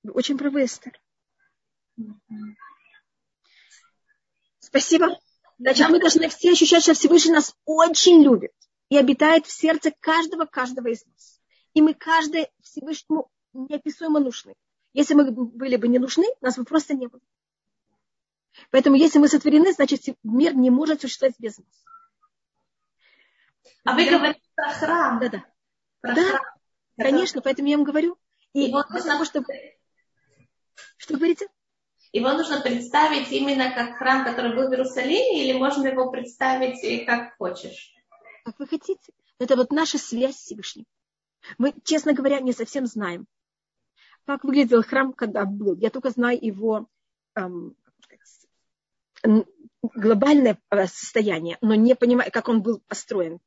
Очень 0.05 0.39
правы, 0.39 0.65
Эстер. 0.65 0.99
Спасибо. 4.61 5.19
Значит, 5.59 5.89
мы 5.91 6.01
должны 6.01 6.29
все 6.29 6.53
ощущать, 6.53 6.85
что 6.85 6.95
Всевышний 6.95 7.33
нас 7.33 7.55
очень 7.67 8.23
любит 8.23 8.53
и 8.89 8.97
обитает 8.97 9.47
в 9.47 9.53
сердце 9.53 9.93
каждого, 10.01 10.47
каждого 10.47 10.89
из 10.89 11.05
нас. 11.05 11.41
И 11.75 11.83
мы 11.83 11.95
каждый 11.95 12.49
Всевышнему 12.63 13.31
неописуемо 13.53 14.21
нужны. 14.21 14.55
Если 14.93 15.15
мы 15.15 15.31
были 15.31 15.77
бы 15.77 15.89
не 15.89 15.99
нужны, 15.99 16.25
нас 16.41 16.57
бы 16.57 16.65
просто 16.65 16.95
не 16.95 17.09
было. 17.09 17.21
Поэтому 18.71 18.97
если 18.97 19.19
мы 19.19 19.29
сотворены, 19.29 19.73
значит 19.73 20.03
мир 20.23 20.55
не 20.55 20.71
может 20.71 21.01
существовать 21.01 21.35
без 21.39 21.59
нас. 21.59 21.67
А 23.85 23.95
вы 23.95 24.09
говорите 24.09 24.41
про 24.55 24.71
храм. 24.73 25.19
Да, 25.21 25.29
да. 25.29 25.45
Про 26.01 26.15
да, 26.15 26.29
храм. 26.29 26.43
конечно, 26.97 27.41
поэтому 27.41 27.69
я 27.69 27.77
вам 27.77 27.85
говорю. 27.85 28.19
И 28.53 28.63
Его 28.63 28.85
нужно... 28.91 29.13
того, 29.13 29.25
чтобы... 29.25 29.47
Что 30.97 31.17
говорите? 31.17 31.49
Его 32.13 32.33
нужно 32.33 32.61
представить 32.61 33.31
именно 33.31 33.73
как 33.73 33.97
храм, 33.97 34.25
который 34.25 34.55
был 34.55 34.69
в 34.69 34.73
Иерусалиме, 34.73 35.45
или 35.45 35.57
можно 35.57 35.87
его 35.87 36.11
представить 36.11 37.07
как 37.07 37.37
хочешь? 37.37 37.95
Как 38.45 38.59
вы 38.59 38.67
хотите. 38.67 39.13
Это 39.39 39.57
вот 39.57 39.71
наша 39.71 39.97
связь 39.99 40.37
с 40.37 40.41
Всевышним. 40.41 40.87
Мы, 41.57 41.73
честно 41.85 42.13
говоря, 42.13 42.41
не 42.41 42.53
совсем 42.53 42.87
знаем, 42.87 43.27
как 44.27 44.45
выглядел 44.45 44.83
храм, 44.83 45.13
когда 45.13 45.45
был. 45.45 45.77
Я 45.77 45.91
только 45.91 46.11
знаю 46.11 46.39
его 46.41 46.89
эм, 47.35 47.77
глобальное 49.83 50.59
э, 50.71 50.87
состояние, 50.87 51.59
но 51.61 51.75
не 51.75 51.95
понимаю, 51.95 52.31
как 52.33 52.49
он 52.49 52.63
был 52.63 52.81
построен. 52.87 53.41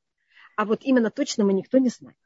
А 0.56 0.66
вот 0.66 0.82
именно 0.84 1.10
точно 1.10 1.46
мы 1.46 1.54
никто 1.54 1.78
не 1.78 1.90
знает. 1.90 2.18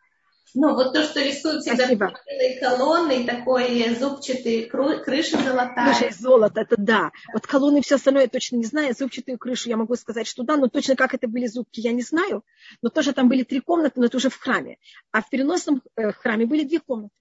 Ну, 0.53 0.73
вот 0.75 0.93
то, 0.93 1.03
что 1.03 1.21
рисуют 1.21 1.63
всегда 1.63 2.13
колонны, 2.59 3.25
такой 3.25 3.93
зубчатый, 3.95 4.63
крыша 4.65 5.37
золотая. 5.37 5.93
Крыша 5.93 6.05
из 6.07 6.19
золота, 6.19 6.61
это 6.61 6.75
да. 6.77 7.11
Вот 7.33 7.45
колонны 7.45 7.79
и 7.79 7.81
все 7.81 7.95
остальное 7.95 8.23
я 8.23 8.29
точно 8.29 8.55
не 8.55 8.63
знаю. 8.63 8.95
Зубчатую 8.97 9.37
крышу 9.37 9.69
я 9.69 9.77
могу 9.77 9.95
сказать, 9.95 10.25
что 10.25 10.43
да, 10.43 10.55
но 10.55 10.67
точно 10.67 10.95
как 10.95 11.13
это 11.13 11.27
были 11.27 11.47
зубки, 11.47 11.81
я 11.81 11.91
не 11.91 12.01
знаю. 12.01 12.43
Но 12.81 12.89
тоже 12.89 13.13
там 13.13 13.27
были 13.27 13.43
три 13.43 13.59
комнаты, 13.59 13.99
но 13.99 14.05
это 14.05 14.17
уже 14.17 14.29
в 14.29 14.37
храме. 14.37 14.77
А 15.11 15.21
в 15.21 15.29
переносном 15.29 15.83
э, 15.95 16.11
храме 16.13 16.45
были 16.45 16.63
две 16.63 16.79
комнаты. 16.79 17.13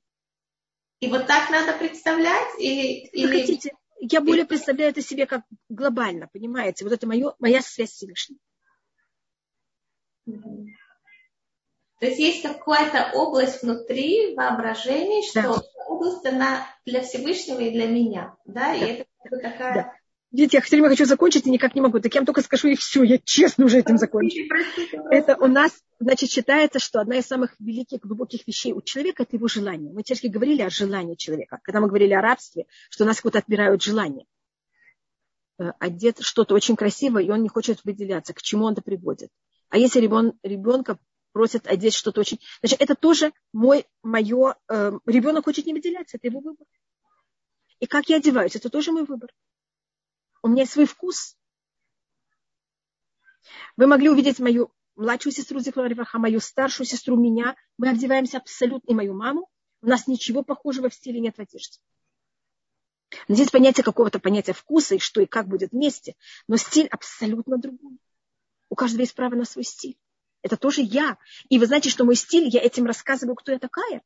И 1.00 1.08
вот 1.08 1.26
так 1.26 1.50
надо 1.50 1.72
представлять? 1.76 2.58
И, 2.58 3.10
Вы 3.12 3.18
или... 3.18 3.40
хотите? 3.40 3.72
Я 3.98 4.20
более 4.20 4.44
представляю 4.44 4.90
это 4.90 5.02
себе 5.02 5.26
как 5.26 5.42
глобально, 5.68 6.28
понимаете? 6.32 6.84
Вот 6.84 6.92
это 6.92 7.06
мое, 7.06 7.34
моя 7.38 7.62
связь 7.62 7.90
с 7.90 7.94
Всевышним. 7.94 8.38
То 11.98 12.06
есть 12.06 12.18
есть 12.18 12.42
какая-то 12.42 13.12
область 13.14 13.62
внутри 13.62 14.34
воображения, 14.34 15.22
что 15.22 15.42
да. 15.42 15.62
область 15.88 16.26
она 16.26 16.66
для 16.84 17.00
Всевышнего 17.00 17.60
и 17.60 17.70
для 17.70 17.86
меня. 17.86 18.36
Да? 18.44 18.60
да. 18.60 18.74
И 18.74 19.06
это 19.24 19.38
такая... 19.38 19.74
Да. 19.74 19.95
Видите, 20.32 20.56
я 20.56 20.60
все 20.60 20.76
время 20.76 20.88
хочу 20.88 21.04
закончить 21.04 21.46
и 21.46 21.50
никак 21.50 21.74
не 21.74 21.80
могу. 21.80 22.00
Так 22.00 22.12
я 22.14 22.20
вам 22.20 22.26
только 22.26 22.42
скажу, 22.42 22.68
и 22.68 22.74
все, 22.74 23.02
я 23.04 23.18
честно 23.18 23.64
уже 23.64 23.78
этим 23.78 23.96
закончу. 23.96 24.36
Это 25.10 25.36
у 25.36 25.46
нас, 25.46 25.72
значит, 26.00 26.30
считается, 26.30 26.78
что 26.78 27.00
одна 27.00 27.16
из 27.16 27.26
самых 27.26 27.54
великих, 27.60 28.00
глубоких 28.00 28.46
вещей 28.46 28.72
у 28.72 28.82
человека– 28.82 29.22
это 29.24 29.36
его 29.36 29.46
желание. 29.46 29.92
Мы 29.92 30.02
чешки 30.02 30.28
говорили 30.28 30.62
о 30.62 30.70
желании 30.70 31.14
человека. 31.14 31.60
Когда 31.62 31.80
мы 31.80 31.88
говорили 31.88 32.12
о 32.12 32.20
рабстве, 32.20 32.66
что 32.90 33.04
у 33.04 33.06
нас 33.06 33.22
вот 33.22 33.36
отбирают 33.36 33.82
желание. 33.82 34.26
Э, 35.58 35.72
одет 35.78 36.18
что-то 36.20 36.54
очень 36.54 36.76
красивое, 36.76 37.22
и 37.22 37.30
он 37.30 37.42
не 37.42 37.48
хочет 37.48 37.84
выделяться. 37.84 38.34
К 38.34 38.42
чему 38.42 38.64
он 38.64 38.72
это 38.72 38.82
приводит? 38.82 39.30
А 39.68 39.78
если 39.78 40.00
ребен, 40.00 40.32
ребенка 40.42 40.98
просят 41.32 41.66
одеть 41.66 41.94
что-то 41.94 42.20
очень... 42.20 42.40
Значит, 42.60 42.80
это 42.80 42.94
тоже 42.94 43.32
мой, 43.52 43.86
мое... 44.02 44.56
Э, 44.68 44.92
ребенок 45.06 45.44
хочет 45.44 45.66
не 45.66 45.72
выделяться, 45.72 46.16
это 46.16 46.26
его 46.26 46.40
выбор. 46.40 46.66
И 47.78 47.86
как 47.86 48.08
я 48.08 48.16
одеваюсь, 48.16 48.56
это 48.56 48.70
тоже 48.70 48.90
мой 48.90 49.04
выбор. 49.04 49.30
У 50.46 50.48
меня 50.48 50.62
есть 50.62 50.74
свой 50.74 50.86
вкус. 50.86 51.36
Вы 53.76 53.88
могли 53.88 54.08
увидеть 54.08 54.38
мою 54.38 54.72
младшую 54.94 55.32
сестру 55.32 55.58
Зихлориваха, 55.58 56.20
мою 56.20 56.38
старшую 56.38 56.86
сестру, 56.86 57.16
меня. 57.16 57.56
Мы 57.78 57.88
одеваемся 57.88 58.36
абсолютно, 58.36 58.92
и 58.92 58.94
мою 58.94 59.12
маму. 59.12 59.50
У 59.82 59.88
нас 59.88 60.06
ничего 60.06 60.44
похожего 60.44 60.88
в 60.88 60.94
стиле 60.94 61.18
нет 61.18 61.36
в 61.36 61.40
одежде. 61.40 61.80
Здесь 63.26 63.50
понятие 63.50 63.82
какого-то 63.82 64.20
понятия 64.20 64.52
вкуса 64.52 64.94
и 64.94 64.98
что 65.00 65.20
и 65.20 65.26
как 65.26 65.48
будет 65.48 65.72
вместе. 65.72 66.14
Но 66.46 66.56
стиль 66.58 66.86
абсолютно 66.86 67.58
другой. 67.58 67.98
У 68.70 68.76
каждого 68.76 69.00
есть 69.00 69.16
право 69.16 69.34
на 69.34 69.46
свой 69.46 69.64
стиль. 69.64 69.98
Это 70.42 70.56
тоже 70.56 70.82
я. 70.82 71.18
И 71.48 71.58
вы 71.58 71.66
знаете, 71.66 71.90
что 71.90 72.04
мой 72.04 72.14
стиль, 72.14 72.46
я 72.46 72.60
этим 72.60 72.86
рассказываю, 72.86 73.34
кто 73.34 73.50
я 73.50 73.58
такая. 73.58 74.00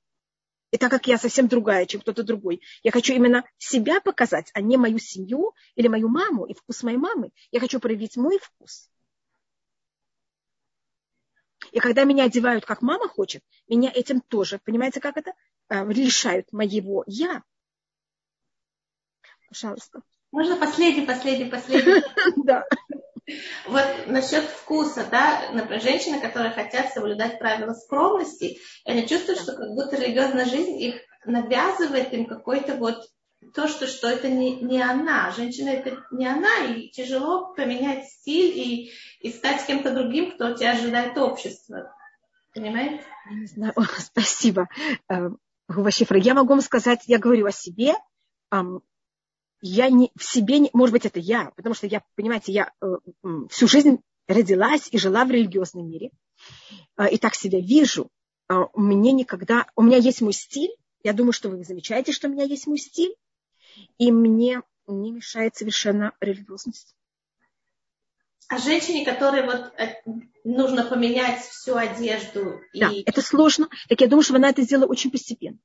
И 0.71 0.77
так 0.77 0.91
как 0.91 1.07
я 1.07 1.19
совсем 1.19 1.49
другая, 1.49 1.87
чем 1.87 2.01
кто-то 2.01 2.23
другой, 2.23 2.63
я 2.83 2.93
хочу 2.93 3.13
именно 3.13 3.45
себя 3.59 4.01
показать, 4.01 4.51
а 4.55 4.61
не 4.61 4.77
мою 4.77 4.99
семью 4.99 5.55
или 5.75 5.89
мою 5.89 6.09
маму 6.09 6.47
и 6.47 6.55
вкус 6.55 6.83
моей 6.83 6.97
мамы. 6.97 7.31
Я 7.51 7.61
хочу 7.61 7.81
проявить 7.81 8.17
мой 8.17 8.39
вкус. 8.39 8.89
И 11.73 11.79
когда 11.79 12.05
меня 12.05 12.25
одевают, 12.25 12.65
как 12.65 12.83
мама 12.83 13.09
хочет, 13.09 13.43
меня 13.69 13.91
этим 13.93 14.21
тоже, 14.21 14.59
понимаете, 14.59 15.01
как 15.01 15.17
это, 15.17 15.33
э, 15.69 15.85
лишают 15.93 16.53
моего 16.53 17.05
я. 17.07 17.43
Пожалуйста. 19.49 20.03
Можно 20.31 20.57
последний, 20.57 21.07
последний, 21.07 21.51
последний? 21.51 22.03
Да. 22.45 22.65
Вот 23.67 23.85
насчет 24.07 24.45
вкуса, 24.45 25.07
да, 25.11 25.51
например, 25.53 25.83
женщины, 25.83 26.21
которые 26.21 26.53
хотят 26.53 26.93
соблюдать 26.93 27.39
правила 27.39 27.75
скромности, 27.75 28.59
они 28.85 29.07
чувствуют, 29.07 29.41
что 29.41 29.53
как 29.53 29.69
будто 29.75 29.97
религиозная 29.97 30.47
жизнь 30.47 30.81
их 30.81 30.97
навязывает 31.25 32.13
им 32.13 32.27
какой-то 32.27 32.77
вот 32.77 33.05
то, 33.55 33.69
что, 33.69 33.87
что 33.87 34.09
это 34.09 34.29
не, 34.29 34.61
не 34.61 34.81
она. 34.81 35.31
Женщина 35.31 35.71
это 35.71 36.05
не 36.11 36.27
она, 36.27 36.67
и 36.67 36.89
тяжело 36.91 37.55
поменять 37.55 38.07
стиль 38.09 38.57
и, 38.57 38.93
и 39.21 39.33
стать 39.33 39.65
кем-то 39.67 39.93
другим, 39.95 40.33
кто 40.33 40.53
тебя 40.53 40.73
ожидает 40.73 41.17
общество. 41.17 41.95
Понимаете? 42.55 43.03
Не 43.31 43.47
знаю. 43.47 43.73
О, 43.77 43.83
спасибо. 43.99 44.69
Э, 45.09 45.31
Гува 45.69 45.91
Я 46.17 46.35
могу 46.35 46.49
вам 46.49 46.61
сказать, 46.61 47.05
я 47.07 47.19
говорю 47.19 47.47
о 47.47 47.53
себе. 47.53 47.95
Я 49.61 49.91
не, 49.91 50.11
в 50.17 50.25
себе, 50.25 50.59
не, 50.59 50.71
может 50.73 50.93
быть, 50.93 51.07
это 51.07 51.21
я, 51.21 51.53
потому 51.57 51.75
что 51.75 51.87
я, 51.87 52.03
понимаете, 52.15 52.53
я 52.53 52.73
э, 52.81 52.87
всю 53.51 53.69
жизнь 53.69 53.99
родилась 54.27 54.89
и 54.91 54.99
жила 54.99 55.25
в 55.25 55.31
религиозном 55.31 55.89
мире, 55.89 56.11
э, 56.97 57.11
и 57.11 57.19
так 57.19 57.35
себя 57.35 57.61
вижу. 57.61 58.09
Э, 58.49 58.65
у 58.73 58.81
меня 58.81 59.13
никогда, 59.13 59.67
у 59.77 59.83
меня 59.83 59.99
есть 59.99 60.21
мой 60.21 60.33
стиль, 60.33 60.75
я 61.03 61.13
думаю, 61.13 61.33
что 61.33 61.49
вы 61.49 61.65
замечаете, 61.65 62.13
что 62.13 62.29
у 62.29 62.31
меня 62.31 62.45
есть 62.45 62.67
мой 62.67 62.79
стиль, 62.79 63.15
и 63.99 64.11
мне 64.11 64.63
не 64.87 65.13
мешает 65.13 65.57
совершенно 65.57 66.13
религиозность. 66.21 66.95
А 68.49 68.59
женщине, 68.59 69.05
которой 69.05 69.47
вот 69.47 69.73
э, 69.79 69.95
нужно 70.43 70.85
поменять 70.85 71.41
всю 71.41 71.77
одежду. 71.77 72.61
Да, 72.75 72.91
и... 72.91 73.03
это 73.03 73.23
сложно. 73.23 73.69
Так 73.89 74.01
я 74.01 74.09
думаю, 74.09 74.25
что 74.25 74.35
она 74.35 74.51
это 74.51 74.63
сделала 74.63 74.87
очень 74.87 75.11
постепенно. 75.11 75.59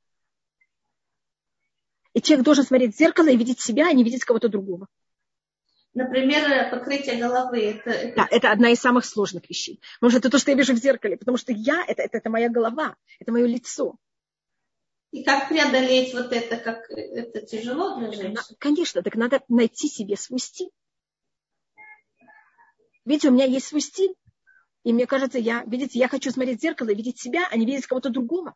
И 2.15 2.21
человек 2.21 2.45
должен 2.45 2.63
смотреть 2.63 2.95
в 2.95 2.97
зеркало 2.97 3.27
и 3.27 3.35
видеть 3.35 3.59
себя, 3.59 3.89
а 3.89 3.93
не 3.93 4.05
видеть 4.05 4.23
кого-то 4.23 4.47
другого. 4.47 4.87
Например, 5.93 6.69
покрытие 6.71 7.17
головы. 7.17 7.61
Это. 7.61 8.13
Да, 8.15 8.27
это 8.31 8.51
одна 8.51 8.69
из 8.69 8.79
самых 8.79 9.05
сложных 9.05 9.49
вещей. 9.49 9.81
Потому 9.99 10.11
что 10.11 10.19
это 10.19 10.29
то, 10.29 10.39
что 10.39 10.51
я 10.51 10.57
вижу 10.57 10.73
в 10.73 10.77
зеркале. 10.77 11.17
Потому 11.17 11.37
что 11.37 11.51
я 11.51 11.83
это, 11.85 12.01
это, 12.01 12.17
это 12.17 12.29
моя 12.29 12.49
голова, 12.49 12.95
это 13.19 13.33
мое 13.33 13.45
лицо. 13.45 13.97
И 15.11 15.23
как 15.23 15.49
преодолеть 15.49 16.13
вот 16.13 16.31
это, 16.31 16.55
как 16.55 16.89
это 16.89 17.41
тяжело 17.41 17.99
для 17.99 18.11
женщин? 18.13 18.55
Конечно, 18.59 19.03
так 19.03 19.15
надо 19.15 19.41
найти 19.49 19.89
себе 19.89 20.15
свой 20.15 20.39
стиль. 20.39 20.71
Видите, 23.03 23.27
у 23.27 23.31
меня 23.31 23.45
есть 23.45 23.67
свой 23.67 23.81
стиль. 23.81 24.15
И 24.83 24.93
мне 24.93 25.05
кажется, 25.05 25.37
я, 25.37 25.63
видите, 25.65 25.99
я 25.99 26.07
хочу 26.07 26.31
смотреть 26.31 26.59
в 26.59 26.61
зеркало 26.61 26.89
и 26.89 26.95
видеть 26.95 27.19
себя, 27.19 27.47
а 27.51 27.57
не 27.57 27.65
видеть 27.65 27.87
кого-то 27.87 28.09
другого. 28.09 28.55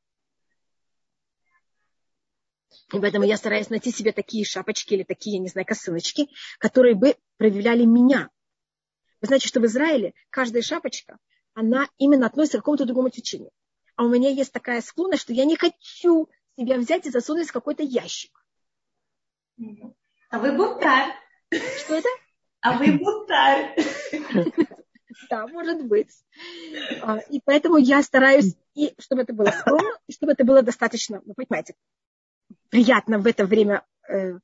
И 2.94 3.00
поэтому 3.00 3.26
я 3.26 3.38
стараюсь 3.38 3.70
найти 3.70 3.92
себе 3.92 4.12
такие 4.12 4.46
шапочки 4.46 4.94
или 4.94 5.04
такие, 5.04 5.36
я 5.38 5.42
не 5.42 5.48
знаю, 5.48 5.66
косыночки, 5.66 6.28
которые 6.60 6.96
бы 6.96 7.16
проявляли 7.38 7.86
меня. 7.86 8.30
Вы 9.22 9.28
знаете, 9.28 9.48
что 9.48 9.60
в 9.60 9.66
Израиле 9.66 10.14
каждая 10.30 10.62
шапочка, 10.62 11.18
она 11.54 11.88
именно 11.98 12.26
относится 12.26 12.58
к 12.58 12.62
какому-то 12.62 12.86
другому 12.86 13.10
течению. 13.10 13.52
А 13.96 14.06
у 14.06 14.10
меня 14.10 14.30
есть 14.30 14.54
такая 14.54 14.82
склонность, 14.82 15.24
что 15.24 15.34
я 15.34 15.46
не 15.46 15.58
хочу 15.58 16.30
себя 16.58 16.78
взять 16.78 17.06
и 17.06 17.10
засунуть 17.10 17.50
в 17.50 17.54
какой-то 17.54 17.84
ящик. 17.84 18.32
А 20.30 20.40
вы 20.40 20.56
бунтарь. 20.56 21.14
Что 21.80 21.96
это? 21.96 22.08
А 22.62 22.78
вы 22.78 22.98
бунтарь. 22.98 23.76
Да, 25.30 25.48
может 25.48 25.86
быть. 25.86 26.12
А, 27.02 27.18
и 27.18 27.42
поэтому 27.44 27.78
я 27.78 28.02
стараюсь, 28.04 28.56
и 28.74 28.94
чтобы 29.00 29.24
это 29.24 29.34
было 29.34 29.52
скромно, 29.52 29.92
и 30.08 30.14
чтобы 30.14 30.32
это 30.32 30.44
было 30.44 30.62
достаточно, 30.62 31.22
вы 31.26 31.34
понимаете, 31.34 31.76
приятно 32.70 33.20
в 33.20 33.28
это 33.28 33.46
время, 33.46 33.86
э, 34.08 34.38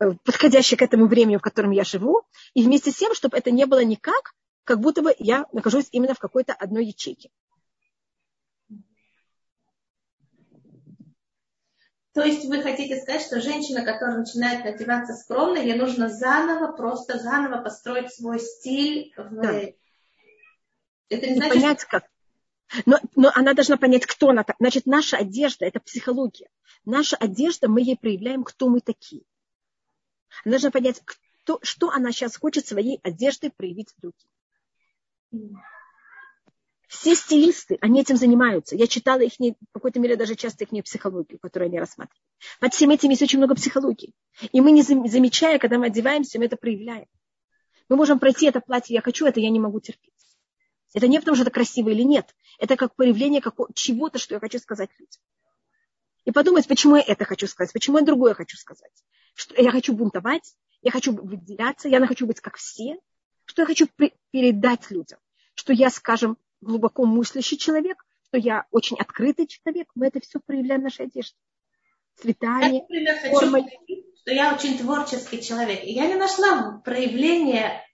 э, 0.00 0.10
подходящее 0.24 0.78
к 0.78 0.82
этому 0.82 1.06
времени, 1.06 1.36
в 1.36 1.42
котором 1.42 1.70
я 1.70 1.84
живу, 1.84 2.22
и 2.54 2.62
вместе 2.64 2.90
с 2.90 2.96
тем, 2.96 3.14
чтобы 3.14 3.36
это 3.36 3.50
не 3.50 3.66
было 3.66 3.84
никак, 3.84 4.34
как 4.64 4.80
будто 4.80 5.02
бы 5.02 5.14
я 5.18 5.46
нахожусь 5.52 5.88
именно 5.90 6.14
в 6.14 6.18
какой-то 6.18 6.52
одной 6.52 6.86
ячейке. 6.86 7.30
То 12.14 12.22
есть 12.22 12.44
вы 12.44 12.62
хотите 12.62 13.00
сказать, 13.00 13.22
что 13.22 13.40
женщина, 13.40 13.84
которая 13.84 14.18
начинает 14.18 14.66
одеваться 14.66 15.14
скромно, 15.14 15.58
ей 15.58 15.74
нужно 15.74 16.10
заново, 16.10 16.72
просто 16.72 17.18
заново 17.18 17.62
построить 17.62 18.12
свой 18.12 18.38
стиль. 18.38 19.14
В... 19.16 19.40
Да. 19.40 19.62
Это 21.08 21.26
не 21.26 21.36
значит, 21.36 21.54
понять, 21.54 21.84
как. 21.84 22.11
Но, 22.86 22.98
но 23.16 23.30
она 23.34 23.54
должна 23.54 23.76
понять, 23.76 24.06
кто 24.06 24.30
она. 24.30 24.44
Значит, 24.58 24.86
наша 24.86 25.18
одежда– 25.18 25.64
это 25.66 25.80
психология. 25.80 26.48
Наша 26.84 27.16
одежда, 27.16 27.68
мы 27.68 27.82
ей 27.82 27.96
проявляем, 27.96 28.44
кто 28.44 28.68
мы 28.68 28.80
такие. 28.80 29.22
Она 30.44 30.52
должна 30.52 30.70
понять, 30.70 31.02
кто, 31.04 31.58
что 31.62 31.90
она 31.90 32.12
сейчас 32.12 32.36
хочет 32.36 32.66
своей 32.66 32.98
одеждой 33.02 33.50
проявить 33.50 33.94
другим. 33.98 35.60
Все 36.88 37.14
стилисты, 37.14 37.78
они 37.80 38.02
этим 38.02 38.16
занимаются. 38.16 38.76
Я 38.76 38.86
читала 38.86 39.20
их, 39.20 39.32
в 39.38 39.72
какой-то 39.72 39.98
мере 39.98 40.16
даже 40.16 40.34
часто 40.34 40.64
их 40.64 40.84
психологию, 40.84 41.38
которую 41.38 41.68
они 41.68 41.80
рассматривают. 41.80 42.22
Под 42.60 42.74
всем 42.74 42.90
этим 42.90 43.08
есть 43.08 43.22
очень 43.22 43.38
много 43.38 43.54
психологии. 43.54 44.12
И 44.52 44.60
мы, 44.60 44.72
не 44.72 44.82
замечая, 44.82 45.58
когда 45.58 45.78
мы 45.78 45.86
одеваемся, 45.86 46.38
мы 46.38 46.44
это 46.46 46.56
проявляем. 46.58 47.06
Мы 47.88 47.96
можем 47.96 48.18
пройти 48.18 48.46
это 48.46 48.60
платье, 48.60 48.94
я 48.94 49.00
хочу 49.00 49.26
это, 49.26 49.40
я 49.40 49.48
не 49.48 49.58
могу 49.58 49.80
терпеть. 49.80 50.11
Это 50.94 51.08
не 51.08 51.18
потому, 51.18 51.36
что 51.36 51.42
это 51.42 51.50
красиво 51.50 51.90
или 51.90 52.02
нет. 52.02 52.34
Это 52.58 52.76
как 52.76 52.94
проявление 52.94 53.42
чего-то, 53.74 54.18
что 54.18 54.34
я 54.34 54.40
хочу 54.40 54.58
сказать 54.58 54.90
людям. 54.98 55.20
И 56.24 56.30
подумать, 56.30 56.68
почему 56.68 56.96
я 56.96 57.02
это 57.02 57.24
хочу 57.24 57.46
сказать, 57.46 57.72
почему 57.72 57.98
я 57.98 58.04
другое 58.04 58.34
хочу 58.34 58.56
сказать. 58.56 58.92
Что 59.34 59.60
я 59.60 59.70
хочу 59.70 59.92
бунтовать, 59.92 60.54
я 60.82 60.90
хочу 60.90 61.12
выделяться, 61.12 61.88
я 61.88 62.04
хочу 62.06 62.26
быть 62.26 62.40
как 62.40 62.56
все. 62.56 62.98
Что 63.44 63.62
я 63.62 63.66
хочу 63.66 63.88
передать 64.30 64.90
людям. 64.90 65.18
Что 65.54 65.72
я, 65.72 65.90
скажем, 65.90 66.38
глубоко 66.60 67.04
мыслящий 67.04 67.56
человек, 67.56 68.04
что 68.28 68.38
я 68.38 68.66
очень 68.70 68.96
открытый 68.98 69.46
человек, 69.46 69.88
мы 69.94 70.06
это 70.06 70.20
все 70.20 70.38
проявляем 70.40 70.82
в 70.82 70.84
нашей 70.84 71.06
одежде. 71.06 71.36
Цветами, 72.14 72.74
я, 72.74 72.80
например, 72.82 73.16
формой. 73.30 73.62
Хочу, 73.62 74.02
что 74.20 74.32
я 74.32 74.54
очень 74.54 74.78
творческий 74.78 75.42
человек. 75.42 75.82
И 75.84 75.92
я 75.92 76.06
не 76.06 76.14
нашла 76.14 76.80
проявление 76.84 77.84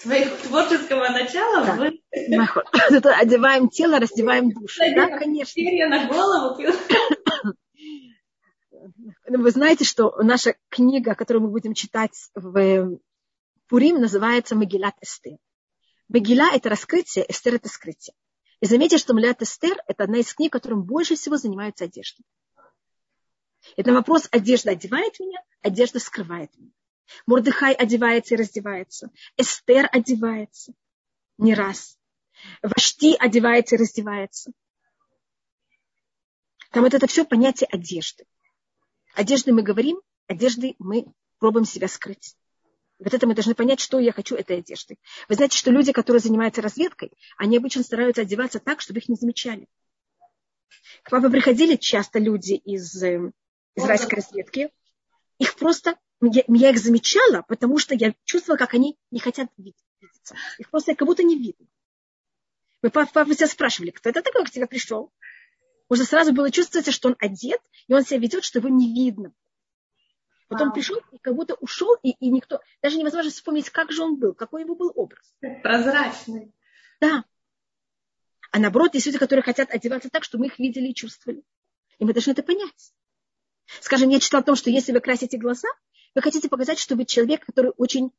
твоего 0.00 0.36
творческого 0.42 1.08
начала 1.08 1.64
да. 1.64 1.74
в... 1.76 1.92
Одеваем 2.10 3.68
тело, 3.68 3.98
раздеваем 3.98 4.50
душу. 4.50 4.80
Да, 4.94 5.18
конечно. 5.18 5.62
На 5.88 6.08
голову. 6.08 6.62
Ну, 9.28 9.42
вы 9.42 9.50
знаете, 9.50 9.84
что 9.84 10.16
наша 10.22 10.56
книга, 10.70 11.14
которую 11.14 11.44
мы 11.44 11.50
будем 11.50 11.74
читать 11.74 12.30
в 12.34 12.98
Пурим, 13.68 14.00
называется 14.00 14.56
Магилат 14.56 14.94
Эстер. 15.02 15.36
Мегила– 16.08 16.50
это 16.54 16.70
раскрытие, 16.70 17.26
Эстер– 17.28 17.54
это 17.56 17.68
скрытие. 17.68 18.14
И 18.60 18.66
заметьте, 18.66 18.96
что 18.96 19.12
Млят 19.12 19.42
Эстер– 19.42 19.76
это 19.86 20.04
одна 20.04 20.18
из 20.18 20.32
книг, 20.32 20.52
которым 20.52 20.84
больше 20.84 21.16
всего 21.16 21.36
занимаются 21.36 21.84
одеждой. 21.84 22.24
Это 23.76 23.92
вопрос, 23.92 24.26
одежда 24.30 24.70
одевает 24.70 25.20
меня, 25.20 25.40
одежда 25.60 25.98
скрывает 25.98 26.50
меня. 26.56 26.70
Мурдыхай 27.26 27.74
одевается 27.74 28.34
и 28.34 28.38
раздевается. 28.38 29.10
Эстер 29.36 29.88
одевается 29.92 30.72
не 31.36 31.54
раз. 31.54 31.97
Вашти 32.62 33.16
одевается 33.18 33.76
и 33.76 33.78
раздевается. 33.78 34.52
Там 36.70 36.84
вот 36.84 36.94
это 36.94 37.06
все 37.06 37.24
понятие 37.24 37.68
одежды. 37.70 38.24
Одежды 39.14 39.52
мы 39.52 39.62
говорим, 39.62 40.00
одежды 40.26 40.74
мы 40.78 41.06
пробуем 41.38 41.64
себя 41.64 41.88
скрыть. 41.88 42.36
Вот 42.98 43.14
это 43.14 43.26
мы 43.26 43.34
должны 43.34 43.54
понять, 43.54 43.80
что 43.80 44.00
я 44.00 44.12
хочу 44.12 44.34
этой 44.34 44.58
одежды. 44.58 44.96
Вы 45.28 45.36
знаете, 45.36 45.56
что 45.56 45.70
люди, 45.70 45.92
которые 45.92 46.20
занимаются 46.20 46.62
разведкой, 46.62 47.12
они 47.36 47.56
обычно 47.56 47.82
стараются 47.82 48.22
одеваться 48.22 48.58
так, 48.58 48.80
чтобы 48.80 48.98
их 48.98 49.08
не 49.08 49.14
замечали. 49.14 49.66
К 51.04 51.10
папе 51.10 51.30
приходили 51.30 51.76
часто 51.76 52.18
люди 52.18 52.54
из 52.54 53.02
э, 53.02 53.30
израильской 53.76 54.16
разведки. 54.16 54.70
Их 55.38 55.54
просто, 55.54 55.96
я, 56.20 56.42
я 56.48 56.70
их 56.70 56.78
замечала, 56.78 57.44
потому 57.46 57.78
что 57.78 57.94
я 57.94 58.14
чувствовала, 58.24 58.58
как 58.58 58.74
они 58.74 58.96
не 59.12 59.20
хотят 59.20 59.48
видеться. 59.56 59.84
Их 60.58 60.68
просто 60.70 60.94
как 60.96 61.06
будто 61.06 61.22
не 61.22 61.38
видно. 61.38 61.66
Мы 62.82 62.90
папа 62.90 63.24
себя 63.34 63.46
спрашивали, 63.46 63.90
кто 63.90 64.10
это 64.10 64.22
такой, 64.22 64.44
к 64.44 64.50
тебе 64.50 64.66
пришел? 64.66 65.12
Уже 65.88 66.04
сразу 66.04 66.32
было 66.32 66.50
чувствовать, 66.50 66.92
что 66.92 67.08
он 67.08 67.16
одет, 67.18 67.60
и 67.86 67.94
он 67.94 68.04
себя 68.04 68.20
ведет, 68.20 68.44
что 68.44 68.58
его 68.58 68.68
не 68.68 68.92
видно. 68.92 69.32
Потом 70.48 70.72
пришел 70.72 70.96
и 71.12 71.18
как 71.18 71.34
будто 71.34 71.54
ушел, 71.54 71.94
и, 72.02 72.10
и 72.12 72.30
никто, 72.30 72.60
даже 72.82 72.96
невозможно 72.96 73.30
вспомнить, 73.30 73.68
как 73.68 73.92
же 73.92 74.02
он 74.02 74.16
был, 74.16 74.32
какой 74.32 74.62
его 74.62 74.74
был 74.74 74.92
образ. 74.94 75.34
Прозрачный. 75.62 76.54
Да. 77.00 77.24
А 78.50 78.58
наоборот, 78.58 78.94
есть 78.94 79.06
люди, 79.06 79.18
которые 79.18 79.42
хотят 79.42 79.70
одеваться 79.70 80.08
так, 80.08 80.24
чтобы 80.24 80.44
мы 80.44 80.46
их 80.46 80.58
видели 80.58 80.88
и 80.88 80.94
чувствовали. 80.94 81.42
И 81.98 82.04
мы 82.04 82.14
должны 82.14 82.30
это 82.30 82.42
понять. 82.42 82.94
Скажем, 83.80 84.08
я 84.08 84.20
читала 84.20 84.42
о 84.42 84.46
том, 84.46 84.56
что 84.56 84.70
если 84.70 84.92
вы 84.92 85.00
красите 85.00 85.36
глаза, 85.36 85.68
вы 86.14 86.22
хотите 86.22 86.48
показать, 86.48 86.78
что 86.78 86.96
вы 86.96 87.04
человек, 87.04 87.44
который 87.44 87.72
очень 87.76 88.10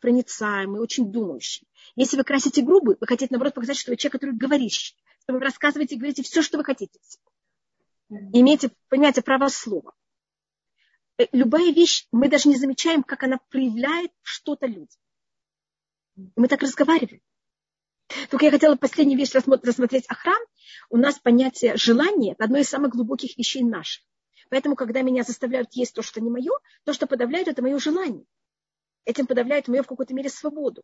проницаемый, 0.00 0.80
очень 0.80 1.12
думающий. 1.12 1.68
Если 1.96 2.16
вы 2.16 2.24
красите 2.24 2.62
губы, 2.62 2.96
вы 3.00 3.06
хотите, 3.06 3.28
наоборот, 3.30 3.54
показать, 3.54 3.76
что 3.76 3.90
вы 3.90 3.96
человек, 3.96 4.12
который 4.20 4.36
говорящий, 4.36 4.96
что 5.22 5.34
вы 5.34 5.40
рассказываете 5.40 5.94
и 5.94 5.98
говорите 5.98 6.22
все, 6.22 6.42
что 6.42 6.58
вы 6.58 6.64
хотите. 6.64 6.98
Имеете, 8.08 8.70
понимаете, 8.88 9.20
право 9.20 9.48
слова. 9.48 9.92
Э, 11.18 11.26
любая 11.32 11.72
вещь, 11.72 12.06
мы 12.10 12.28
даже 12.30 12.48
не 12.48 12.56
замечаем, 12.56 13.02
как 13.02 13.22
она 13.22 13.38
проявляет 13.50 14.12
что-то 14.22 14.66
людям. 14.66 14.98
Мы 16.36 16.48
так 16.48 16.62
разговариваем. 16.62 17.20
Только 18.30 18.46
я 18.46 18.50
хотела 18.50 18.76
последнюю 18.76 19.18
вещь 19.18 19.32
рассмотреть 19.32 20.06
охран. 20.06 20.42
У 20.88 20.96
нас 20.96 21.18
понятие 21.18 21.76
желания– 21.76 22.34
одно 22.38 22.58
из 22.58 22.68
самых 22.68 22.92
глубоких 22.92 23.36
вещей 23.36 23.62
наших. 23.62 24.02
Поэтому, 24.48 24.74
когда 24.74 25.02
меня 25.02 25.22
заставляют 25.22 25.74
есть 25.74 25.94
то, 25.94 26.00
что 26.00 26.22
не 26.22 26.30
мое, 26.30 26.52
то, 26.84 26.94
что 26.94 27.06
подавляют, 27.06 27.48
это 27.48 27.60
мое 27.60 27.78
желание. 27.78 28.24
Этим 29.08 29.26
подавляют 29.26 29.68
мою 29.68 29.82
в 29.82 29.86
какой-то 29.86 30.12
мере 30.12 30.28
свободу. 30.28 30.82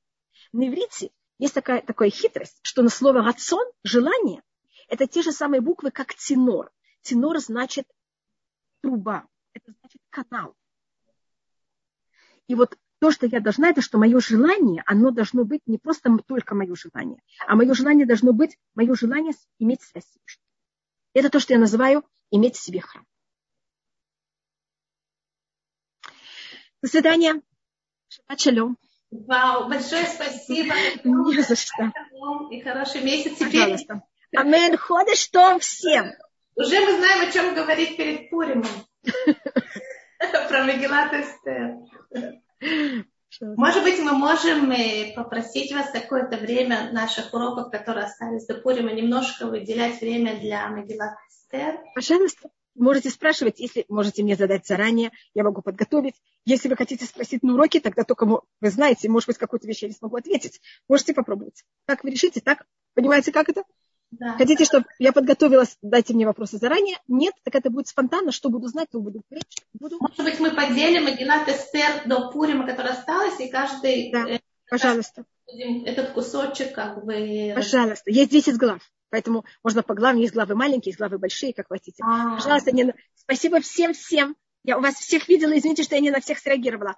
На 0.51 0.67
иврите 0.67 1.11
есть 1.39 1.53
такая, 1.53 1.83
такая 1.83 2.09
хитрость, 2.09 2.59
что 2.63 2.81
на 2.81 2.89
слово 2.89 3.23
«рацион»– 3.23 3.71
желание– 3.85 4.43
это 4.89 5.07
те 5.07 5.21
же 5.21 5.31
самые 5.31 5.61
буквы, 5.61 5.91
как 5.91 6.15
«тенор». 6.15 6.73
Тенор 7.03 7.39
значит 7.39 7.87
труба 8.81 9.27
это 9.53 9.73
значит 9.79 10.01
канал. 10.09 10.57
И 12.47 12.55
вот 12.55 12.79
то, 12.99 13.11
что 13.11 13.27
я 13.27 13.41
должна, 13.41 13.69
это 13.69 13.83
что 13.83 13.99
мое 13.99 14.19
желание, 14.21 14.83
оно 14.87 15.11
должно 15.11 15.45
быть 15.45 15.61
не 15.67 15.77
просто 15.77 16.09
только 16.27 16.55
мое 16.55 16.75
желание, 16.75 17.23
а 17.47 17.57
мое 17.57 17.75
желание 17.75 18.07
должно 18.07 18.33
быть, 18.33 18.59
мое 18.75 18.95
желание 18.95 19.35
иметь 19.59 19.83
связь 19.83 20.07
с. 20.07 20.39
Это 21.13 21.29
то, 21.29 21.41
что 21.41 21.53
я 21.53 21.59
называю 21.59 22.09
иметь 22.31 22.57
в 22.57 22.63
себе 22.63 22.81
храм. 22.81 23.07
До 26.81 26.89
свидания. 26.89 27.43
Шаббат 28.09 28.41
шалом. 28.41 28.79
Вау, 29.11 29.69
большое 29.69 30.05
спасибо. 30.07 30.75
Не 31.05 31.43
за 31.43 31.57
что. 31.57 31.93
И 32.51 32.61
хороший 32.61 33.03
месяц 33.03 33.37
теперь. 33.39 33.61
Пожалуйста. 33.61 34.03
Амен. 34.37 34.77
Ходишь 34.77 35.19
что 35.19 35.59
всем. 35.61 36.13
Уже 36.57 36.81
мы 36.81 36.99
знаем, 36.99 37.29
о 37.29 37.33
чем 37.33 37.55
говорить 37.55 37.97
перед 37.97 38.31
Пуримом. 38.31 38.67
Про 40.49 40.65
Мегилат 40.65 41.13
Эстер. 41.13 41.77
Может 43.41 43.83
быть, 43.83 43.99
мы 43.99 44.13
можем 44.13 44.71
э, 44.71 45.13
попросить 45.15 45.73
вас 45.73 45.91
какое-то 45.91 46.37
время 46.37 46.93
наших 46.93 47.35
уроков, 47.35 47.71
которые 47.71 48.07
остались 48.07 48.47
до 48.47 48.55
Пурима, 48.55 48.93
немножко 48.93 49.47
выделять 49.47 50.01
время 50.01 50.39
для 50.39 50.69
Мегилат 50.69 51.17
Эстер. 51.29 51.81
Пожалуйста. 51.95 52.51
Можете 52.75 53.11
спрашивать, 53.11 53.61
если 53.61 53.85
можете 53.89 54.23
мне 54.23 54.35
задать 54.35 54.67
заранее, 54.67 55.13
я 55.35 55.45
могу 55.45 55.63
подготовить. 55.63 56.15
Если 56.45 56.69
вы 56.69 56.77
хотите 56.77 57.05
спросить 57.05 57.43
на 57.43 57.55
уроке, 57.55 57.81
тогда 57.81 58.03
только 58.05 58.27
вы 58.27 58.41
знаете, 58.63 59.09
может 59.09 59.29
быть, 59.29 59.39
какую-то 59.39 59.67
вещь 59.69 59.83
я 59.83 59.89
не 59.89 59.95
смогу 59.95 60.17
ответить. 60.17 60.61
Можете 60.89 61.15
попробовать. 61.15 61.65
Как 61.87 62.03
вы 62.03 62.11
решите, 62.11 62.41
так? 62.41 62.67
Понимаете, 62.95 63.31
как 63.33 63.49
это? 63.49 63.63
Да. 64.11 64.37
Хотите, 64.37 64.65
чтобы 64.65 64.87
я 64.99 65.13
подготовилась, 65.13 65.77
дайте 65.83 66.15
мне 66.15 66.27
вопросы 66.27 66.59
заранее? 66.59 66.97
Нет, 67.09 67.35
так 67.43 67.55
это 67.55 67.71
будет 67.71 67.89
спонтанно. 67.89 68.33
Что 68.33 68.49
буду 68.49 68.69
знать, 68.69 68.89
то 68.91 69.01
буду 69.01 69.23
говорить. 69.29 69.67
Буду. 69.73 69.99
Может 70.01 70.23
быть, 70.25 70.41
мы 70.41 70.51
поделим 70.51 71.07
Агилат 71.07 71.49
Эстер 71.49 72.07
до 72.07 72.31
Пурима, 72.31 72.67
который 72.67 72.93
осталось, 72.93 73.39
и 73.41 73.49
каждый... 73.49 74.13
Да, 74.13 74.29
э, 74.29 74.41
пожалуйста. 74.69 75.25
Этот 75.47 76.11
кусочек 76.11 76.75
как 76.75 77.05
бы... 77.05 77.53
Пожалуйста. 77.55 78.11
Есть 78.11 78.31
10 78.31 78.57
глав. 78.57 78.81
Поэтому 79.15 79.45
можно 79.63 79.85
по 79.85 79.95
главам. 79.95 80.17
Есть 80.17 80.35
главы 80.35 80.57
маленькие, 80.57 80.91
есть 80.91 80.99
главы 80.99 81.19
большие, 81.19 81.55
как 81.55 81.69
хотите. 81.69 82.03
А-а-а. 82.03 82.35
Пожалуйста, 82.35 82.73
не... 82.73 82.93
спасибо 83.15 83.61
всем-всем. 83.61 84.35
Я 84.65 84.77
у 84.77 84.81
вас 84.81 84.97
всех 84.97 85.29
видела. 85.29 85.57
Извините, 85.57 85.85
что 85.85 85.95
я 85.95 86.01
не 86.01 86.11
на 86.11 86.19
всех 86.19 86.41
среагировала. 86.41 86.97